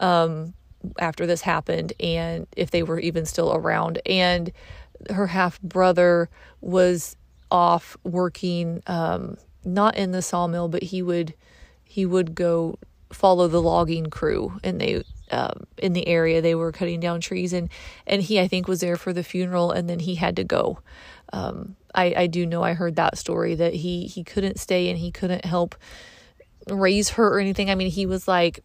um, 0.00 0.54
after 0.98 1.26
this 1.26 1.40
happened, 1.40 1.94
and 1.98 2.46
if 2.56 2.70
they 2.70 2.82
were 2.82 2.98
even 2.98 3.24
still 3.24 3.54
around, 3.54 4.00
and 4.04 4.52
her 5.10 5.26
half 5.26 5.60
brother 5.62 6.28
was 6.60 7.16
off 7.50 7.96
working 8.04 8.82
um, 8.86 9.36
not 9.64 9.96
in 9.96 10.12
the 10.12 10.22
sawmill, 10.22 10.68
but 10.68 10.82
he 10.82 11.02
would 11.02 11.34
he 11.84 12.04
would 12.04 12.34
go 12.34 12.78
follow 13.12 13.48
the 13.48 13.62
logging 13.62 14.06
crew, 14.06 14.58
and 14.62 14.80
they 14.80 15.02
um, 15.30 15.64
in 15.78 15.92
the 15.92 16.06
area 16.06 16.40
they 16.40 16.54
were 16.54 16.72
cutting 16.72 17.00
down 17.00 17.20
trees, 17.20 17.52
and 17.52 17.68
and 18.06 18.22
he 18.22 18.40
I 18.40 18.48
think 18.48 18.68
was 18.68 18.80
there 18.80 18.96
for 18.96 19.12
the 19.12 19.22
funeral, 19.22 19.70
and 19.70 19.88
then 19.88 20.00
he 20.00 20.16
had 20.16 20.36
to 20.36 20.44
go. 20.44 20.78
Um, 21.32 21.76
I 21.94 22.14
I 22.16 22.26
do 22.26 22.46
know 22.46 22.62
I 22.62 22.74
heard 22.74 22.96
that 22.96 23.18
story 23.18 23.54
that 23.54 23.74
he 23.74 24.06
he 24.06 24.24
couldn't 24.24 24.58
stay 24.58 24.88
and 24.88 24.98
he 24.98 25.10
couldn't 25.10 25.44
help 25.44 25.74
raise 26.68 27.10
her 27.10 27.34
or 27.34 27.40
anything. 27.40 27.70
I 27.70 27.74
mean, 27.74 27.90
he 27.90 28.06
was 28.06 28.26
like, 28.26 28.60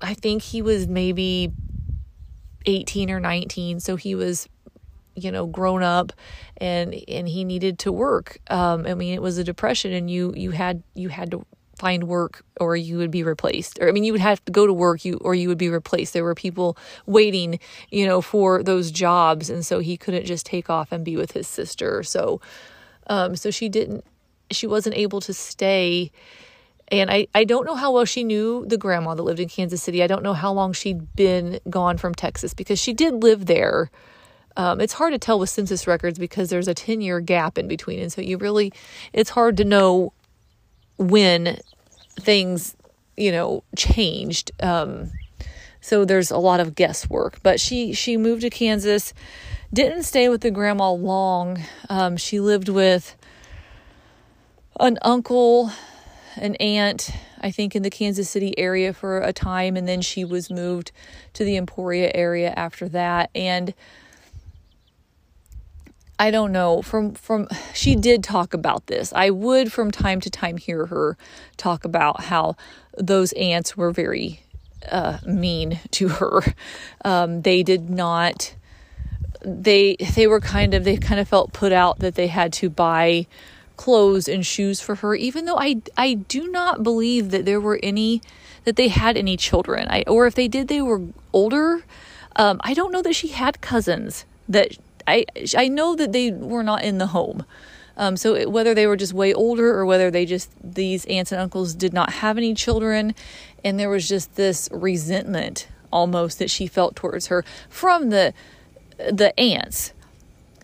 I 0.00 0.14
think 0.14 0.42
he 0.42 0.62
was 0.62 0.88
maybe 0.88 1.52
18 2.66 3.10
or 3.10 3.20
19, 3.20 3.80
so 3.80 3.96
he 3.96 4.14
was 4.14 4.48
you 5.16 5.30
know 5.30 5.46
grown 5.46 5.82
up 5.82 6.12
and 6.56 6.94
and 7.08 7.28
he 7.28 7.44
needed 7.44 7.78
to 7.78 7.92
work 7.92 8.38
um 8.50 8.84
i 8.84 8.94
mean 8.94 9.14
it 9.14 9.22
was 9.22 9.38
a 9.38 9.44
depression 9.44 9.92
and 9.92 10.10
you 10.10 10.32
you 10.36 10.50
had 10.50 10.82
you 10.94 11.08
had 11.08 11.30
to 11.30 11.46
find 11.84 12.04
work 12.04 12.42
or 12.60 12.74
you 12.74 12.96
would 12.96 13.10
be 13.10 13.22
replaced 13.22 13.78
or 13.78 13.88
i 13.90 13.92
mean 13.92 14.04
you 14.04 14.12
would 14.12 14.20
have 14.30 14.42
to 14.46 14.50
go 14.50 14.66
to 14.66 14.72
work 14.72 15.04
you 15.04 15.18
or 15.20 15.34
you 15.34 15.48
would 15.48 15.58
be 15.58 15.68
replaced 15.68 16.14
there 16.14 16.24
were 16.24 16.34
people 16.34 16.78
waiting 17.04 17.60
you 17.90 18.06
know 18.06 18.22
for 18.22 18.62
those 18.62 18.90
jobs 18.90 19.50
and 19.50 19.66
so 19.66 19.80
he 19.80 19.94
couldn't 19.98 20.24
just 20.24 20.46
take 20.46 20.70
off 20.70 20.90
and 20.92 21.04
be 21.04 21.14
with 21.14 21.32
his 21.32 21.46
sister 21.46 22.02
so 22.02 22.40
um 23.08 23.36
so 23.36 23.50
she 23.50 23.68
didn't 23.68 24.02
she 24.50 24.66
wasn't 24.66 24.96
able 24.96 25.20
to 25.20 25.34
stay 25.34 26.10
and 26.88 27.10
I, 27.10 27.26
I 27.34 27.44
don't 27.44 27.66
know 27.66 27.74
how 27.74 27.92
well 27.92 28.04
she 28.04 28.24
knew 28.24 28.64
the 28.66 28.76
grandma 28.76 29.14
that 29.14 29.22
lived 29.22 29.40
in 29.40 29.48
Kansas 29.48 29.82
City. 29.82 30.02
I 30.02 30.06
don't 30.06 30.22
know 30.22 30.34
how 30.34 30.52
long 30.52 30.74
she'd 30.74 31.16
been 31.16 31.58
gone 31.70 31.96
from 31.96 32.14
Texas 32.14 32.52
because 32.52 32.78
she 32.78 32.92
did 32.92 33.22
live 33.22 33.46
there 33.46 33.90
um, 34.56 34.80
it's 34.80 34.92
hard 34.92 35.12
to 35.12 35.18
tell 35.18 35.38
with 35.38 35.50
census 35.50 35.86
records 35.86 36.18
because 36.18 36.50
there's 36.50 36.68
a 36.68 36.74
10 36.74 37.00
year 37.00 37.20
gap 37.20 37.58
in 37.58 37.68
between. 37.68 38.00
And 38.00 38.12
so 38.12 38.20
you 38.20 38.38
really, 38.38 38.72
it's 39.12 39.30
hard 39.30 39.56
to 39.56 39.64
know 39.64 40.12
when 40.96 41.58
things, 42.18 42.76
you 43.16 43.32
know, 43.32 43.64
changed. 43.76 44.50
Um, 44.62 45.10
so 45.80 46.04
there's 46.04 46.30
a 46.30 46.38
lot 46.38 46.60
of 46.60 46.74
guesswork. 46.74 47.42
But 47.42 47.60
she, 47.60 47.92
she 47.92 48.16
moved 48.16 48.42
to 48.42 48.50
Kansas, 48.50 49.12
didn't 49.72 50.04
stay 50.04 50.28
with 50.28 50.40
the 50.40 50.50
grandma 50.50 50.90
long. 50.92 51.60
Um, 51.88 52.16
she 52.16 52.40
lived 52.40 52.68
with 52.68 53.16
an 54.80 54.98
uncle, 55.02 55.70
an 56.36 56.54
aunt, 56.56 57.10
I 57.40 57.50
think 57.50 57.76
in 57.76 57.82
the 57.82 57.90
Kansas 57.90 58.30
City 58.30 58.58
area 58.58 58.92
for 58.92 59.20
a 59.20 59.32
time. 59.32 59.76
And 59.76 59.86
then 59.86 60.00
she 60.00 60.24
was 60.24 60.50
moved 60.50 60.90
to 61.34 61.44
the 61.44 61.56
Emporia 61.56 62.10
area 62.14 62.52
after 62.56 62.88
that. 62.88 63.30
And 63.34 63.74
I 66.18 66.30
don't 66.30 66.52
know 66.52 66.82
from 66.82 67.14
from 67.14 67.48
she 67.72 67.96
did 67.96 68.22
talk 68.22 68.54
about 68.54 68.86
this. 68.86 69.12
I 69.14 69.30
would 69.30 69.72
from 69.72 69.90
time 69.90 70.20
to 70.20 70.30
time 70.30 70.56
hear 70.56 70.86
her 70.86 71.16
talk 71.56 71.84
about 71.84 72.24
how 72.24 72.56
those 72.96 73.32
aunts 73.32 73.76
were 73.76 73.90
very 73.90 74.40
uh, 74.90 75.18
mean 75.26 75.80
to 75.92 76.08
her. 76.08 76.42
Um, 77.04 77.42
they 77.42 77.62
did 77.62 77.90
not. 77.90 78.54
They 79.44 79.96
they 80.14 80.26
were 80.26 80.40
kind 80.40 80.72
of 80.72 80.84
they 80.84 80.96
kind 80.96 81.20
of 81.20 81.28
felt 81.28 81.52
put 81.52 81.72
out 81.72 81.98
that 81.98 82.14
they 82.14 82.28
had 82.28 82.52
to 82.54 82.70
buy 82.70 83.26
clothes 83.76 84.28
and 84.28 84.46
shoes 84.46 84.80
for 84.80 84.94
her, 84.96 85.14
even 85.14 85.46
though 85.46 85.58
I 85.58 85.82
I 85.96 86.14
do 86.14 86.48
not 86.48 86.82
believe 86.82 87.30
that 87.30 87.44
there 87.44 87.60
were 87.60 87.80
any 87.82 88.22
that 88.64 88.76
they 88.76 88.88
had 88.88 89.16
any 89.16 89.36
children. 89.36 89.88
I 89.88 90.04
or 90.06 90.26
if 90.26 90.34
they 90.34 90.48
did, 90.48 90.68
they 90.68 90.80
were 90.80 91.02
older. 91.32 91.84
Um, 92.36 92.60
I 92.64 92.74
don't 92.74 92.92
know 92.92 93.02
that 93.02 93.14
she 93.14 93.28
had 93.28 93.60
cousins 93.60 94.24
that 94.48 94.76
I 95.06 95.24
I 95.56 95.68
know 95.68 95.94
that 95.94 96.12
they 96.12 96.30
were 96.30 96.62
not 96.62 96.82
in 96.84 96.98
the 96.98 97.08
home. 97.08 97.44
Um, 97.96 98.16
so 98.16 98.34
it, 98.34 98.50
whether 98.50 98.74
they 98.74 98.86
were 98.86 98.96
just 98.96 99.12
way 99.12 99.32
older 99.32 99.72
or 99.72 99.86
whether 99.86 100.10
they 100.10 100.26
just 100.26 100.50
these 100.62 101.04
aunts 101.06 101.30
and 101.32 101.40
uncles 101.40 101.74
did 101.74 101.92
not 101.92 102.14
have 102.14 102.36
any 102.36 102.54
children, 102.54 103.14
and 103.62 103.78
there 103.78 103.90
was 103.90 104.08
just 104.08 104.34
this 104.34 104.68
resentment 104.72 105.68
almost 105.92 106.38
that 106.40 106.50
she 106.50 106.66
felt 106.66 106.96
towards 106.96 107.28
her 107.28 107.44
from 107.68 108.10
the 108.10 108.34
the 109.10 109.38
aunts, 109.38 109.92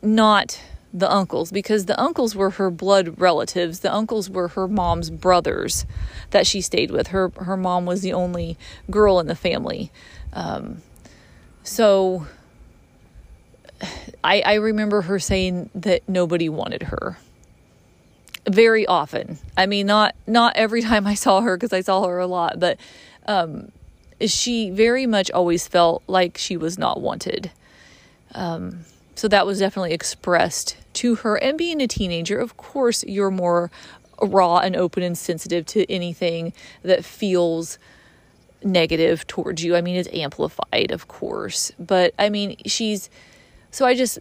not 0.02 0.60
the 0.92 1.10
uncles, 1.10 1.52
because 1.52 1.86
the 1.86 2.00
uncles 2.00 2.34
were 2.34 2.50
her 2.50 2.68
blood 2.68 3.20
relatives. 3.20 3.80
The 3.80 3.94
uncles 3.94 4.28
were 4.28 4.48
her 4.48 4.66
mom's 4.66 5.08
brothers 5.08 5.86
that 6.30 6.48
she 6.48 6.60
stayed 6.60 6.90
with. 6.90 7.08
Her 7.08 7.30
her 7.36 7.56
mom 7.56 7.86
was 7.86 8.02
the 8.02 8.12
only 8.12 8.58
girl 8.90 9.20
in 9.20 9.28
the 9.28 9.36
family, 9.36 9.92
um, 10.32 10.82
so 11.62 12.26
I, 14.22 14.42
I 14.42 14.54
remember 14.54 15.02
her 15.02 15.18
saying 15.18 15.70
that 15.74 16.08
nobody 16.08 16.48
wanted 16.48 16.84
her 16.84 17.18
very 18.48 18.86
often. 18.86 19.38
I 19.56 19.66
mean, 19.66 19.86
not 19.86 20.14
not 20.26 20.56
every 20.56 20.82
time 20.90 21.06
I 21.06 21.14
saw 21.14 21.40
her 21.40 21.56
because 21.56 21.72
I 21.72 21.80
saw 21.80 22.06
her 22.06 22.18
a 22.18 22.26
lot, 22.26 22.60
but 22.60 22.78
um, 23.26 23.70
she 24.20 24.70
very 24.70 25.06
much 25.06 25.30
always 25.30 25.66
felt 25.66 26.02
like 26.06 26.38
she 26.38 26.56
was 26.56 26.78
not 26.78 27.00
wanted. 27.00 27.50
Um, 28.34 28.80
so 29.14 29.28
that 29.28 29.46
was 29.46 29.58
definitely 29.58 29.92
expressed 29.92 30.76
to 30.94 31.16
her. 31.16 31.36
And 31.36 31.58
being 31.58 31.80
a 31.80 31.86
teenager, 31.86 32.38
of 32.38 32.56
course, 32.56 33.04
you're 33.04 33.30
more 33.30 33.70
raw 34.22 34.58
and 34.58 34.76
open 34.76 35.02
and 35.02 35.16
sensitive 35.16 35.66
to 35.66 35.90
anything 35.90 36.52
that 36.82 37.04
feels 37.04 37.78
negative 38.62 39.26
towards 39.26 39.64
you. 39.64 39.76
I 39.76 39.80
mean, 39.80 39.96
it's 39.96 40.08
amplified, 40.12 40.90
of 40.90 41.08
course, 41.08 41.72
but 41.78 42.14
I 42.18 42.28
mean, 42.28 42.56
she's 42.66 43.10
so 43.70 43.86
I 43.86 43.94
just, 43.94 44.18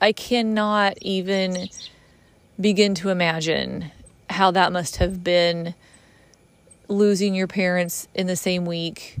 I 0.00 0.12
cannot 0.12 0.98
even 1.00 1.68
begin 2.60 2.94
to 2.96 3.10
imagine 3.10 3.90
how 4.30 4.50
that 4.50 4.72
must 4.72 4.96
have 4.96 5.22
been 5.22 5.74
losing 6.88 7.34
your 7.34 7.46
parents 7.46 8.08
in 8.14 8.26
the 8.26 8.36
same 8.36 8.64
week 8.64 9.18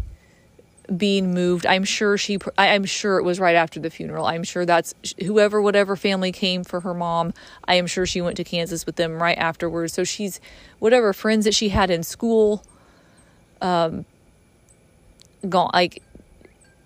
being 0.96 1.34
moved. 1.34 1.66
I'm 1.66 1.84
sure 1.84 2.16
she 2.16 2.38
i'm 2.56 2.84
sure 2.84 3.18
it 3.18 3.24
was 3.24 3.40
right 3.40 3.56
after 3.56 3.80
the 3.80 3.90
funeral. 3.90 4.24
I'm 4.24 4.44
sure 4.44 4.64
that's 4.64 4.94
whoever 5.24 5.60
whatever 5.60 5.96
family 5.96 6.30
came 6.30 6.62
for 6.62 6.80
her 6.80 6.94
mom 6.94 7.34
i 7.64 7.74
am 7.74 7.86
sure 7.86 8.06
she 8.06 8.20
went 8.20 8.36
to 8.36 8.44
kansas 8.44 8.86
with 8.86 8.96
them 8.96 9.20
right 9.20 9.36
afterwards. 9.36 9.92
So 9.92 10.04
she's 10.04 10.40
whatever 10.78 11.12
friends 11.12 11.44
that 11.44 11.54
she 11.54 11.70
had 11.70 11.90
in 11.90 12.02
school 12.02 12.64
um 13.60 14.04
gone 15.48 15.70
like 15.72 16.02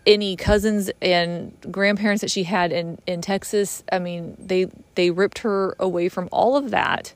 any 0.07 0.37
cousins 0.37 0.91
and 1.03 1.55
grandparents 1.71 2.21
that 2.23 2.31
she 2.31 2.45
had 2.45 2.73
in 2.73 2.99
in 3.07 3.21
Texas, 3.21 3.83
I 3.93 3.99
mean, 3.99 4.37
they 4.39 4.67
they 4.95 5.11
ripped 5.11 5.39
her 5.39 5.77
away 5.79 6.09
from 6.09 6.29
all 6.33 6.57
of 6.57 6.71
that 6.71 7.13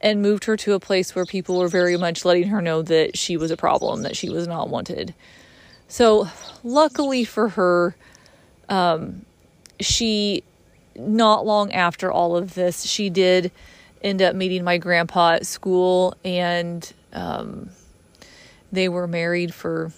and 0.00 0.22
moved 0.22 0.44
her 0.44 0.56
to 0.56 0.72
a 0.72 0.80
place 0.80 1.14
where 1.14 1.26
people 1.26 1.58
were 1.58 1.68
very 1.68 1.96
much 1.96 2.24
letting 2.24 2.48
her 2.48 2.62
know 2.62 2.82
that 2.82 3.18
she 3.18 3.36
was 3.36 3.50
a 3.50 3.56
problem, 3.56 4.02
that 4.02 4.16
she 4.16 4.30
was 4.30 4.46
not 4.46 4.68
wanted. 4.68 5.14
So, 5.88 6.28
luckily 6.64 7.24
for 7.24 7.50
her, 7.50 7.96
um, 8.68 9.26
she 9.80 10.42
not 10.96 11.44
long 11.44 11.72
after 11.72 12.10
all 12.10 12.36
of 12.36 12.54
this, 12.54 12.84
she 12.84 13.10
did 13.10 13.50
end 14.02 14.22
up 14.22 14.34
meeting 14.34 14.64
my 14.64 14.78
grandpa 14.78 15.32
at 15.32 15.46
school, 15.46 16.14
and 16.24 16.90
um, 17.12 17.70
they 18.72 18.88
were 18.88 19.06
married 19.06 19.52
for 19.52 19.92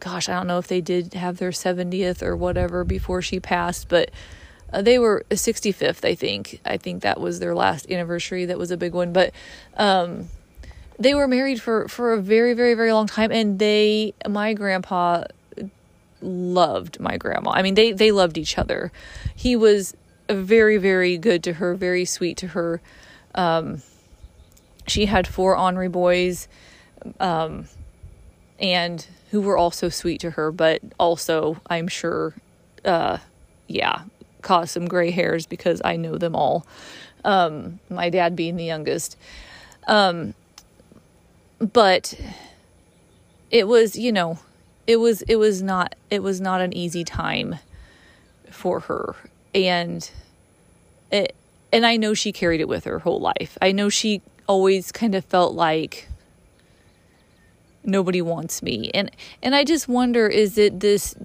gosh, 0.00 0.28
I 0.28 0.34
don't 0.34 0.46
know 0.46 0.58
if 0.58 0.68
they 0.68 0.80
did 0.80 1.14
have 1.14 1.38
their 1.38 1.50
70th 1.50 2.22
or 2.22 2.36
whatever 2.36 2.84
before 2.84 3.22
she 3.22 3.40
passed, 3.40 3.88
but 3.88 4.10
Uh, 4.70 4.82
they 4.82 4.98
were 4.98 5.24
65th, 5.30 6.04
I 6.04 6.14
think. 6.14 6.60
I 6.62 6.76
think 6.76 7.00
that 7.02 7.18
was 7.20 7.40
their 7.40 7.54
last 7.54 7.90
anniversary. 7.90 8.44
That 8.44 8.58
was 8.58 8.70
a 8.70 8.76
big 8.76 8.92
one, 8.92 9.14
but 9.14 9.32
um, 9.78 10.28
they 10.98 11.14
were 11.14 11.26
married 11.26 11.58
for 11.62 11.88
for 11.88 12.12
a 12.12 12.20
very, 12.20 12.52
very, 12.52 12.74
very 12.74 12.92
long 12.92 13.06
time, 13.06 13.32
and 13.32 13.58
they, 13.58 14.12
my 14.28 14.52
grandpa, 14.52 15.24
loved 16.20 17.00
my 17.00 17.16
grandma. 17.16 17.52
I 17.52 17.62
mean, 17.62 17.76
they 17.76 17.92
they 17.92 18.10
loved 18.12 18.36
each 18.36 18.58
other. 18.58 18.92
He 19.34 19.56
was 19.56 19.94
very, 20.28 20.76
very 20.76 21.16
good 21.16 21.42
to 21.44 21.54
her, 21.54 21.74
very 21.74 22.04
sweet 22.04 22.36
to 22.38 22.48
her. 22.48 22.82
Um, 23.34 23.80
she 24.86 25.06
had 25.06 25.26
four 25.26 25.56
Henri 25.56 25.88
boys, 25.88 26.46
um, 27.20 27.68
and 28.60 29.06
who 29.30 29.40
were 29.40 29.58
also 29.58 29.88
sweet 29.88 30.20
to 30.20 30.30
her, 30.32 30.50
but 30.50 30.80
also, 30.98 31.60
I'm 31.68 31.88
sure, 31.88 32.34
uh, 32.84 33.18
yeah, 33.66 34.02
caused 34.42 34.70
some 34.70 34.86
gray 34.86 35.10
hairs 35.10 35.46
because 35.46 35.82
I 35.84 35.96
know 35.96 36.16
them 36.16 36.34
all. 36.34 36.66
Um, 37.24 37.80
my 37.90 38.10
dad 38.10 38.36
being 38.36 38.56
the 38.56 38.64
youngest. 38.64 39.16
Um, 39.86 40.34
but 41.58 42.14
it 43.50 43.66
was, 43.66 43.96
you 43.96 44.12
know, 44.12 44.38
it 44.86 44.96
was 44.96 45.22
it 45.22 45.36
was 45.36 45.62
not 45.62 45.94
it 46.10 46.22
was 46.22 46.40
not 46.40 46.60
an 46.60 46.74
easy 46.74 47.04
time 47.04 47.56
for 48.50 48.80
her 48.80 49.14
and 49.54 50.10
it 51.12 51.34
and 51.72 51.84
I 51.84 51.96
know 51.96 52.14
she 52.14 52.32
carried 52.32 52.60
it 52.60 52.68
with 52.68 52.84
her 52.84 52.98
whole 53.00 53.20
life. 53.20 53.58
I 53.60 53.72
know 53.72 53.90
she 53.90 54.22
always 54.46 54.90
kind 54.90 55.14
of 55.14 55.24
felt 55.26 55.54
like 55.54 56.08
nobody 57.88 58.22
wants 58.22 58.62
me. 58.62 58.90
And 58.94 59.10
and 59.42 59.54
I 59.54 59.64
just 59.64 59.88
wonder 59.88 60.28
is 60.28 60.58
it 60.58 60.80
this 60.80 61.16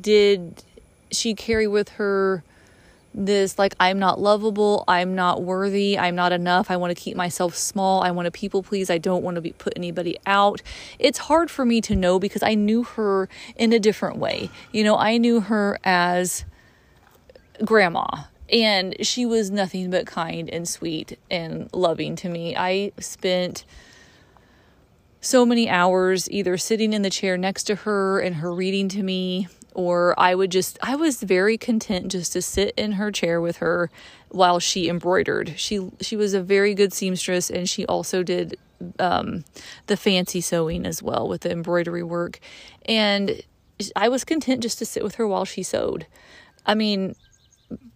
did 0.00 0.62
she 1.10 1.34
carry 1.34 1.66
with 1.66 1.90
her 1.90 2.44
this 3.12 3.58
like 3.58 3.74
I'm 3.80 3.98
not 3.98 4.20
lovable, 4.20 4.84
I'm 4.86 5.16
not 5.16 5.42
worthy, 5.42 5.98
I'm 5.98 6.14
not 6.14 6.30
enough. 6.32 6.70
I 6.70 6.76
want 6.76 6.96
to 6.96 7.00
keep 7.00 7.16
myself 7.16 7.56
small. 7.56 8.02
I 8.02 8.12
want 8.12 8.26
to 8.26 8.30
people 8.30 8.62
please. 8.62 8.88
I 8.88 8.98
don't 8.98 9.24
want 9.24 9.34
to 9.34 9.40
be 9.40 9.52
put 9.52 9.72
anybody 9.74 10.16
out. 10.26 10.62
It's 10.98 11.18
hard 11.18 11.50
for 11.50 11.64
me 11.64 11.80
to 11.82 11.96
know 11.96 12.20
because 12.20 12.42
I 12.42 12.54
knew 12.54 12.84
her 12.84 13.28
in 13.56 13.72
a 13.72 13.80
different 13.80 14.18
way. 14.18 14.50
You 14.70 14.84
know, 14.84 14.96
I 14.96 15.16
knew 15.16 15.40
her 15.40 15.80
as 15.82 16.44
grandma 17.64 18.06
and 18.52 18.94
she 19.04 19.26
was 19.26 19.50
nothing 19.50 19.90
but 19.90 20.06
kind 20.06 20.48
and 20.50 20.68
sweet 20.68 21.18
and 21.30 21.68
loving 21.72 22.16
to 22.16 22.28
me. 22.28 22.56
I 22.56 22.92
spent 22.98 23.64
so 25.20 25.44
many 25.44 25.68
hours 25.68 26.30
either 26.30 26.56
sitting 26.56 26.92
in 26.92 27.02
the 27.02 27.10
chair 27.10 27.36
next 27.36 27.64
to 27.64 27.74
her 27.74 28.20
and 28.20 28.36
her 28.36 28.52
reading 28.52 28.88
to 28.88 29.02
me 29.02 29.48
or 29.74 30.18
I 30.18 30.34
would 30.34 30.50
just 30.50 30.78
I 30.82 30.96
was 30.96 31.22
very 31.22 31.56
content 31.56 32.10
just 32.10 32.32
to 32.32 32.42
sit 32.42 32.74
in 32.76 32.92
her 32.92 33.10
chair 33.12 33.40
with 33.40 33.58
her 33.58 33.90
while 34.30 34.58
she 34.58 34.88
embroidered. 34.88 35.54
She 35.56 35.90
she 36.00 36.16
was 36.16 36.34
a 36.34 36.42
very 36.42 36.74
good 36.74 36.92
seamstress 36.92 37.50
and 37.50 37.68
she 37.68 37.86
also 37.86 38.22
did 38.22 38.58
um, 38.98 39.44
the 39.86 39.96
fancy 39.96 40.40
sewing 40.40 40.86
as 40.86 41.02
well 41.02 41.28
with 41.28 41.42
the 41.42 41.52
embroidery 41.52 42.02
work 42.02 42.40
and 42.86 43.42
I 43.96 44.08
was 44.08 44.24
content 44.24 44.62
just 44.62 44.78
to 44.78 44.86
sit 44.86 45.02
with 45.02 45.16
her 45.16 45.26
while 45.26 45.44
she 45.44 45.62
sewed. 45.62 46.06
I 46.66 46.74
mean, 46.74 47.14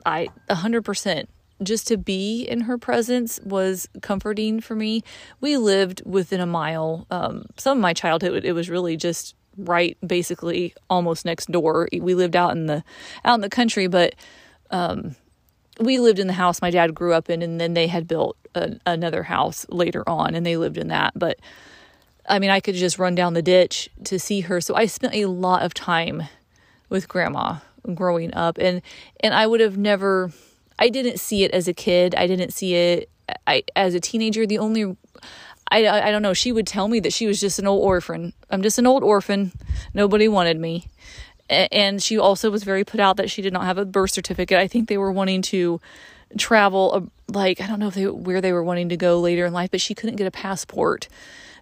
I 0.07 0.29
100% 0.49 1.27
just 1.63 1.87
to 1.89 1.97
be 1.97 2.43
in 2.43 2.63
her 2.63 2.77
presence 2.79 3.41
was 3.45 3.89
comforting 4.03 4.61
for 4.61 4.75
me. 4.75 5.03
We 5.41 5.57
lived 5.57 6.03
within 6.05 6.41
a 6.41 6.47
mile. 6.47 7.07
Um, 7.11 7.47
some 7.57 7.79
of 7.79 7.83
my 7.83 7.93
childhood, 7.93 8.45
it 8.45 8.53
was 8.53 8.69
really 8.69 8.97
just 8.97 9.35
right 9.57 9.97
basically 10.05 10.75
almost 10.91 11.25
next 11.25 11.51
door. 11.51 11.89
We 11.93 12.15
lived 12.15 12.37
out 12.37 12.53
in 12.53 12.67
the 12.67 12.85
out 13.25 13.37
in 13.37 13.41
the 13.41 13.49
country, 13.49 13.87
but 13.87 14.15
um, 14.71 15.15
we 15.81 15.99
lived 15.99 16.19
in 16.19 16.27
the 16.27 16.33
house 16.33 16.63
my 16.63 16.71
dad 16.71 16.95
grew 16.95 17.13
up 17.13 17.31
in, 17.31 17.43
and 17.43 17.61
then 17.61 17.75
they 17.75 17.87
had 17.87 18.07
built 18.09 18.37
a, 18.55 18.77
another 18.87 19.25
house 19.25 19.67
later 19.69 20.09
on, 20.09 20.35
and 20.35 20.45
they 20.45 20.57
lived 20.57 20.79
in 20.79 20.89
that. 20.89 21.13
But 21.15 21.39
I 22.29 22.39
mean, 22.39 22.51
I 22.51 22.61
could 22.61 22.75
just 22.75 22.99
run 22.99 23.15
down 23.15 23.35
the 23.35 23.43
ditch 23.43 23.91
to 24.05 24.19
see 24.19 24.41
her. 24.43 24.61
So 24.61 24.75
I 24.75 24.87
spent 24.87 25.15
a 25.15 25.27
lot 25.27 25.63
of 25.63 25.75
time 25.75 26.25
with 26.89 27.09
grandma 27.09 27.59
growing 27.95 28.33
up, 28.35 28.59
and 28.59 28.83
and 29.21 29.35
I 29.35 29.47
would 29.47 29.61
have 29.61 29.77
never. 29.77 30.33
I 30.79 30.89
didn't 30.89 31.19
see 31.19 31.45
it 31.45 31.51
as 31.53 31.69
a 31.69 31.75
kid. 31.75 32.15
I 32.15 32.27
didn't 32.27 32.53
see 32.53 32.75
it 32.75 33.11
I, 33.47 33.65
as 33.77 33.95
a 33.95 34.01
teenager. 34.01 34.47
The 34.47 34.59
only 34.59 34.97
I, 35.71 35.89
I 35.89 36.11
don't 36.11 36.23
know. 36.23 36.35
She 36.35 36.53
would 36.53 36.67
tell 36.67 36.89
me 36.89 37.01
that 37.01 37.13
she 37.13 37.27
was 37.27 37.41
just 37.41 37.59
an 37.59 37.67
old 37.67 37.83
orphan. 37.83 38.33
I'm 38.51 38.63
just 38.63 38.79
an 38.79 38.87
old 38.87 39.03
orphan. 39.03 39.53
Nobody 39.93 40.29
wanted 40.29 40.59
me. 40.59 40.89
And 41.49 42.03
she 42.03 42.19
also 42.19 42.51
was 42.51 42.65
very 42.65 42.85
put 42.85 43.01
out 43.01 43.17
that 43.17 43.31
she 43.31 43.43
did 43.43 43.53
not 43.53 43.65
have 43.65 43.79
a 43.79 43.85
birth 43.85 44.11
certificate. 44.11 44.59
I 44.59 44.69
think 44.69 44.89
they 44.89 44.99
were 44.99 45.13
wanting 45.13 45.43
to 45.43 45.81
travel, 46.39 47.11
like, 47.29 47.61
I 47.61 47.67
don't 47.67 47.79
know 47.79 47.89
if 47.89 47.95
they, 47.95 48.07
where 48.07 48.41
they 48.41 48.53
were 48.53 48.65
wanting 48.65 48.89
to 48.91 48.97
go 48.97 49.21
later 49.21 49.47
in 49.47 49.53
life, 49.53 49.71
but 49.71 49.81
she 49.81 49.95
couldn't 49.95 50.17
get 50.17 50.27
a 50.27 50.31
passport 50.31 51.09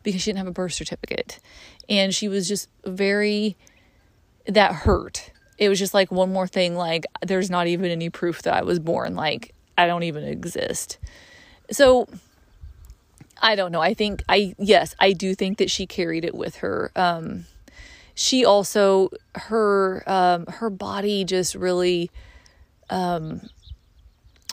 because 0.03 0.21
she 0.23 0.31
didn't 0.31 0.39
have 0.39 0.47
a 0.47 0.53
birth 0.53 0.73
certificate. 0.73 1.41
And 1.89 2.15
she 2.15 2.29
was 2.29 2.49
just 2.49 2.69
very, 2.85 3.57
that 4.47 4.73
hurt. 4.73 5.31
It 5.59 5.68
was 5.68 5.78
just 5.78 5.94
like 5.94 6.11
one 6.11 6.32
more 6.32 6.46
thing, 6.46 6.74
like, 6.76 7.05
there's 7.20 7.50
not 7.50 7.66
even 7.66 7.90
any 7.90 8.11
proof 8.11 8.42
that 8.42 8.55
I 8.55 8.62
was 8.62 8.78
born. 8.78 9.14
Like, 9.14 9.55
I 9.76 9.86
don't 9.86 10.03
even 10.03 10.24
exist. 10.24 10.98
So, 11.70 12.09
I 13.42 13.57
don't 13.57 13.72
know. 13.72 13.80
I 13.80 13.92
think 13.92 14.22
I 14.28 14.55
yes, 14.59 14.94
I 15.00 15.12
do 15.12 15.34
think 15.34 15.59
that 15.59 15.70
she 15.70 15.86
carried 15.86 16.24
it 16.24 16.34
with 16.34 16.57
her. 16.57 16.92
Um, 16.94 17.46
she 18.14 18.44
also 18.44 19.11
her 19.34 20.05
um, 20.07 20.46
her 20.46 20.70
body 20.70 21.24
just 21.24 21.57
really 21.57 22.11
um, 22.88 23.48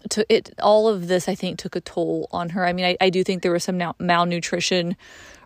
to 0.09 0.25
it 0.27 0.51
all 0.61 0.87
of 0.87 1.07
this 1.07 1.29
I 1.29 1.35
think 1.35 1.59
took 1.59 1.75
a 1.75 1.81
toll 1.81 2.27
on 2.31 2.49
her. 2.49 2.65
I 2.65 2.73
mean, 2.73 2.85
I, 2.85 2.97
I 2.99 3.09
do 3.11 3.23
think 3.23 3.43
there 3.43 3.51
was 3.51 3.63
some 3.63 3.77
now, 3.77 3.95
malnutrition 3.99 4.97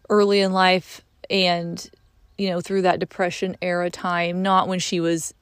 early 0.10 0.40
in 0.40 0.54
life 0.54 1.02
and 1.30 1.90
you 2.38 2.50
know 2.50 2.62
through 2.62 2.84
that 2.84 3.00
depression 3.00 3.58
era 3.62 3.90
time, 3.90 4.42
not 4.42 4.70
when 4.70 4.80
she 4.80 5.02
was 5.02 5.34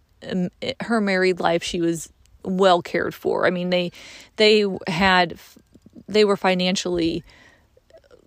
her 0.82 1.02
married 1.02 1.40
life 1.40 1.64
she 1.64 1.82
was 1.82 2.12
well 2.44 2.82
cared 2.82 3.14
for. 3.14 3.46
I 3.46 3.50
mean, 3.50 3.70
they 3.70 3.92
they 4.38 4.66
had 4.88 5.38
they 6.08 6.26
were 6.26 6.38
financially 6.38 7.24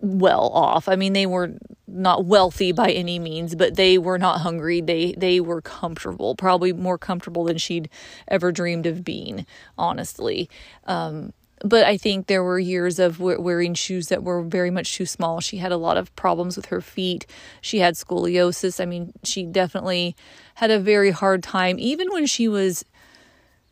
well 0.00 0.48
off. 0.48 0.88
I 0.88 0.96
mean, 0.96 1.12
they 1.12 1.26
were 1.26 1.52
not 1.86 2.24
wealthy 2.24 2.72
by 2.72 2.90
any 2.90 3.18
means, 3.18 3.54
but 3.54 3.76
they 3.76 3.98
were 3.98 4.18
not 4.18 4.40
hungry. 4.40 4.80
They 4.80 5.12
they 5.12 5.40
were 5.40 5.62
comfortable, 5.62 6.34
probably 6.34 6.72
more 6.72 6.98
comfortable 6.98 7.44
than 7.44 7.58
she'd 7.58 7.88
ever 8.28 8.52
dreamed 8.52 8.86
of 8.86 9.04
being, 9.04 9.46
honestly. 9.78 10.48
Um, 10.86 11.32
but 11.64 11.84
I 11.84 11.96
think 11.96 12.26
there 12.26 12.44
were 12.44 12.58
years 12.58 12.98
of 12.98 13.18
wearing 13.18 13.72
shoes 13.72 14.08
that 14.08 14.22
were 14.22 14.42
very 14.42 14.70
much 14.70 14.94
too 14.94 15.06
small. 15.06 15.40
She 15.40 15.56
had 15.56 15.72
a 15.72 15.78
lot 15.78 15.96
of 15.96 16.14
problems 16.14 16.56
with 16.56 16.66
her 16.66 16.82
feet. 16.82 17.26
She 17.62 17.78
had 17.78 17.94
scoliosis. 17.94 18.80
I 18.80 18.84
mean, 18.84 19.14
she 19.24 19.44
definitely 19.44 20.14
had 20.56 20.70
a 20.70 20.78
very 20.78 21.10
hard 21.10 21.42
time, 21.42 21.78
even 21.78 22.10
when 22.12 22.26
she 22.26 22.48
was 22.48 22.84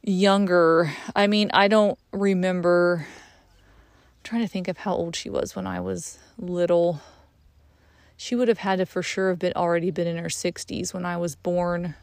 younger. 0.03 0.90
I 1.14 1.26
mean, 1.26 1.51
I 1.53 1.68
don't 1.68 1.99
remember 2.12 3.07
trying 4.24 4.40
to 4.40 4.49
think 4.49 4.68
of 4.68 4.78
how 4.78 4.95
old 4.95 5.14
she 5.14 5.28
was 5.28 5.55
when 5.55 5.66
I 5.66 5.78
was 5.80 6.18
little. 6.38 7.03
She 8.16 8.34
would 8.34 8.49
have 8.49 8.59
had 8.59 8.78
to 8.78 8.86
for 8.86 9.03
sure 9.03 9.28
have 9.28 9.38
been 9.38 9.53
already 9.55 9.90
been 9.90 10.07
in 10.07 10.16
her 10.16 10.30
60s 10.30 10.95
when 10.95 11.05
I 11.05 11.18
was 11.18 11.36
born. 11.36 11.95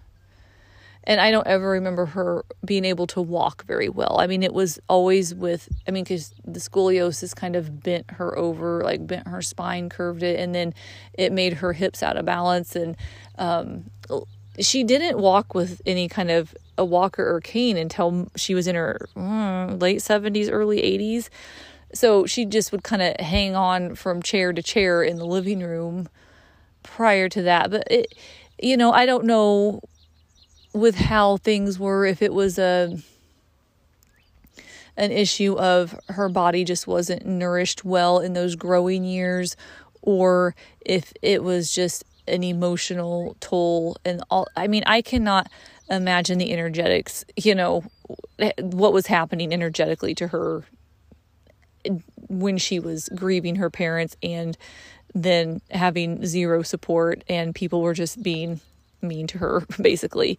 And 1.09 1.19
I 1.19 1.31
don't 1.31 1.47
ever 1.47 1.71
remember 1.71 2.05
her 2.05 2.45
being 2.63 2.85
able 2.85 3.07
to 3.07 3.21
walk 3.21 3.65
very 3.65 3.89
well. 3.89 4.17
I 4.19 4.27
mean, 4.27 4.43
it 4.43 4.53
was 4.53 4.79
always 4.87 5.33
with, 5.33 5.67
I 5.87 5.91
mean, 5.91 6.03
because 6.03 6.35
the 6.45 6.59
scoliosis 6.59 7.35
kind 7.35 7.55
of 7.55 7.81
bent 7.81 8.11
her 8.11 8.37
over, 8.37 8.83
like 8.83 9.07
bent 9.07 9.27
her 9.27 9.41
spine, 9.41 9.89
curved 9.89 10.21
it, 10.21 10.39
and 10.39 10.53
then 10.53 10.71
it 11.13 11.31
made 11.31 11.53
her 11.53 11.73
hips 11.73 12.03
out 12.03 12.15
of 12.15 12.25
balance. 12.25 12.75
And 12.75 12.95
um, 13.39 13.89
she 14.59 14.83
didn't 14.83 15.17
walk 15.17 15.55
with 15.55 15.81
any 15.83 16.07
kind 16.07 16.29
of 16.29 16.55
a 16.77 16.85
walker 16.85 17.27
or 17.27 17.41
cane 17.41 17.75
until 17.75 18.29
she 18.35 18.53
was 18.53 18.67
in 18.67 18.75
her 18.75 19.09
mm, 19.15 19.81
late 19.81 20.01
70s, 20.01 20.47
early 20.51 20.79
80s. 20.79 21.29
So 21.91 22.27
she 22.27 22.45
just 22.45 22.71
would 22.71 22.83
kind 22.83 23.01
of 23.01 23.15
hang 23.19 23.55
on 23.55 23.95
from 23.95 24.21
chair 24.21 24.53
to 24.53 24.61
chair 24.61 25.01
in 25.01 25.17
the 25.17 25.25
living 25.25 25.61
room 25.61 26.07
prior 26.83 27.27
to 27.29 27.41
that. 27.41 27.71
But 27.71 27.87
it, 27.89 28.13
you 28.61 28.77
know, 28.77 28.91
I 28.91 29.07
don't 29.07 29.25
know 29.25 29.81
with 30.73 30.95
how 30.95 31.37
things 31.37 31.79
were 31.79 32.05
if 32.05 32.21
it 32.21 32.33
was 32.33 32.59
a 32.59 32.97
an 34.97 35.11
issue 35.11 35.57
of 35.57 35.97
her 36.09 36.27
body 36.27 36.65
just 36.65 36.85
wasn't 36.85 37.25
nourished 37.25 37.85
well 37.85 38.19
in 38.19 38.33
those 38.33 38.55
growing 38.55 39.05
years 39.05 39.55
or 40.01 40.53
if 40.81 41.13
it 41.21 41.41
was 41.41 41.71
just 41.71 42.03
an 42.27 42.43
emotional 42.43 43.35
toll 43.39 43.97
and 44.05 44.21
all 44.29 44.47
I 44.55 44.67
mean 44.67 44.83
I 44.85 45.01
cannot 45.01 45.49
imagine 45.89 46.37
the 46.37 46.51
energetics 46.51 47.25
you 47.35 47.55
know 47.55 47.83
what 48.57 48.93
was 48.93 49.07
happening 49.07 49.53
energetically 49.53 50.13
to 50.15 50.27
her 50.27 50.63
when 52.27 52.57
she 52.57 52.79
was 52.79 53.09
grieving 53.15 53.55
her 53.55 53.69
parents 53.69 54.15
and 54.21 54.57
then 55.15 55.61
having 55.71 56.25
zero 56.25 56.61
support 56.61 57.23
and 57.27 57.55
people 57.55 57.81
were 57.81 57.93
just 57.93 58.21
being 58.21 58.59
mean 59.01 59.27
to 59.27 59.37
her 59.37 59.65
basically 59.81 60.37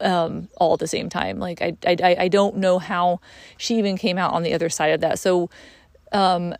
um, 0.00 0.48
all 0.56 0.74
at 0.74 0.80
the 0.80 0.86
same 0.86 1.08
time. 1.08 1.38
Like 1.38 1.62
I, 1.62 1.76
I 1.86 2.16
i 2.20 2.28
don't 2.28 2.56
know 2.56 2.78
how 2.78 3.20
she 3.56 3.76
even 3.76 3.96
came 3.96 4.18
out 4.18 4.32
on 4.32 4.42
the 4.42 4.54
other 4.54 4.68
side 4.68 4.92
of 4.92 5.00
that. 5.00 5.18
So 5.18 5.50
um, 6.12 6.54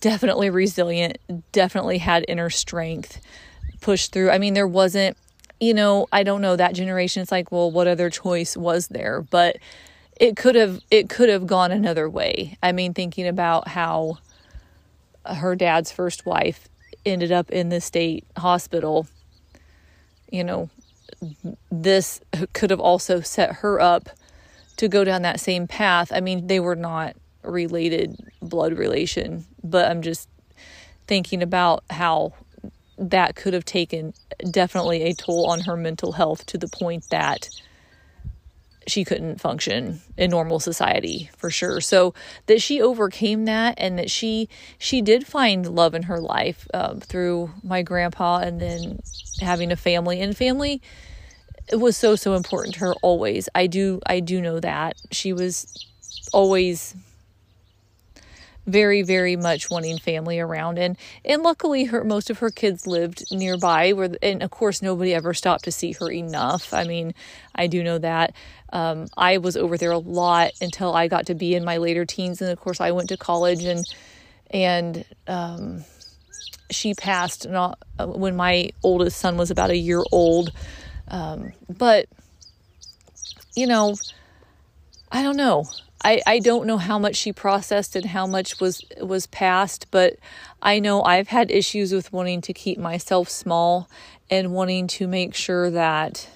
definitely 0.00 0.50
resilient 0.50 1.18
definitely 1.52 1.98
had 1.98 2.24
inner 2.28 2.50
strength 2.50 3.20
pushed 3.80 4.12
through. 4.12 4.30
I 4.30 4.38
mean 4.38 4.54
there 4.54 4.68
wasn't 4.68 5.16
you 5.58 5.74
know 5.74 6.06
i 6.10 6.22
don't 6.22 6.40
know 6.40 6.56
that 6.56 6.74
generation 6.74 7.20
it's 7.20 7.30
like 7.30 7.52
well 7.52 7.70
what 7.70 7.86
other 7.86 8.10
choice 8.10 8.56
was 8.56 8.88
there? 8.88 9.22
But 9.22 9.56
it 10.16 10.36
could 10.36 10.54
have 10.54 10.80
it 10.90 11.08
could 11.08 11.28
have 11.28 11.46
gone 11.46 11.72
another 11.72 12.08
way. 12.08 12.58
I 12.62 12.72
mean 12.72 12.94
thinking 12.94 13.26
about 13.26 13.68
how 13.68 14.18
her 15.24 15.54
dad's 15.54 15.92
first 15.92 16.26
wife 16.26 16.68
ended 17.04 17.32
up 17.32 17.50
in 17.50 17.68
the 17.68 17.80
state 17.80 18.26
hospital 18.36 19.06
you 20.30 20.44
know 20.44 20.68
this 21.70 22.20
could 22.52 22.70
have 22.70 22.80
also 22.80 23.20
set 23.20 23.56
her 23.56 23.80
up 23.80 24.08
to 24.76 24.88
go 24.88 25.04
down 25.04 25.22
that 25.22 25.40
same 25.40 25.66
path. 25.66 26.10
I 26.12 26.20
mean, 26.20 26.46
they 26.46 26.60
were 26.60 26.76
not 26.76 27.16
related 27.42 28.16
blood 28.40 28.76
relation, 28.78 29.44
but 29.62 29.90
I'm 29.90 30.02
just 30.02 30.28
thinking 31.06 31.42
about 31.42 31.84
how 31.90 32.32
that 32.98 33.34
could 33.34 33.54
have 33.54 33.64
taken 33.64 34.12
definitely 34.50 35.02
a 35.02 35.14
toll 35.14 35.46
on 35.46 35.60
her 35.60 35.76
mental 35.76 36.12
health 36.12 36.46
to 36.46 36.58
the 36.58 36.68
point 36.68 37.08
that 37.10 37.48
she 38.86 39.04
couldn't 39.04 39.40
function 39.40 40.00
in 40.16 40.30
normal 40.30 40.58
society 40.58 41.30
for 41.36 41.50
sure 41.50 41.80
so 41.80 42.14
that 42.46 42.60
she 42.60 42.80
overcame 42.80 43.44
that 43.44 43.74
and 43.78 43.98
that 43.98 44.10
she 44.10 44.48
she 44.78 45.00
did 45.00 45.26
find 45.26 45.68
love 45.68 45.94
in 45.94 46.04
her 46.04 46.20
life 46.20 46.66
um, 46.74 47.00
through 47.00 47.50
my 47.62 47.82
grandpa 47.82 48.38
and 48.38 48.60
then 48.60 48.98
having 49.40 49.70
a 49.70 49.76
family 49.76 50.20
and 50.20 50.36
family 50.36 50.82
was 51.78 51.96
so 51.96 52.16
so 52.16 52.34
important 52.34 52.74
to 52.74 52.80
her 52.80 52.94
always. 53.02 53.48
I 53.54 53.66
do 53.66 54.00
I 54.06 54.20
do 54.20 54.40
know 54.40 54.60
that. 54.60 54.96
She 55.10 55.32
was 55.32 55.86
always 56.32 56.94
very 58.66 59.02
very 59.02 59.36
much 59.36 59.70
wanting 59.70 59.98
family 59.98 60.38
around. 60.38 60.78
And 60.78 60.96
and 61.24 61.42
luckily 61.42 61.84
her 61.84 62.04
most 62.04 62.30
of 62.30 62.38
her 62.38 62.50
kids 62.50 62.86
lived 62.86 63.24
nearby 63.30 63.92
where 63.92 64.10
and 64.22 64.42
of 64.42 64.50
course 64.50 64.82
nobody 64.82 65.14
ever 65.14 65.34
stopped 65.34 65.64
to 65.64 65.72
see 65.72 65.92
her 65.92 66.10
enough. 66.10 66.72
I 66.72 66.84
mean 66.84 67.14
i 67.54 67.66
do 67.66 67.82
know 67.82 67.98
that. 67.98 68.34
Um, 68.72 69.08
i 69.16 69.38
was 69.38 69.56
over 69.56 69.76
there 69.76 69.92
a 69.92 69.98
lot 69.98 70.52
until 70.60 70.94
i 70.94 71.08
got 71.08 71.26
to 71.26 71.34
be 71.34 71.54
in 71.54 71.64
my 71.64 71.76
later 71.78 72.04
teens. 72.04 72.40
And 72.40 72.50
of 72.50 72.60
course 72.60 72.80
i 72.80 72.90
went 72.90 73.08
to 73.10 73.16
college 73.16 73.64
and 73.64 73.84
and 74.52 75.04
um, 75.28 75.84
she 76.70 76.94
passed 76.94 77.48
not 77.48 77.78
uh, 77.98 78.06
when 78.06 78.36
my 78.36 78.70
oldest 78.82 79.18
son 79.18 79.36
was 79.36 79.50
about 79.50 79.70
a 79.70 79.76
year 79.76 80.02
old 80.12 80.52
um, 81.10 81.52
but, 81.68 82.06
you 83.54 83.66
know, 83.66 83.94
I 85.12 85.22
don't 85.22 85.36
know. 85.36 85.64
I, 86.02 86.22
I 86.26 86.38
don't 86.38 86.66
know 86.66 86.78
how 86.78 86.98
much 86.98 87.16
she 87.16 87.32
processed 87.32 87.94
and 87.94 88.06
how 88.06 88.26
much 88.26 88.58
was 88.60 88.82
was 89.02 89.26
past, 89.26 89.86
but 89.90 90.16
I 90.62 90.78
know 90.78 91.02
I've 91.02 91.28
had 91.28 91.50
issues 91.50 91.92
with 91.92 92.12
wanting 92.12 92.40
to 92.42 92.54
keep 92.54 92.78
myself 92.78 93.28
small 93.28 93.90
and 94.30 94.52
wanting 94.52 94.86
to 94.86 95.06
make 95.06 95.34
sure 95.34 95.70
that 95.70 96.28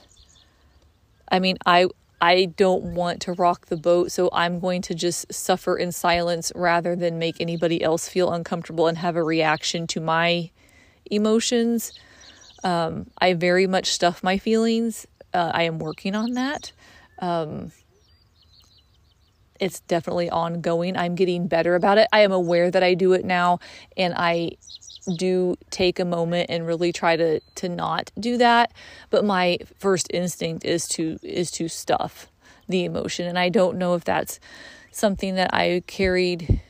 I 1.29 1.39
mean 1.39 1.57
I 1.65 1.89
I 2.21 2.47
don't 2.47 2.95
want 2.95 3.23
to 3.23 3.33
rock 3.33 3.67
the 3.67 3.77
boat, 3.77 4.13
so 4.13 4.29
I'm 4.33 4.61
going 4.61 4.83
to 4.83 4.95
just 4.95 5.33
suffer 5.33 5.77
in 5.77 5.93
silence 5.93 6.53
rather 6.55 6.95
than 6.95 7.19
make 7.19 7.41
anybody 7.41 7.83
else 7.83 8.09
feel 8.09 8.33
uncomfortable 8.33 8.87
and 8.87 8.99
have 8.99 9.17
a 9.17 9.23
reaction 9.23 9.87
to 9.89 10.01
my 10.01 10.51
emotions. 11.11 11.93
Um, 12.65 13.11
I 13.19 13.35
very 13.35 13.67
much 13.67 13.93
stuff 13.93 14.23
my 14.23 14.39
feelings. 14.39 15.07
Uh, 15.33 15.53
I 15.55 15.65
am 15.65 15.79
working 15.79 16.15
on 16.15 16.33
that. 16.33 16.73
Um, 17.21 17.71
it's 19.61 19.81
definitely 19.81 20.31
ongoing. 20.31 20.97
I'm 20.97 21.15
getting 21.15 21.47
better 21.47 21.75
about 21.75 21.99
it. 21.99 22.09
I 22.13 22.21
am 22.21 22.33
aware 22.33 22.71
that 22.71 22.83
I 22.83 22.95
do 22.95 23.13
it 23.13 23.25
now, 23.25 23.61
and 23.97 24.15
I 24.17 24.53
do 25.17 25.55
take 25.71 26.01
a 26.01 26.05
moment 26.05 26.51
and 26.51 26.67
really 26.67 26.93
try 26.93 27.17
to 27.17 27.41
to 27.41 27.69
not 27.69 28.11
do 28.19 28.39
that. 28.39 28.73
But 29.11 29.25
my 29.25 29.59
first 29.79 30.09
instinct 30.13 30.65
is 30.65 30.89
to 30.89 31.19
is 31.23 31.51
to 31.53 31.69
stuff 31.69 32.27
the 32.69 32.85
emotion, 32.85 33.27
and 33.27 33.39
I 33.39 33.49
don't 33.49 33.77
know 33.79 33.95
if 33.95 34.05
that's 34.05 34.41
something 34.91 35.35
that 35.35 35.53
I 35.53 35.83
carried 35.87 36.61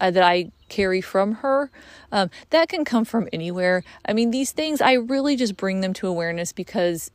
uh, 0.00 0.10
that 0.10 0.22
I 0.22 0.50
carry 0.68 1.00
from 1.00 1.34
her. 1.36 1.70
Um, 2.10 2.30
that 2.50 2.68
can 2.68 2.84
come 2.84 3.04
from 3.04 3.28
anywhere. 3.32 3.84
I 4.04 4.12
mean, 4.12 4.30
these 4.30 4.52
things 4.52 4.80
I 4.80 4.94
really 4.94 5.36
just 5.36 5.56
bring 5.56 5.80
them 5.80 5.92
to 5.94 6.06
awareness 6.06 6.52
because 6.52 7.10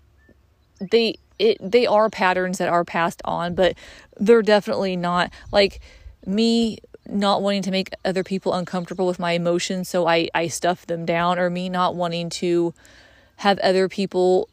they 0.80 1.16
it 1.40 1.58
they 1.60 1.86
are 1.86 2.10
patterns 2.10 2.58
that 2.60 2.70
are 2.70 2.86
passed 2.86 3.22
on, 3.26 3.56
but 3.56 3.76
they're 4.18 4.42
definitely 4.42 4.96
not 4.96 5.32
like 5.52 5.82
me 6.26 6.80
not 7.08 7.42
wanting 7.42 7.62
to 7.62 7.72
make 7.72 7.90
other 8.04 8.24
people 8.24 8.54
uncomfortable 8.54 9.06
with 9.06 9.20
my 9.20 9.34
emotions, 9.34 9.90
so 9.90 10.08
I 10.08 10.30
I 10.34 10.48
stuff 10.48 10.86
them 10.86 11.06
down, 11.06 11.40
or 11.40 11.50
me 11.50 11.70
not 11.70 11.96
wanting 11.96 12.30
to 12.32 12.74
have 13.38 13.60
other 13.60 13.90
people 13.90 14.50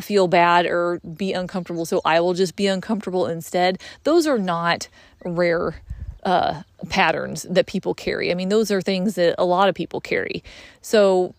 feel 0.00 0.28
bad 0.28 0.66
or 0.66 1.00
be 1.00 1.32
uncomfortable, 1.32 1.86
so 1.86 2.00
I 2.04 2.20
will 2.20 2.34
just 2.34 2.54
be 2.54 2.66
uncomfortable 2.66 3.26
instead. 3.26 3.80
Those 4.04 4.26
are 4.26 4.38
not 4.38 4.88
rare 5.24 5.82
uh, 6.26 6.62
patterns 6.88 7.46
that 7.48 7.66
people 7.66 7.94
carry. 7.94 8.32
I 8.32 8.34
mean, 8.34 8.48
those 8.48 8.72
are 8.72 8.82
things 8.82 9.14
that 9.14 9.36
a 9.38 9.44
lot 9.44 9.68
of 9.68 9.76
people 9.76 10.00
carry. 10.00 10.42
So, 10.82 11.34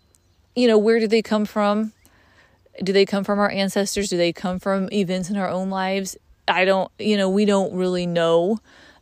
you 0.56 0.66
know, 0.66 0.78
where 0.78 1.00
do 1.00 1.08
they 1.08 1.22
come 1.22 1.46
from? 1.46 1.92
Do 2.82 2.94
they 2.94 3.06
come 3.06 3.26
from 3.26 3.38
our 3.38 3.52
ancestors? 3.52 4.10
Do 4.10 4.16
they 4.18 4.32
come 4.32 4.60
from 4.60 4.88
events 4.94 5.30
in 5.30 5.36
our 5.36 5.50
own 5.50 5.70
lives? 5.70 6.16
I 6.48 6.64
don't, 6.64 6.90
you 6.98 7.18
know, 7.18 7.30
we 7.30 7.44
don't 7.44 7.74
really 7.74 8.08
know. 8.08 8.60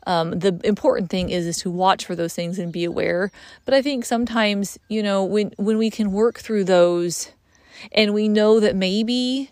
Um, 0.08 0.32
the 0.40 0.60
important 0.64 1.12
thing 1.12 1.30
is 1.30 1.46
is 1.46 1.58
to 1.60 1.70
watch 1.70 2.04
for 2.06 2.16
those 2.16 2.34
things 2.34 2.58
and 2.58 2.74
be 2.74 2.84
aware. 2.84 3.32
But 3.64 3.76
I 3.76 3.84
think 3.84 4.06
sometimes, 4.06 4.80
you 4.88 5.04
know, 5.04 5.24
when 5.24 5.54
when 5.58 5.78
we 5.78 5.92
can 5.92 6.12
work 6.12 6.40
through 6.40 6.64
those, 6.64 7.32
and 7.92 8.14
we 8.14 8.28
know 8.28 8.60
that 8.60 8.76
maybe 8.76 9.52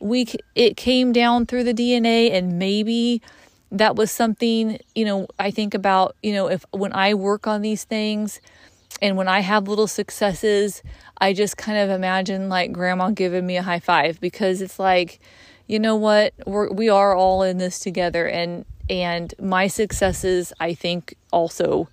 we 0.00 0.26
it 0.54 0.76
came 0.76 1.12
down 1.12 1.46
through 1.46 1.64
the 1.64 1.74
DNA, 1.74 2.32
and 2.32 2.58
maybe 2.58 3.22
that 3.72 3.96
was 3.96 4.12
something, 4.12 4.78
you 4.94 5.04
know, 5.04 5.26
I 5.38 5.50
think 5.50 5.74
about, 5.74 6.14
you 6.22 6.32
know, 6.34 6.48
if 6.48 6.64
when 6.70 6.92
I 6.92 7.14
work 7.14 7.46
on 7.46 7.62
these 7.62 7.84
things 7.84 8.40
and 9.00 9.16
when 9.16 9.28
I 9.28 9.40
have 9.40 9.66
little 9.66 9.88
successes, 9.88 10.82
I 11.18 11.32
just 11.32 11.56
kind 11.56 11.78
of 11.78 11.90
imagine 11.90 12.48
like 12.50 12.70
grandma 12.70 13.10
giving 13.10 13.46
me 13.46 13.56
a 13.56 13.62
high 13.62 13.80
five 13.80 14.20
because 14.20 14.60
it's 14.60 14.78
like, 14.78 15.20
you 15.66 15.78
know 15.78 15.96
what, 15.96 16.34
we're, 16.46 16.70
we 16.70 16.90
are 16.90 17.16
all 17.16 17.42
in 17.42 17.58
this 17.58 17.78
together 17.78 18.28
and 18.28 18.64
and 18.90 19.32
my 19.40 19.68
successes 19.68 20.52
I 20.60 20.74
think 20.74 21.14
also 21.32 21.88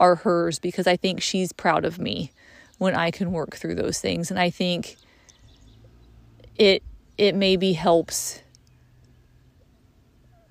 are 0.00 0.14
hers 0.14 0.58
because 0.58 0.86
I 0.86 0.96
think 0.96 1.20
she's 1.20 1.52
proud 1.52 1.84
of 1.84 1.98
me 1.98 2.32
when 2.78 2.94
I 2.94 3.10
can 3.10 3.32
work 3.32 3.56
through 3.56 3.74
those 3.74 4.00
things. 4.00 4.30
And 4.30 4.40
I 4.40 4.48
think 4.48 4.96
it 6.56 6.82
it 7.18 7.34
maybe 7.34 7.74
helps 7.74 8.40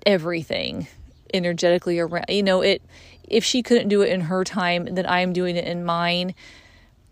everything 0.06 0.86
energetically 1.34 1.98
around 1.98 2.24
you 2.28 2.42
know 2.42 2.62
it 2.62 2.82
if 3.24 3.44
she 3.44 3.62
couldn't 3.62 3.88
do 3.88 4.00
it 4.00 4.08
in 4.08 4.22
her 4.22 4.44
time 4.44 4.86
then 4.86 5.06
i'm 5.06 5.32
doing 5.32 5.56
it 5.56 5.64
in 5.64 5.84
mine. 5.84 6.34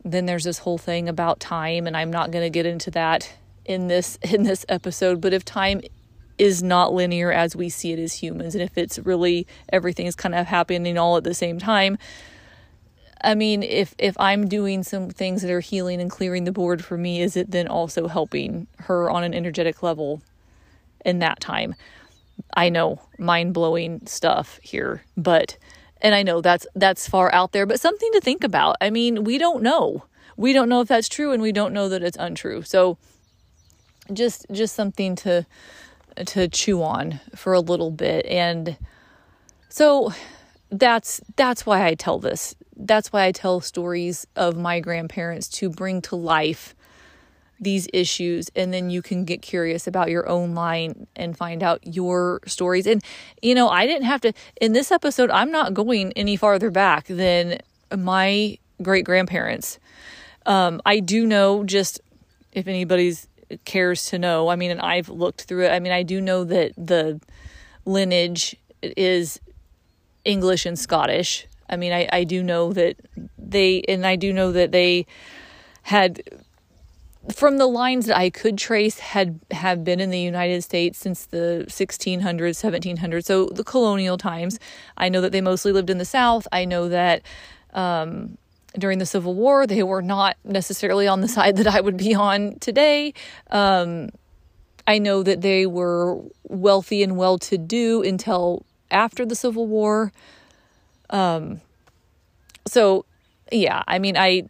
Then 0.05 0.27
there's 0.27 0.45
this 0.45 0.59
whole 0.59 0.79
thing 0.79 1.09
about 1.09 1.41
time 1.41 1.87
and 1.87 1.97
i'm 1.97 2.11
not 2.11 2.31
going 2.31 2.45
to 2.45 2.51
get 2.51 2.65
into 2.65 2.91
that 2.93 3.35
in 3.65 3.89
this 3.89 4.19
in 4.23 4.45
this 4.45 4.65
episode. 4.69 5.21
But 5.21 5.33
if 5.33 5.45
time 5.45 5.83
is 6.39 6.63
not 6.63 6.93
linear 6.93 7.33
as 7.33 7.57
we 7.57 7.69
see 7.69 7.93
it 7.93 7.99
as 7.99 8.13
humans 8.13 8.55
and 8.55 8.63
if 8.63 8.77
it's 8.77 8.99
really 9.01 9.47
everything's 9.73 10.15
kind 10.15 10.35
of 10.35 10.47
happening 10.47 10.99
all 10.99 11.17
at 11.17 11.25
the 11.25 11.33
same 11.33 11.59
time 11.59 11.97
i 13.23 13.35
mean 13.35 13.63
if 13.63 13.95
if 13.99 14.15
i'm 14.21 14.47
doing 14.47 14.83
some 14.83 15.09
things 15.09 15.41
that 15.41 15.51
are 15.51 15.61
healing 15.61 15.99
and 15.99 16.11
clearing 16.11 16.45
the 16.45 16.53
board 16.53 16.85
for 16.85 16.99
me 16.99 17.23
is 17.23 17.37
it 17.37 17.51
then 17.51 17.67
also 17.67 18.07
helping 18.07 18.67
her 18.81 19.11
on 19.11 19.25
an 19.25 19.33
energetic 19.33 19.83
level 19.83 20.21
in 21.07 21.21
that 21.21 21.41
time 21.41 21.75
I 22.55 22.69
know 22.69 23.01
mind 23.19 23.55
blowing 23.55 24.07
stuff 24.07 24.59
here, 24.63 25.03
but 25.17 25.57
and 26.01 26.15
I 26.15 26.23
know 26.23 26.41
that's 26.41 26.67
that's 26.75 27.09
far 27.09 27.33
out 27.33 27.53
there, 27.53 27.67
but 27.67 27.81
something 27.81 28.11
to 28.13 28.21
think 28.21 28.45
about. 28.45 28.77
I 28.81 28.91
mean, 28.91 29.25
we 29.25 29.39
don't 29.39 29.63
know. 29.63 30.05
We 30.37 30.53
don't 30.53 30.69
know 30.69 30.81
if 30.81 30.89
that's 30.89 31.09
true 31.09 31.33
and 31.33 31.43
we 31.43 31.53
don't 31.53 31.73
know 31.73 31.89
that 31.89 32.03
it's 32.03 32.19
untrue. 32.19 32.63
So 32.63 32.99
just 34.13 34.47
just 34.53 34.75
something 34.75 35.17
to 35.17 35.47
to 36.25 36.49
chew 36.49 36.83
on 36.83 37.21
for 37.35 37.53
a 37.53 37.61
little 37.61 37.91
bit 37.91 38.25
and 38.25 38.79
so 39.69 40.13
that's 40.71 41.21
that's 41.37 41.67
why 41.67 41.85
I 41.85 41.95
tell 41.95 42.19
this. 42.19 42.55
That's 42.77 43.13
why 43.13 43.25
I 43.25 43.33
tell 43.33 43.61
stories 43.61 44.27
of 44.37 44.57
my 44.57 44.81
grandparents 44.81 45.49
to 45.49 45.71
bring 45.71 46.01
to 46.03 46.17
life 46.17 46.75
these 47.59 47.89
issues 47.93 48.51
and 48.55 48.73
then 48.73 48.91
you 48.91 49.01
can 49.01 49.25
get 49.25 49.41
curious 49.41 49.87
about 49.87 50.11
your 50.11 50.29
own 50.29 50.55
line 50.55 51.07
and 51.17 51.37
find 51.37 51.63
out 51.63 51.81
your 51.83 52.41
stories 52.47 52.87
and 52.87 53.03
you 53.41 53.55
know 53.55 53.69
i 53.71 53.87
didn't 53.87 54.05
have 54.05 54.21
to 54.21 54.33
in 54.61 54.75
this 54.75 54.93
episode 54.93 55.31
i'm 55.31 55.51
not 55.51 55.73
going 55.73 56.13
any 56.13 56.37
farther 56.37 56.71
back 56.71 57.07
than 57.07 57.59
my 57.97 58.59
great 58.83 59.07
grandparents 59.07 59.79
um, 60.45 60.83
i 60.85 61.01
do 61.01 61.27
know 61.27 61.65
just 61.65 62.01
if 62.53 62.69
anybody's 62.69 63.27
cares 63.65 64.07
to 64.07 64.19
know. 64.19 64.49
I 64.49 64.57
mean, 64.57 64.71
and 64.71 64.81
I've 64.81 65.09
looked 65.09 65.43
through 65.43 65.67
it. 65.67 65.71
I 65.71 65.79
mean, 65.79 65.93
I 65.93 66.03
do 66.03 66.21
know 66.21 66.45
that 66.45 66.73
the 66.77 67.21
lineage 67.85 68.57
is 68.83 69.41
English 70.25 70.67
and 70.67 70.79
Scottish. 70.79 71.47
I 71.69 71.77
mean, 71.77 71.93
I, 71.93 72.09
I 72.13 72.25
do 72.25 72.43
know 72.43 72.73
that 72.73 72.97
they, 73.39 73.83
and 73.83 74.07
I 74.07 74.17
do 74.17 74.33
know 74.33 74.53
that 74.53 74.73
they 74.73 75.07
had, 75.83 76.21
from 77.35 77.59
the 77.59 77.67
lines 77.67 78.07
that 78.07 78.17
I 78.17 78.31
could 78.31 78.57
trace, 78.59 78.99
had 78.99 79.41
have 79.51 79.85
been 79.85 80.01
in 80.01 80.11
the 80.11 80.21
United 80.21 80.63
States 80.63 80.99
since 80.99 81.27
the 81.27 81.65
1600s, 81.69 82.21
1700s, 82.21 83.25
so 83.25 83.47
the 83.47 83.65
colonial 83.65 84.17
times. 84.17 84.59
I 84.97 85.09
know 85.09 85.21
that 85.21 85.33
they 85.33 85.41
mostly 85.41 85.73
lived 85.73 85.91
in 85.91 85.99
the 85.99 86.05
South. 86.05 86.47
I 86.53 86.65
know 86.65 86.89
that 86.89 87.23
um, 87.75 88.39
during 88.79 88.99
the 88.99 89.07
Civil 89.07 89.35
War, 89.35 89.67
they 89.67 89.83
were 89.83 90.03
not 90.03 90.37
necessarily 90.45 91.09
on 91.09 91.21
the 91.21 91.29
side 91.37 91.57
that 91.57 91.67
I 91.67 91.81
would 91.81 91.97
be 91.97 92.15
on 92.15 92.59
today. 92.61 93.13
Um, 93.51 94.11
I 94.87 94.99
know 94.99 95.23
that 95.23 95.41
they 95.41 95.67
were 95.67 96.21
wealthy 96.45 97.03
and 97.03 97.17
well 97.17 97.39
to 97.39 97.59
do 97.59 98.03
until 98.03 98.65
after 98.91 99.27
the 99.27 99.35
Civil 99.35 99.67
War. 99.67 100.13
Um, 101.11 101.61
so, 102.67 103.05
yeah, 103.51 103.83
I 103.89 103.99
mean, 103.99 104.17
I, 104.17 104.45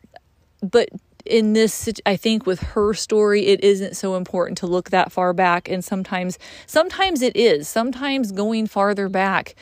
but 0.63 0.91
in 1.27 1.53
this, 1.53 1.89
I 2.05 2.17
think 2.17 2.47
with 2.47 2.61
her 2.61 2.95
story, 2.95 3.47
it 3.47 3.63
isn't 3.63 3.97
so 3.97 4.17
important 4.17 4.59
to 4.59 4.67
look 4.67 4.91
that 4.91 5.13
far 5.13 5.33
back. 5.33 5.69
And 5.69 5.85
sometimes, 5.85 6.39
sometimes 6.67 7.23
it 7.23 7.37
is. 7.37 7.69
Sometimes 7.69 8.33
going 8.33 8.67
farther 8.67 9.09
back 9.09 9.55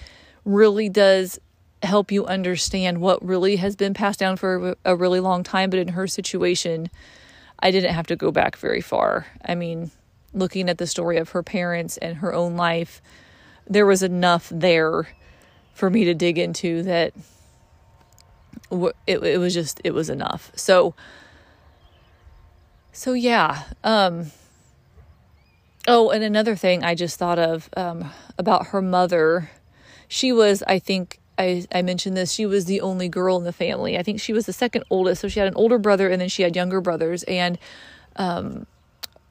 really 0.45 0.89
does 0.89 1.39
help 1.83 2.11
you 2.11 2.25
understand 2.27 3.01
what 3.01 3.25
really 3.25 3.57
has 3.57 3.77
been 3.77 3.95
passed 3.95 4.19
down 4.19 4.37
for 4.37 4.77
a 4.85 4.97
really 4.97 5.21
long 5.21 5.43
time. 5.43 5.71
But 5.71 5.79
in 5.79 5.89
her 5.89 6.07
situation, 6.07 6.89
I 7.59 7.71
didn't 7.71 7.95
have 7.95 8.07
to 8.09 8.17
go 8.17 8.31
back 8.31 8.57
very 8.57 8.81
far. 8.81 9.27
I 9.45 9.55
mean, 9.55 9.91
looking 10.33 10.69
at 10.69 10.79
the 10.79 10.87
story 10.87 11.19
of 11.19 11.31
her 11.31 11.43
parents 11.43 11.97
and 11.99 12.19
her 12.19 12.35
own 12.35 12.57
life, 12.57 13.01
there 13.67 13.87
was 13.87 14.03
enough 14.03 14.51
there 14.53 15.09
for 15.75 15.91
me 15.91 16.05
to 16.05 16.15
dig 16.15 16.39
into 16.39 16.83
that 16.83 17.12
it, 19.07 19.23
it 19.23 19.39
was 19.39 19.55
just 19.55 19.81
it 19.85 19.93
was 19.93 20.09
enough 20.09 20.51
so 20.55 20.95
so 22.95 23.12
yeah 23.12 23.64
um 23.84 24.30
oh 25.86 26.11
and 26.11 26.24
another 26.24 26.57
thing 26.57 26.82
i 26.82 26.95
just 26.95 27.18
thought 27.18 27.38
of 27.38 27.68
um 27.76 28.11
about 28.38 28.68
her 28.68 28.80
mother 28.80 29.51
she 30.09 30.32
was 30.32 30.62
i 30.66 30.78
think 30.78 31.18
I, 31.36 31.66
I 31.72 31.82
mentioned 31.82 32.16
this 32.16 32.32
she 32.32 32.47
was 32.47 32.66
the 32.66 32.80
only 32.80 33.09
girl 33.09 33.36
in 33.36 33.45
the 33.45 33.53
family 33.53 33.99
i 33.99 34.03
think 34.03 34.20
she 34.20 34.32
was 34.32 34.47
the 34.47 34.53
second 34.53 34.84
oldest 34.88 35.20
so 35.20 35.28
she 35.28 35.40
had 35.40 35.49
an 35.49 35.55
older 35.57 35.78
brother 35.78 36.09
and 36.09 36.20
then 36.20 36.28
she 36.28 36.42
had 36.42 36.57
younger 36.57 36.80
brothers 36.80 37.24
and 37.24 37.59
um 38.16 38.66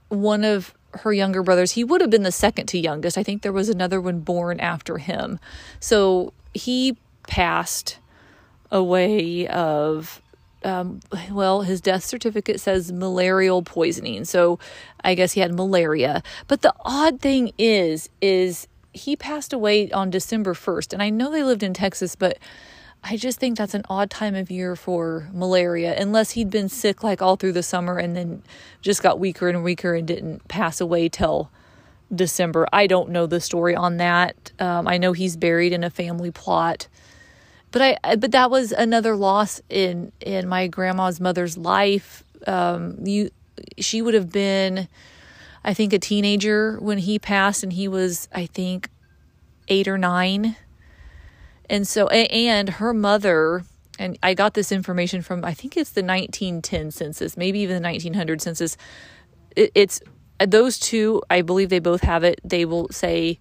one 0.10 0.44
of 0.44 0.74
her 0.96 1.12
younger 1.12 1.44
brothers, 1.44 1.72
he 1.72 1.84
would 1.84 2.02
have 2.02 2.10
been 2.10 2.24
the 2.24 2.32
second 2.32 2.68
to 2.68 2.78
youngest. 2.78 3.18
I 3.18 3.24
think 3.24 3.42
there 3.42 3.52
was 3.52 3.70
another 3.70 4.00
one 4.00 4.20
born 4.20 4.60
after 4.60 4.98
him. 4.98 5.40
So 5.80 6.34
he 6.54 6.98
passed 7.28 7.98
away 8.72 9.48
of 9.48 10.22
um, 10.64 11.00
well, 11.32 11.62
his 11.62 11.82
death 11.82 12.04
certificate 12.04 12.60
says 12.60 12.92
malarial 12.92 13.62
poisoning. 13.62 14.26
So 14.26 14.60
I 15.04 15.16
guess 15.16 15.34
he 15.34 15.42
had 15.42 15.54
malaria. 15.54 16.24
But 16.48 16.62
the 16.62 16.74
odd 16.82 17.20
thing 17.20 17.52
is, 17.58 18.10
is 18.22 18.68
he 18.94 19.16
passed 19.16 19.54
away 19.54 19.92
on 19.92 20.10
December 20.10 20.54
1st. 20.54 20.94
And 20.94 21.02
I 21.02 21.10
know 21.10 21.32
they 21.32 21.44
lived 21.44 21.64
in 21.64 21.74
Texas, 21.74 22.16
but 22.16 22.38
I 23.04 23.18
just 23.18 23.40
think 23.40 23.58
that's 23.58 23.74
an 23.74 23.84
odd 23.90 24.10
time 24.10 24.34
of 24.36 24.50
year 24.50 24.76
for 24.76 25.30
malaria, 25.34 25.94
unless 26.00 26.32
he'd 26.32 26.50
been 26.50 26.70
sick 26.70 27.04
like 27.04 27.22
all 27.22 27.36
through 27.36 27.52
the 27.52 27.64
summer 27.64 27.98
and 27.98 28.16
then 28.16 28.44
just 28.82 29.04
got 29.04 29.20
weaker 29.20 29.50
and 29.50 29.64
weaker 29.64 29.94
and 29.94 30.08
didn't 30.08 30.48
pass 30.48 30.80
away 30.80 31.10
till 31.10 31.52
December. 32.14 32.68
I 32.72 32.88
don't 32.88 33.10
know 33.10 33.26
the 33.26 33.42
story 33.42 33.76
on 33.76 33.98
that. 33.98 34.52
Um, 34.60 34.88
I 34.88 34.98
know 34.98 35.12
he's 35.12 35.36
buried 35.36 35.74
in 35.74 35.84
a 35.84 35.90
family 35.90 36.32
plot, 36.32 36.88
but 37.74 37.82
I 37.82 38.16
but 38.16 38.32
that 38.32 38.50
was 38.50 38.72
another 38.72 39.18
loss 39.18 39.62
in 39.70 40.14
in 40.22 40.48
my 40.48 40.68
grandma's 40.68 41.20
mother's 41.20 41.58
life. 41.58 42.24
Um, 42.48 43.06
you 43.06 43.30
she 43.78 44.02
would 44.02 44.14
have 44.14 44.32
been, 44.32 44.88
I 45.66 45.74
think, 45.74 45.92
a 45.92 46.00
teenager 46.00 46.78
when 46.80 47.00
he 47.00 47.20
passed, 47.20 47.64
and 47.64 47.74
he 47.74 47.90
was 47.90 48.30
I 48.34 48.46
think 48.46 48.90
eight 49.68 49.90
or 49.90 49.98
nine 49.98 50.56
and 51.70 51.88
so, 51.88 52.08
and 52.08 52.70
her 52.70 52.94
mother, 52.94 53.64
and 53.98 54.18
I 54.22 54.34
got 54.34 54.54
this 54.54 54.72
information 54.72 55.22
from, 55.22 55.46
I 55.46 55.54
think 55.54 55.78
it's 55.78 55.92
the 55.92 56.04
1910 56.04 56.92
census, 56.92 57.38
maybe 57.38 57.60
even 57.60 57.82
the 57.82 57.88
1900 57.88 58.42
census. 58.42 58.78
It, 59.56 59.72
it's 59.74 60.02
those 60.46 60.78
two, 60.78 61.22
I 61.30 61.42
believe 61.42 61.70
they 61.70 61.80
both 61.80 62.02
have 62.02 62.24
it. 62.24 62.42
They 62.44 62.66
will 62.66 62.90
say 62.90 63.40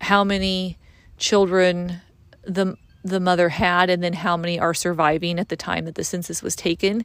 how 0.00 0.24
many 0.24 0.78
children 1.16 2.00
the 2.42 2.76
the 3.04 3.20
mother 3.20 3.50
had 3.50 3.90
and 3.90 4.02
then 4.02 4.14
how 4.14 4.36
many 4.36 4.58
are 4.58 4.74
surviving 4.74 5.38
at 5.38 5.48
the 5.48 5.56
time 5.56 5.84
that 5.84 5.94
the 5.94 6.04
census 6.04 6.42
was 6.42 6.56
taken 6.56 7.04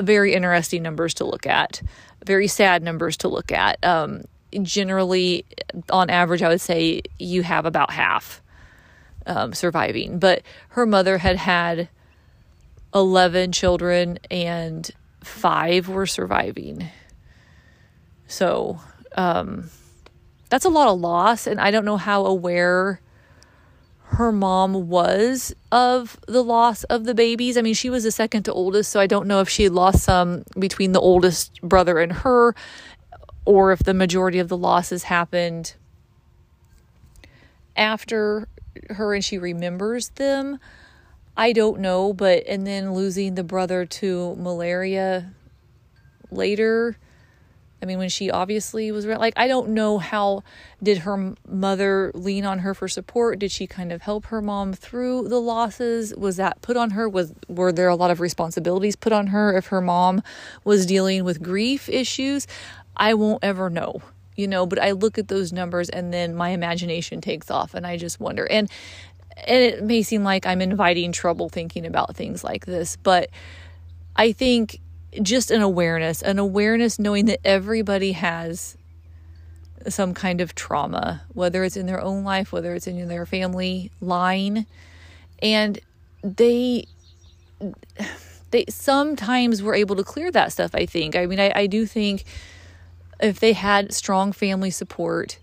very 0.00 0.34
interesting 0.34 0.82
numbers 0.82 1.14
to 1.14 1.24
look 1.24 1.46
at 1.46 1.82
very 2.24 2.46
sad 2.46 2.82
numbers 2.82 3.16
to 3.16 3.28
look 3.28 3.50
at 3.50 3.82
um, 3.84 4.22
generally 4.62 5.44
on 5.90 6.10
average 6.10 6.42
i 6.42 6.48
would 6.48 6.60
say 6.60 7.00
you 7.18 7.42
have 7.42 7.64
about 7.64 7.90
half 7.90 8.42
um, 9.26 9.52
surviving. 9.52 10.18
But 10.18 10.42
her 10.70 10.86
mother 10.86 11.18
had 11.18 11.36
had 11.36 11.88
11 12.94 13.52
children 13.52 14.18
and 14.30 14.88
five 15.22 15.88
were 15.88 16.06
surviving. 16.06 16.88
So 18.26 18.80
um, 19.16 19.70
that's 20.50 20.64
a 20.64 20.70
lot 20.70 20.88
of 20.88 21.00
loss. 21.00 21.46
And 21.46 21.60
I 21.60 21.70
don't 21.70 21.84
know 21.84 21.96
how 21.96 22.26
aware 22.26 23.00
her 24.14 24.32
mom 24.32 24.88
was 24.88 25.54
of 25.70 26.18
the 26.26 26.42
loss 26.42 26.84
of 26.84 27.04
the 27.04 27.14
babies. 27.14 27.56
I 27.56 27.62
mean, 27.62 27.74
she 27.74 27.90
was 27.90 28.04
the 28.04 28.10
second 28.10 28.44
to 28.44 28.52
oldest, 28.52 28.90
so 28.90 29.00
I 29.00 29.06
don't 29.06 29.26
know 29.26 29.40
if 29.40 29.48
she 29.48 29.64
had 29.64 29.72
lost 29.72 30.02
some 30.02 30.44
between 30.58 30.92
the 30.92 31.00
oldest 31.00 31.60
brother 31.62 31.98
and 31.98 32.12
her, 32.12 32.54
or 33.44 33.72
if 33.72 33.80
the 33.80 33.94
majority 33.94 34.38
of 34.38 34.48
the 34.48 34.56
losses 34.56 35.04
happened 35.04 35.74
after 37.76 38.48
her 38.90 39.14
and 39.14 39.24
she 39.24 39.38
remembers 39.38 40.10
them. 40.10 40.58
I 41.36 41.52
don't 41.52 41.80
know, 41.80 42.12
but 42.12 42.44
and 42.46 42.66
then 42.66 42.94
losing 42.94 43.34
the 43.34 43.44
brother 43.44 43.84
to 43.84 44.36
malaria 44.36 45.32
later. 46.30 46.96
I 47.84 47.86
mean, 47.86 47.98
when 47.98 48.08
she 48.08 48.30
obviously 48.30 48.90
was 48.92 49.04
like, 49.04 49.34
I 49.36 49.46
don't 49.46 49.70
know 49.70 49.98
how 49.98 50.42
did 50.82 50.98
her 50.98 51.34
mother 51.46 52.10
lean 52.14 52.46
on 52.46 52.60
her 52.60 52.72
for 52.72 52.88
support? 52.88 53.38
Did 53.38 53.52
she 53.52 53.66
kind 53.66 53.92
of 53.92 54.00
help 54.00 54.24
her 54.26 54.40
mom 54.40 54.72
through 54.72 55.28
the 55.28 55.38
losses? 55.38 56.14
Was 56.16 56.36
that 56.38 56.62
put 56.62 56.78
on 56.78 56.92
her? 56.92 57.10
Was 57.10 57.34
were 57.46 57.72
there 57.72 57.88
a 57.88 57.94
lot 57.94 58.10
of 58.10 58.20
responsibilities 58.20 58.96
put 58.96 59.12
on 59.12 59.26
her 59.26 59.54
if 59.54 59.66
her 59.66 59.82
mom 59.82 60.22
was 60.64 60.86
dealing 60.86 61.24
with 61.24 61.42
grief 61.42 61.90
issues? 61.90 62.46
I 62.96 63.12
won't 63.12 63.44
ever 63.44 63.68
know 63.68 64.00
you 64.36 64.48
know, 64.48 64.66
but 64.66 64.82
I 64.82 64.90
look 64.90 65.16
at 65.16 65.28
those 65.28 65.52
numbers 65.52 65.88
and 65.88 66.12
then 66.12 66.34
my 66.34 66.48
imagination 66.48 67.20
takes 67.20 67.52
off 67.52 67.72
and 67.72 67.86
I 67.86 67.96
just 67.96 68.18
wonder. 68.18 68.50
And 68.50 68.68
and 69.36 69.62
it 69.62 69.84
may 69.84 70.02
seem 70.02 70.24
like 70.24 70.44
I'm 70.44 70.60
inviting 70.60 71.12
trouble 71.12 71.48
thinking 71.48 71.86
about 71.86 72.16
things 72.16 72.42
like 72.42 72.66
this, 72.66 72.96
but 72.96 73.30
I 74.16 74.32
think 74.32 74.80
just 75.22 75.50
an 75.50 75.62
awareness, 75.62 76.22
an 76.22 76.38
awareness 76.38 76.98
knowing 76.98 77.26
that 77.26 77.40
everybody 77.44 78.12
has 78.12 78.76
some 79.88 80.14
kind 80.14 80.40
of 80.40 80.54
trauma, 80.54 81.22
whether 81.32 81.62
it's 81.64 81.76
in 81.76 81.86
their 81.86 82.00
own 82.00 82.24
life, 82.24 82.52
whether 82.52 82.74
it's 82.74 82.86
in 82.86 83.08
their 83.08 83.26
family 83.26 83.90
line, 84.00 84.66
and 85.42 85.78
they 86.22 86.86
they 88.50 88.64
sometimes 88.68 89.62
were 89.62 89.74
able 89.74 89.96
to 89.96 90.04
clear 90.04 90.30
that 90.30 90.52
stuff. 90.52 90.74
I 90.74 90.86
think. 90.86 91.16
I 91.16 91.26
mean, 91.26 91.40
I, 91.40 91.52
I 91.54 91.66
do 91.66 91.86
think 91.86 92.24
if 93.20 93.40
they 93.40 93.52
had 93.52 93.92
strong 93.92 94.32
family 94.32 94.70
support, 94.70 95.38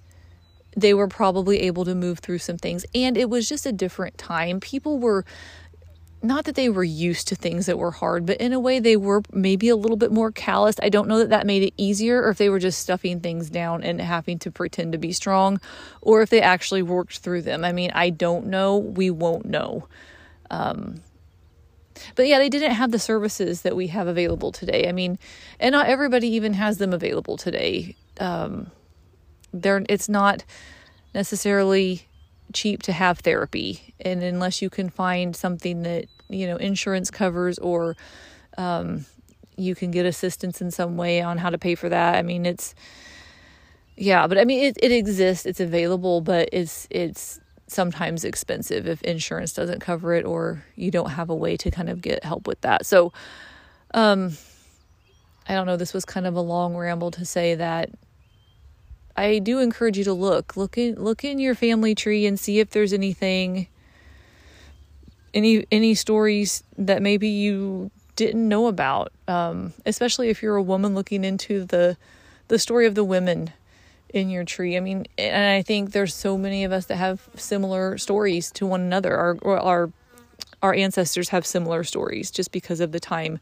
they 0.75 0.93
were 0.93 1.07
probably 1.07 1.59
able 1.61 1.85
to 1.85 1.95
move 1.95 2.19
through 2.19 2.39
some 2.39 2.57
things. 2.57 2.85
And 2.95 3.17
it 3.17 3.29
was 3.29 3.47
just 3.47 3.65
a 3.65 3.71
different 3.71 4.17
time. 4.17 4.59
People 4.59 4.99
were 4.99 5.25
not 6.23 6.45
that 6.45 6.55
they 6.55 6.69
were 6.69 6.83
used 6.83 7.27
to 7.29 7.35
things 7.35 7.65
that 7.65 7.79
were 7.79 7.91
hard, 7.91 8.25
but 8.25 8.37
in 8.37 8.53
a 8.53 8.59
way 8.59 8.79
they 8.79 8.95
were 8.95 9.23
maybe 9.31 9.69
a 9.69 9.75
little 9.75 9.97
bit 9.97 10.11
more 10.11 10.31
callous. 10.31 10.75
I 10.81 10.89
don't 10.89 11.07
know 11.07 11.17
that 11.19 11.29
that 11.29 11.47
made 11.47 11.63
it 11.63 11.73
easier 11.77 12.21
or 12.21 12.29
if 12.29 12.37
they 12.37 12.49
were 12.49 12.59
just 12.59 12.79
stuffing 12.79 13.19
things 13.19 13.49
down 13.49 13.83
and 13.83 13.99
having 13.99 14.37
to 14.39 14.51
pretend 14.51 14.91
to 14.91 14.97
be 14.97 15.11
strong 15.11 15.59
or 16.01 16.21
if 16.21 16.29
they 16.29 16.41
actually 16.41 16.83
worked 16.83 17.19
through 17.19 17.41
them. 17.41 17.65
I 17.65 17.71
mean, 17.71 17.91
I 17.93 18.11
don't 18.11 18.47
know. 18.47 18.77
We 18.77 19.09
won't 19.09 19.45
know. 19.45 19.87
Um, 20.51 21.01
but 22.15 22.27
yeah, 22.27 22.37
they 22.37 22.49
didn't 22.49 22.71
have 22.71 22.91
the 22.91 22.99
services 22.99 23.63
that 23.63 23.75
we 23.75 23.87
have 23.87 24.07
available 24.07 24.51
today. 24.51 24.87
I 24.87 24.91
mean, 24.91 25.17
and 25.59 25.73
not 25.73 25.87
everybody 25.87 26.27
even 26.29 26.53
has 26.53 26.77
them 26.77 26.93
available 26.93 27.37
today. 27.37 27.95
Um, 28.19 28.71
they're 29.53 29.83
it's 29.89 30.07
not 30.07 30.43
necessarily 31.13 32.07
cheap 32.53 32.83
to 32.83 32.93
have 32.93 33.19
therapy, 33.19 33.93
and 33.99 34.23
unless 34.23 34.61
you 34.61 34.69
can 34.69 34.89
find 34.89 35.35
something 35.35 35.83
that 35.83 36.05
you 36.29 36.47
know 36.47 36.57
insurance 36.57 37.11
covers 37.11 37.59
or 37.59 37.95
um, 38.57 39.05
you 39.57 39.75
can 39.75 39.91
get 39.91 40.05
assistance 40.05 40.61
in 40.61 40.71
some 40.71 40.97
way 40.97 41.21
on 41.21 41.37
how 41.37 41.49
to 41.49 41.57
pay 41.57 41.75
for 41.75 41.89
that. 41.89 42.15
I 42.15 42.21
mean, 42.21 42.45
it's 42.45 42.73
yeah, 43.95 44.27
but 44.27 44.37
I 44.37 44.45
mean 44.45 44.63
it 44.63 44.77
it 44.81 44.91
exists, 44.91 45.45
it's 45.45 45.59
available, 45.59 46.21
but 46.21 46.49
it's 46.51 46.87
it's 46.89 47.39
sometimes 47.67 48.25
expensive 48.25 48.87
if 48.87 49.01
insurance 49.03 49.53
doesn't 49.53 49.79
cover 49.79 50.13
it 50.13 50.25
or 50.25 50.63
you 50.75 50.91
don't 50.91 51.11
have 51.11 51.29
a 51.29 51.35
way 51.35 51.55
to 51.55 51.71
kind 51.71 51.89
of 51.89 52.01
get 52.01 52.23
help 52.23 52.47
with 52.47 52.59
that. 52.61 52.85
So 52.85 53.13
um 53.93 54.37
I 55.47 55.53
don't 55.53 55.65
know, 55.65 55.77
this 55.77 55.93
was 55.93 56.05
kind 56.05 56.27
of 56.27 56.35
a 56.35 56.41
long 56.41 56.75
ramble 56.75 57.11
to 57.11 57.25
say 57.25 57.55
that 57.55 57.89
I 59.15 59.39
do 59.39 59.59
encourage 59.59 59.97
you 59.97 60.03
to 60.05 60.13
look. 60.13 60.55
Look 60.55 60.77
in 60.77 60.95
look 60.95 61.23
in 61.23 61.39
your 61.39 61.55
family 61.55 61.95
tree 61.95 62.25
and 62.25 62.39
see 62.39 62.59
if 62.59 62.71
there's 62.71 62.93
anything 62.93 63.67
any 65.33 65.65
any 65.71 65.95
stories 65.95 66.63
that 66.77 67.01
maybe 67.01 67.27
you 67.27 67.91
didn't 68.15 68.47
know 68.47 68.67
about. 68.67 69.11
Um, 69.27 69.73
especially 69.85 70.29
if 70.29 70.41
you're 70.41 70.55
a 70.55 70.63
woman 70.63 70.95
looking 70.95 71.23
into 71.23 71.65
the 71.65 71.97
the 72.47 72.59
story 72.59 72.85
of 72.85 72.95
the 72.95 73.03
women 73.03 73.51
in 74.13 74.29
your 74.29 74.43
tree. 74.43 74.75
I 74.75 74.79
mean, 74.79 75.05
and 75.17 75.45
I 75.45 75.61
think 75.61 75.91
there's 75.91 76.13
so 76.13 76.37
many 76.37 76.63
of 76.63 76.71
us 76.71 76.85
that 76.87 76.97
have 76.97 77.29
similar 77.35 77.97
stories 77.97 78.51
to 78.53 78.65
one 78.65 78.81
another. 78.81 79.15
Our 79.15 79.37
our 79.45 79.91
our 80.61 80.73
ancestors 80.73 81.29
have 81.29 81.45
similar 81.45 81.83
stories 81.83 82.29
just 82.29 82.51
because 82.51 82.79
of 82.79 82.91
the 82.91 82.99
time 82.99 83.39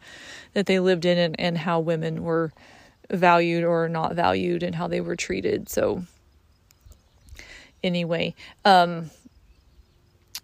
that 0.53 0.67
they 0.67 0.79
lived 0.79 1.05
in 1.05 1.17
and, 1.17 1.35
and 1.39 1.57
how 1.57 1.79
women 1.79 2.23
were 2.23 2.53
valued 3.11 3.63
or 3.63 3.89
not 3.89 4.15
valued 4.15 4.63
and 4.63 4.75
how 4.75 4.87
they 4.87 5.01
were 5.01 5.15
treated. 5.15 5.69
So 5.69 6.03
anyway, 7.83 8.35
um 8.65 9.09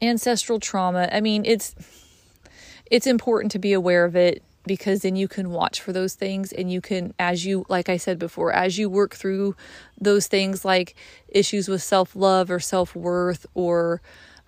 ancestral 0.01 0.59
trauma, 0.59 1.09
I 1.11 1.21
mean, 1.21 1.43
it's 1.45 1.75
it's 2.91 3.07
important 3.07 3.51
to 3.53 3.59
be 3.59 3.73
aware 3.73 4.05
of 4.05 4.15
it 4.15 4.43
because 4.67 5.01
then 5.01 5.15
you 5.15 5.27
can 5.27 5.51
watch 5.51 5.79
for 5.79 5.93
those 5.93 6.15
things 6.15 6.51
and 6.51 6.71
you 6.71 6.81
can 6.81 7.13
as 7.19 7.45
you 7.45 7.65
like 7.69 7.89
I 7.89 7.97
said 7.97 8.19
before, 8.19 8.51
as 8.51 8.77
you 8.77 8.89
work 8.89 9.15
through 9.15 9.55
those 9.99 10.27
things 10.27 10.65
like 10.65 10.95
issues 11.27 11.67
with 11.67 11.83
self-love 11.83 12.49
or 12.49 12.59
self-worth 12.59 13.45
or 13.53 14.01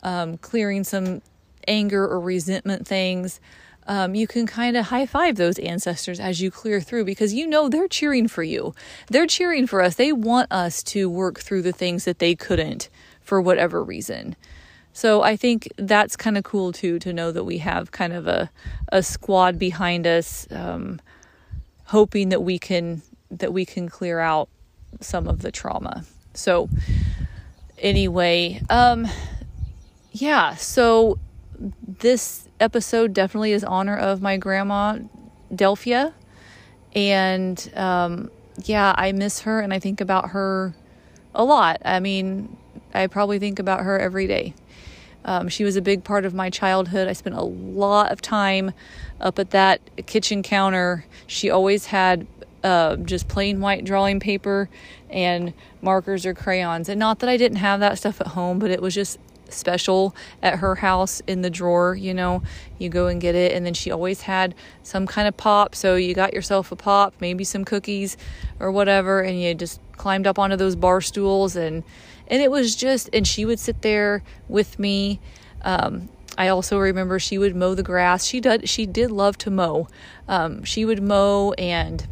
um, 0.04 0.38
clearing 0.38 0.84
some 0.84 1.22
anger 1.68 2.08
or 2.08 2.20
resentment 2.20 2.88
things, 2.88 3.40
um, 3.88 4.16
you 4.16 4.28
can 4.28 4.46
kind 4.46 4.76
of 4.78 4.88
high 4.88 5.06
five 5.06 5.36
those 5.36 5.58
ancestors 5.60 6.20
as 6.20 6.42
you 6.42 6.52
clear 6.52 6.82
through 6.82 7.06
because 7.06 7.34
you 7.34 7.48
know 7.48 7.70
they're 7.70 7.88
cheering 7.88 8.28
for 8.28 8.44
you. 8.44 8.76
They're 9.08 9.28
cheering 9.28 9.66
for 9.66 9.82
us. 9.82 9.96
They 9.96 10.12
want 10.12 10.52
us 10.52 10.84
to 10.84 11.10
work 11.10 11.40
through 11.40 11.62
the 11.62 11.72
things 11.72 12.06
that 12.06 12.20
they 12.20 12.36
couldn't 12.36 12.90
for 13.22 13.42
whatever 13.42 13.84
reason. 13.84 14.36
So 14.94 15.22
I 15.22 15.36
think 15.36 15.72
that's 15.78 16.16
kind 16.16 16.38
of 16.38 16.44
cool 16.44 16.72
too 16.72 17.00
to 17.00 17.14
know 17.14 17.32
that 17.32 17.44
we 17.44 17.60
have 17.60 17.92
kind 17.92 18.14
of 18.14 18.28
a 18.28 18.50
a 18.92 19.04
squad 19.04 19.60
behind 19.60 20.08
us, 20.08 20.48
um, 20.52 21.00
hoping 21.86 22.30
that 22.30 22.42
we 22.42 22.58
can 22.58 23.02
that 23.30 23.54
we 23.54 23.66
can 23.66 23.90
clear 23.90 24.20
out 24.20 24.50
some 25.00 25.28
of 25.28 25.42
the 25.42 25.52
trauma. 25.52 26.04
So 26.34 26.70
anyway, 27.78 28.62
um, 28.70 29.08
yeah. 30.12 30.56
So 30.56 31.20
this 31.60 32.48
episode 32.60 33.14
definitely 33.14 33.52
is 33.52 33.64
honor 33.64 33.98
of 33.98 34.22
my 34.22 34.38
grandma 34.38 35.00
Delphia, 35.54 36.14
and 36.94 37.72
um, 37.76 38.32
yeah, 38.64 38.94
I 38.98 39.12
miss 39.12 39.42
her 39.42 39.60
and 39.60 39.74
I 39.74 39.80
think 39.80 40.02
about 40.02 40.30
her 40.30 40.74
a 41.34 41.44
lot. 41.44 41.82
I 41.86 42.00
mean, 42.00 42.58
I 42.94 43.08
probably 43.08 43.40
think 43.40 43.60
about 43.60 43.82
her 43.82 43.98
every 44.00 44.28
day. 44.28 44.54
Um, 45.26 45.50
she 45.50 45.64
was 45.64 45.76
a 45.76 45.82
big 45.82 46.04
part 46.04 46.26
of 46.26 46.34
my 46.34 46.50
childhood. 46.50 47.08
I 47.08 47.14
spent 47.14 47.36
a 47.36 47.44
lot 47.44 48.12
of 48.12 48.22
time 48.22 48.72
up 49.20 49.40
at 49.40 49.52
that 49.52 49.82
kitchen 50.06 50.42
counter. 50.42 51.06
She 51.28 51.50
always 51.50 51.88
had 51.88 52.26
uh, 52.64 52.96
just 52.98 53.28
plain 53.28 53.60
white 53.60 53.84
drawing 53.84 54.20
paper 54.20 54.70
and 55.10 55.54
markers 55.82 56.26
or 56.26 56.34
crayons. 56.34 56.90
And 56.90 57.00
not 57.00 57.20
that 57.20 57.30
I 57.30 57.38
didn't 57.38 57.58
have 57.58 57.80
that 57.82 57.98
stuff 57.98 58.22
at 58.22 58.28
home, 58.28 58.58
but 58.58 58.72
it 58.72 58.82
was 58.82 58.96
just 58.96 59.20
special 59.54 60.16
at 60.42 60.60
her 60.60 60.76
house 60.76 61.22
in 61.28 61.42
the 61.42 61.50
drawer. 61.50 61.96
You 61.96 62.14
know, 62.14 62.44
you 62.78 62.90
go 62.90 63.08
and 63.08 63.20
get 63.20 63.36
it. 63.36 63.54
And 63.54 63.66
then 63.66 63.74
she 63.74 63.92
always 63.92 64.22
had 64.22 64.56
some 64.84 65.08
kind 65.08 65.28
of 65.28 65.38
pop. 65.38 65.76
So 65.76 65.96
you 65.96 66.14
got 66.14 66.34
yourself 66.34 66.72
a 66.72 66.76
pop, 66.76 67.14
maybe 67.20 67.44
some 67.44 67.66
cookies 67.66 68.18
or 68.60 68.72
whatever, 68.72 69.22
and 69.22 69.42
you 69.42 69.54
just 69.54 69.80
climbed 69.98 70.28
up 70.28 70.38
onto 70.38 70.56
those 70.56 70.76
bar 70.76 71.02
stools 71.02 71.56
and 71.56 71.84
and 72.28 72.42
it 72.42 72.52
was 72.52 72.76
just 72.76 73.10
and 73.14 73.28
she 73.28 73.46
would 73.46 73.60
sit 73.60 73.82
there 73.82 74.22
with 74.48 74.78
me 74.78 75.20
um, 75.64 76.10
I 76.38 76.50
also 76.50 76.78
remember 76.78 77.18
she 77.18 77.38
would 77.38 77.56
mow 77.56 77.74
the 77.74 77.84
grass. 77.84 78.24
She 78.26 78.40
did 78.40 78.70
she 78.70 78.86
did 78.86 79.10
love 79.10 79.38
to 79.40 79.50
mow. 79.50 79.88
Um, 80.28 80.64
she 80.64 80.86
would 80.86 81.02
mow 81.02 81.54
and 81.54 82.08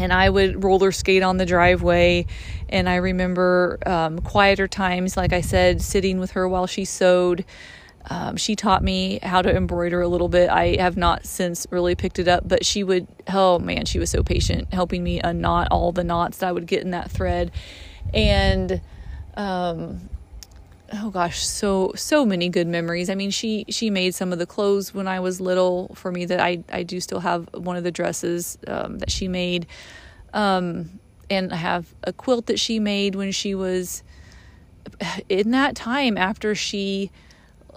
and 0.00 0.12
I 0.14 0.30
would 0.30 0.64
roller 0.64 0.92
skate 0.92 1.22
on 1.22 1.36
the 1.36 1.44
driveway. 1.44 2.26
And 2.70 2.88
I 2.88 2.96
remember 2.96 3.78
um, 3.84 4.20
quieter 4.20 4.66
times, 4.66 5.16
like 5.16 5.32
I 5.32 5.42
said, 5.42 5.82
sitting 5.82 6.18
with 6.18 6.32
her 6.32 6.48
while 6.48 6.66
she 6.66 6.86
sewed. 6.86 7.44
Um, 8.08 8.38
she 8.38 8.56
taught 8.56 8.82
me 8.82 9.18
how 9.22 9.42
to 9.42 9.54
embroider 9.54 10.00
a 10.00 10.08
little 10.08 10.28
bit. 10.28 10.48
I 10.48 10.76
have 10.80 10.96
not 10.96 11.26
since 11.26 11.66
really 11.70 11.94
picked 11.94 12.18
it 12.18 12.28
up, 12.28 12.48
but 12.48 12.64
she 12.64 12.82
would, 12.82 13.06
oh 13.28 13.58
man, 13.58 13.84
she 13.84 13.98
was 13.98 14.08
so 14.08 14.22
patient, 14.22 14.72
helping 14.72 15.04
me 15.04 15.20
unknot 15.20 15.68
all 15.70 15.92
the 15.92 16.02
knots 16.02 16.38
that 16.38 16.48
I 16.48 16.52
would 16.52 16.66
get 16.66 16.82
in 16.82 16.92
that 16.92 17.10
thread. 17.10 17.52
And, 18.14 18.80
um, 19.36 20.08
oh 20.92 21.10
gosh, 21.10 21.44
so 21.44 21.92
so 21.94 22.24
many 22.24 22.48
good 22.48 22.66
memories. 22.66 23.10
I 23.10 23.14
mean, 23.14 23.30
she 23.30 23.64
she 23.68 23.90
made 23.90 24.14
some 24.14 24.32
of 24.32 24.38
the 24.38 24.46
clothes 24.46 24.94
when 24.94 25.06
I 25.06 25.20
was 25.20 25.40
little 25.40 25.94
for 25.94 26.10
me 26.12 26.24
that 26.26 26.40
I 26.40 26.62
I 26.72 26.82
do 26.82 27.00
still 27.00 27.20
have 27.20 27.48
one 27.54 27.76
of 27.76 27.84
the 27.84 27.90
dresses 27.90 28.58
um, 28.66 28.98
that 28.98 29.10
she 29.10 29.28
made, 29.28 29.66
um, 30.32 31.00
and 31.28 31.52
I 31.52 31.56
have 31.56 31.94
a 32.04 32.12
quilt 32.12 32.46
that 32.46 32.58
she 32.58 32.78
made 32.78 33.14
when 33.14 33.32
she 33.32 33.54
was 33.54 34.02
in 35.28 35.50
that 35.52 35.76
time 35.76 36.18
after 36.18 36.54
she 36.54 37.10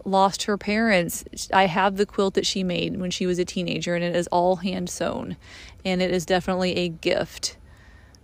lost 0.05 0.43
her 0.43 0.57
parents. 0.57 1.23
I 1.53 1.67
have 1.67 1.97
the 1.97 2.05
quilt 2.05 2.33
that 2.33 2.45
she 2.45 2.63
made 2.63 2.99
when 2.99 3.11
she 3.11 3.25
was 3.25 3.39
a 3.39 3.45
teenager, 3.45 3.95
and 3.95 4.03
it 4.03 4.15
is 4.15 4.27
all 4.27 4.57
hand 4.57 4.89
sewn, 4.89 5.37
and 5.85 6.01
it 6.01 6.11
is 6.11 6.25
definitely 6.25 6.75
a 6.77 6.89
gift 6.89 7.57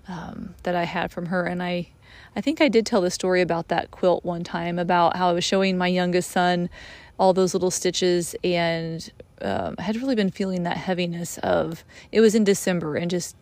um, 0.07 0.55
that 0.63 0.75
I 0.75 0.85
had 0.85 1.11
from 1.11 1.27
her, 1.27 1.45
and 1.45 1.61
I 1.61 1.89
I 2.35 2.41
think 2.41 2.61
I 2.61 2.67
did 2.67 2.85
tell 2.85 3.01
the 3.01 3.11
story 3.11 3.41
about 3.41 3.67
that 3.69 3.91
quilt 3.91 4.23
one 4.23 4.43
time 4.43 4.79
about 4.79 5.15
how 5.15 5.29
I 5.29 5.33
was 5.33 5.43
showing 5.43 5.77
my 5.77 5.87
youngest 5.87 6.31
son 6.31 6.69
all 7.17 7.33
those 7.33 7.53
little 7.53 7.71
stitches 7.71 8.35
and 8.43 9.11
um, 9.41 9.75
I 9.77 9.83
had 9.83 9.95
really 9.97 10.15
been 10.15 10.31
feeling 10.31 10.63
that 10.63 10.77
heaviness 10.77 11.37
of 11.39 11.83
it 12.11 12.21
was 12.21 12.35
in 12.35 12.43
December 12.43 12.95
and 12.95 13.09
just 13.09 13.35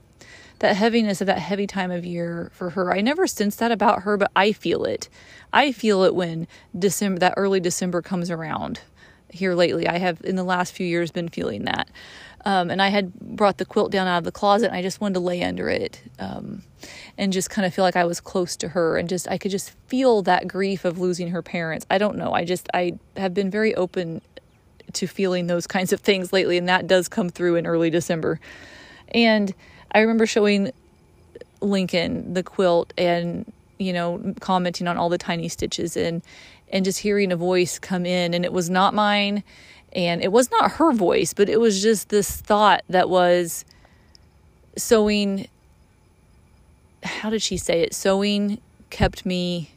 that 0.60 0.76
heaviness 0.76 1.22
of 1.22 1.28
that 1.28 1.40
heavy 1.40 1.68
time 1.68 1.92
of 1.92 2.06
year 2.06 2.50
for 2.54 2.72
her. 2.72 2.94
I 2.94 3.02
never 3.02 3.28
sensed 3.28 3.60
that 3.60 3.72
about 3.72 4.04
her, 4.04 4.18
but 4.18 4.32
I 4.36 4.52
feel 4.52 4.86
it. 4.86 5.08
I 5.54 5.72
feel 5.72 6.04
it 6.04 6.16
when 6.16 6.48
December 6.78 7.20
that 7.20 7.36
early 7.38 7.60
December 7.60 8.02
comes 8.02 8.32
around 8.32 8.82
here 9.30 9.54
lately. 9.54 9.88
I 9.88 9.98
have 9.98 10.22
in 10.24 10.36
the 10.36 10.44
last 10.44 10.74
few 10.74 10.88
years 10.88 11.12
been 11.12 11.30
feeling 11.30 11.66
that. 11.66 11.90
Um, 12.48 12.72
and 12.72 12.82
I 12.82 12.88
had 12.88 13.14
brought 13.20 13.58
the 13.58 13.66
quilt 13.66 13.92
down 13.92 14.08
out 14.08 14.20
of 14.20 14.24
the 14.24 14.32
closet 14.32 14.68
and 14.68 14.76
I 14.76 14.82
just 14.82 15.02
wanted 15.02 15.16
to 15.16 15.20
lay 15.20 15.44
under 15.44 15.68
it 15.68 16.02
um, 16.18 16.64
and 17.18 17.34
just 17.34 17.50
kind 17.50 17.66
of 17.66 17.74
feel 17.74 17.84
like 17.84 17.98
I 17.98 18.06
was 18.06 18.22
close 18.22 18.56
to 18.56 18.70
her 18.70 18.98
and 18.98 19.10
just 19.10 19.28
I 19.28 19.38
could 19.38 19.52
just 19.52 19.72
feel 19.88 20.22
that 20.22 20.48
grief 20.48 20.86
of 20.86 20.98
losing 20.98 21.32
her 21.32 21.42
parents. 21.42 21.86
I 21.90 21.98
don't 21.98 22.18
know. 22.18 22.32
I 22.32 22.46
just 22.46 22.70
I 22.74 22.94
have 23.18 23.34
been 23.34 23.52
very 23.52 23.76
open 23.76 24.22
to 24.94 25.08
feeling 25.08 25.48
those 25.48 25.68
kinds 25.76 25.92
of 25.92 26.00
things 26.00 26.32
lately 26.32 26.58
and 26.58 26.70
that 26.70 26.88
does 26.88 27.10
come 27.10 27.28
through 27.28 27.56
in 27.56 27.68
early 27.68 27.90
December. 27.90 28.40
And 29.10 29.54
I 29.92 30.00
remember 30.00 30.26
showing 30.26 30.72
Lincoln 31.60 32.34
the 32.34 32.44
quilt 32.44 32.94
and 32.98 33.52
you 33.78 33.92
know 33.92 34.34
commenting 34.40 34.88
on 34.88 34.96
all 34.96 35.10
the 35.10 35.18
tiny 35.18 35.50
stitches 35.50 35.98
and 35.98 36.24
and 36.72 36.86
just 36.86 37.00
hearing 37.00 37.34
a 37.34 37.36
voice 37.36 37.78
come 37.78 38.06
in 38.06 38.34
and 38.34 38.46
it 38.46 38.54
was 38.54 38.70
not 38.70 38.94
mine 38.94 39.44
and 39.98 40.24
it 40.24 40.32
was 40.32 40.52
not 40.52 40.74
her 40.74 40.94
voice, 40.94 41.34
but 41.34 41.50
it 41.50 41.60
was 41.60 41.82
just 41.82 42.10
this 42.10 42.40
thought 42.40 42.84
that 42.88 43.10
was 43.10 43.66
sewing. 44.78 45.48
How 47.04 47.32
did 47.32 47.42
she 47.42 47.58
say 47.58 47.82
it? 47.82 47.96
Sewing 47.96 48.62
kept 48.92 49.26
me 49.26 49.72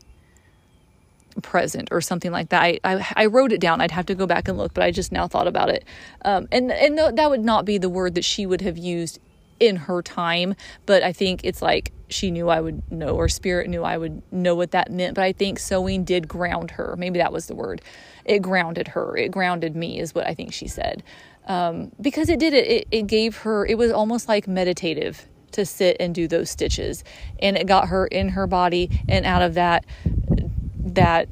present 1.42 1.88
or 1.90 2.02
something 2.02 2.30
like 2.30 2.50
that. 2.50 2.62
I, 2.62 2.80
I, 2.84 3.06
I 3.16 3.26
wrote 3.26 3.50
it 3.50 3.60
down. 3.60 3.80
I'd 3.80 3.92
have 3.92 4.06
to 4.06 4.14
go 4.14 4.26
back 4.26 4.46
and 4.46 4.58
look, 4.58 4.74
but 4.74 4.84
I 4.84 4.90
just 4.90 5.10
now 5.10 5.26
thought 5.26 5.46
about 5.46 5.70
it. 5.70 5.86
Um, 6.22 6.48
and 6.52 6.70
and 6.70 6.98
that 6.98 7.30
would 7.30 7.44
not 7.44 7.64
be 7.64 7.78
the 7.78 7.88
word 7.88 8.14
that 8.14 8.24
she 8.24 8.44
would 8.44 8.60
have 8.60 8.76
used 8.76 9.18
in 9.60 9.76
her 9.76 10.02
time, 10.02 10.54
but 10.86 11.02
I 11.02 11.12
think 11.12 11.42
it's 11.44 11.62
like 11.62 11.92
she 12.08 12.30
knew 12.30 12.48
I 12.48 12.60
would 12.60 12.90
know, 12.90 13.10
or 13.10 13.28
spirit 13.28 13.68
knew 13.68 13.84
I 13.84 13.96
would 13.96 14.22
know 14.32 14.54
what 14.54 14.72
that 14.72 14.90
meant. 14.90 15.14
But 15.14 15.24
I 15.24 15.32
think 15.32 15.58
sewing 15.58 16.02
did 16.04 16.26
ground 16.26 16.72
her. 16.72 16.96
Maybe 16.98 17.18
that 17.18 17.32
was 17.32 17.46
the 17.46 17.54
word. 17.54 17.82
It 18.24 18.40
grounded 18.40 18.88
her. 18.88 19.16
It 19.16 19.30
grounded 19.30 19.76
me, 19.76 20.00
is 20.00 20.14
what 20.14 20.26
I 20.26 20.34
think 20.34 20.52
she 20.52 20.66
said. 20.66 21.02
Um, 21.46 21.92
because 22.00 22.28
it 22.28 22.38
did 22.38 22.52
it, 22.52 22.66
it, 22.66 22.88
it 22.90 23.06
gave 23.06 23.38
her, 23.38 23.66
it 23.66 23.78
was 23.78 23.92
almost 23.92 24.28
like 24.28 24.48
meditative 24.48 25.26
to 25.52 25.64
sit 25.66 25.96
and 26.00 26.14
do 26.14 26.28
those 26.28 26.50
stitches. 26.50 27.04
And 27.40 27.56
it 27.56 27.66
got 27.66 27.88
her 27.88 28.06
in 28.06 28.30
her 28.30 28.46
body 28.46 29.02
and 29.08 29.24
out 29.26 29.42
of 29.42 29.54
that, 29.54 29.84
that 30.78 31.28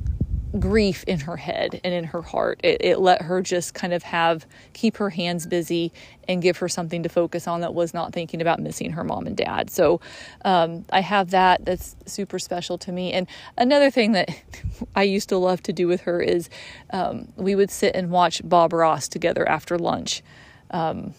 grief 0.60 1.04
in 1.04 1.20
her 1.20 1.36
head 1.36 1.80
and 1.84 1.94
in 1.94 2.04
her 2.04 2.22
heart. 2.22 2.60
It, 2.62 2.80
it, 2.84 2.98
let 2.98 3.22
her 3.22 3.40
just 3.40 3.74
kind 3.74 3.92
of 3.92 4.02
have 4.02 4.46
keep 4.72 4.96
her 4.98 5.10
hands 5.10 5.46
busy 5.46 5.92
and 6.26 6.42
give 6.42 6.58
her 6.58 6.68
something 6.68 7.02
to 7.02 7.08
focus 7.08 7.46
on 7.46 7.60
that 7.62 7.74
was 7.74 7.94
not 7.94 8.12
thinking 8.12 8.40
about 8.40 8.60
missing 8.60 8.90
her 8.92 9.04
mom 9.04 9.26
and 9.26 9.36
dad. 9.36 9.70
So 9.70 10.00
um, 10.44 10.84
I 10.90 11.00
have 11.00 11.30
that. 11.30 11.64
That's 11.64 11.96
super 12.06 12.38
special 12.38 12.78
to 12.78 12.92
me. 12.92 13.12
And 13.12 13.26
another 13.56 13.90
thing 13.90 14.12
that 14.12 14.28
I 14.96 15.04
used 15.04 15.28
to 15.30 15.38
love 15.38 15.62
to 15.64 15.72
do 15.72 15.88
with 15.88 16.02
her 16.02 16.20
is 16.20 16.48
um, 16.90 17.32
we 17.36 17.54
would 17.54 17.70
sit 17.70 17.94
and 17.94 18.10
watch 18.10 18.40
Bob 18.44 18.72
Ross 18.72 19.08
together 19.08 19.48
after 19.48 19.78
lunch. 19.78 20.22
Um, 20.70 21.14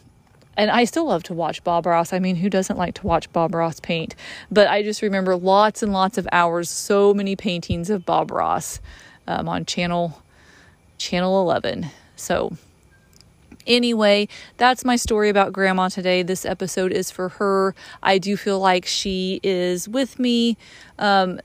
and 0.60 0.70
I 0.70 0.84
still 0.84 1.06
love 1.06 1.24
to 1.24 1.34
watch 1.34 1.64
Bob 1.64 1.86
Ross. 1.86 2.12
I 2.12 2.20
mean, 2.20 2.36
who 2.36 2.50
doesn't 2.50 2.78
like 2.78 2.96
to 2.96 3.08
watch 3.08 3.32
Bob 3.32 3.56
Ross 3.56 3.80
paint? 3.80 4.14
But 4.52 4.68
I 4.68 4.84
just 4.84 5.02
remember 5.02 5.38
lots 5.38 5.82
and 5.82 5.94
lots 5.94 6.18
of 6.18 6.28
hours, 6.34 6.70
so 6.70 7.14
many 7.14 7.38
paintings 7.38 7.90
of 7.90 8.06
Bob 8.06 8.30
Ross 8.30 8.82
um, 9.30 9.48
on 9.48 9.66
channel 9.66 10.22
channel 10.98 11.42
11. 11.42 11.88
So 12.18 12.58
anyway, 13.66 14.28
that's 14.58 14.84
my 14.84 14.98
story 14.98 15.30
about 15.30 15.54
grandma 15.54 15.88
today. 15.88 16.24
This 16.24 16.46
episode 16.46 16.92
is 16.92 17.10
for 17.12 17.30
her. 17.30 17.74
I 18.04 18.18
do 18.18 18.36
feel 18.36 18.60
like 18.60 18.86
she 18.86 19.40
is 19.44 19.88
with 19.88 20.20
me. 20.20 20.58
Um, 20.98 21.40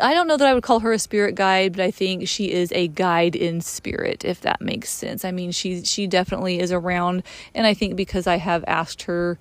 I 0.00 0.14
don't 0.14 0.28
know 0.28 0.36
that 0.36 0.46
I 0.46 0.54
would 0.54 0.62
call 0.62 0.80
her 0.80 0.92
a 0.92 0.98
spirit 0.98 1.34
guide, 1.34 1.72
but 1.72 1.82
I 1.82 1.90
think 1.90 2.28
she 2.28 2.52
is 2.52 2.70
a 2.72 2.86
guide 2.86 3.34
in 3.34 3.60
spirit, 3.60 4.24
if 4.24 4.40
that 4.42 4.60
makes 4.60 4.88
sense. 4.88 5.24
I 5.24 5.32
mean, 5.32 5.50
she 5.50 5.82
she 5.82 6.06
definitely 6.06 6.60
is 6.60 6.70
around, 6.70 7.24
and 7.54 7.66
I 7.66 7.74
think 7.74 7.96
because 7.96 8.28
I 8.28 8.36
have 8.36 8.64
asked 8.68 9.02
her 9.02 9.36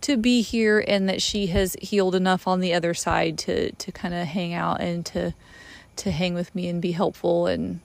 to 0.00 0.16
be 0.16 0.42
here 0.42 0.84
and 0.88 1.08
that 1.08 1.22
she 1.22 1.46
has 1.46 1.76
healed 1.80 2.16
enough 2.16 2.48
on 2.48 2.58
the 2.58 2.74
other 2.74 2.92
side 2.92 3.38
to 3.38 3.70
to 3.70 3.92
kind 3.92 4.12
of 4.12 4.26
hang 4.26 4.52
out 4.52 4.80
and 4.80 5.06
to 5.06 5.32
to 5.96 6.10
hang 6.10 6.34
with 6.34 6.54
me 6.54 6.68
and 6.68 6.80
be 6.80 6.92
helpful 6.92 7.46
and 7.46 7.80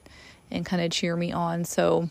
and 0.50 0.64
kind 0.64 0.82
of 0.82 0.90
cheer 0.90 1.14
me 1.16 1.30
on. 1.30 1.64
So 1.64 2.08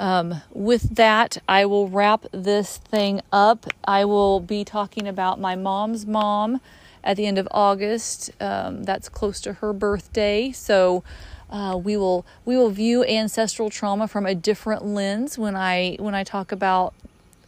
um, 0.00 0.42
with 0.52 0.96
that, 0.96 1.38
I 1.48 1.64
will 1.64 1.88
wrap 1.88 2.26
this 2.32 2.76
thing 2.76 3.20
up. 3.30 3.66
I 3.84 4.04
will 4.04 4.40
be 4.40 4.64
talking 4.64 5.06
about 5.06 5.38
my 5.38 5.54
mom's 5.54 6.06
mom 6.06 6.60
at 7.04 7.16
the 7.16 7.26
end 7.26 7.38
of 7.38 7.46
August. 7.52 8.30
Um, 8.40 8.82
that's 8.82 9.08
close 9.08 9.40
to 9.42 9.54
her 9.54 9.72
birthday, 9.72 10.50
so 10.50 11.04
uh, 11.50 11.76
we 11.76 11.96
will 11.96 12.26
we 12.44 12.56
will 12.56 12.70
view 12.70 13.04
ancestral 13.04 13.70
trauma 13.70 14.08
from 14.08 14.26
a 14.26 14.34
different 14.34 14.84
lens 14.84 15.38
when 15.38 15.54
I 15.54 15.96
when 16.00 16.14
I 16.14 16.24
talk 16.24 16.50
about 16.50 16.94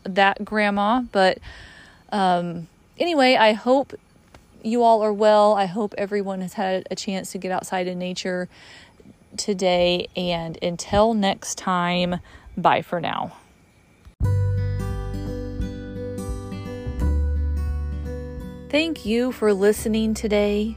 that 0.05 0.45
grandma. 0.45 1.03
But 1.11 1.39
um, 2.13 2.69
anyway, 2.99 3.35
I 3.35 3.53
hope 3.53 3.95
you 4.65 4.83
all 4.83 5.03
are 5.03 5.13
well. 5.13 5.55
I 5.55 5.67
hope 5.67 5.95
everyone 5.99 6.41
has 6.41 6.55
had 6.55 6.87
a 6.91 6.97
chance 6.97 7.33
to 7.33 7.39
get 7.39 7.53
outside 7.53 7.87
in 7.87 7.99
nature 7.99 8.49
today. 9.37 10.09
And 10.17 10.59
until 10.63 11.15
next 11.15 11.59
time, 11.59 12.21
bye 12.57 12.83
for 12.83 13.01
now. 13.01 13.37
Thank 18.71 19.07
you 19.07 19.31
for 19.31 19.53
listening 19.53 20.15
today. 20.15 20.77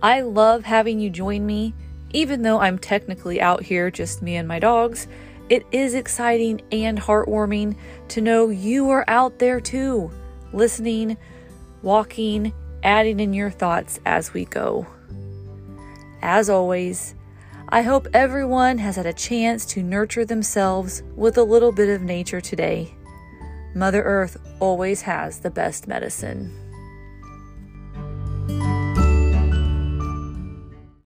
I 0.00 0.20
love 0.20 0.64
having 0.64 1.00
you 1.00 1.10
join 1.10 1.44
me. 1.44 1.74
Even 2.12 2.42
though 2.42 2.60
I'm 2.60 2.78
technically 2.78 3.40
out 3.40 3.62
here, 3.62 3.90
just 3.90 4.20
me 4.20 4.36
and 4.36 4.46
my 4.46 4.58
dogs, 4.58 5.08
it 5.48 5.66
is 5.72 5.94
exciting 5.94 6.60
and 6.70 7.00
heartwarming 7.00 7.76
to 8.08 8.20
know 8.20 8.50
you 8.50 8.90
are 8.90 9.04
out 9.08 9.38
there 9.38 9.60
too, 9.60 10.10
listening, 10.52 11.16
walking, 11.82 12.52
adding 12.82 13.20
in 13.20 13.32
your 13.32 13.50
thoughts 13.50 14.00
as 14.04 14.32
we 14.32 14.44
go. 14.44 14.86
As 16.20 16.48
always, 16.48 17.14
I 17.68 17.82
hope 17.82 18.06
everyone 18.12 18.78
has 18.78 18.96
had 18.96 19.06
a 19.06 19.12
chance 19.12 19.64
to 19.66 19.82
nurture 19.82 20.24
themselves 20.24 21.02
with 21.16 21.38
a 21.38 21.42
little 21.42 21.72
bit 21.72 21.88
of 21.88 22.02
nature 22.02 22.40
today. 22.40 22.94
Mother 23.74 24.02
Earth 24.02 24.36
always 24.60 25.02
has 25.02 25.40
the 25.40 25.50
best 25.50 25.88
medicine. 25.88 26.52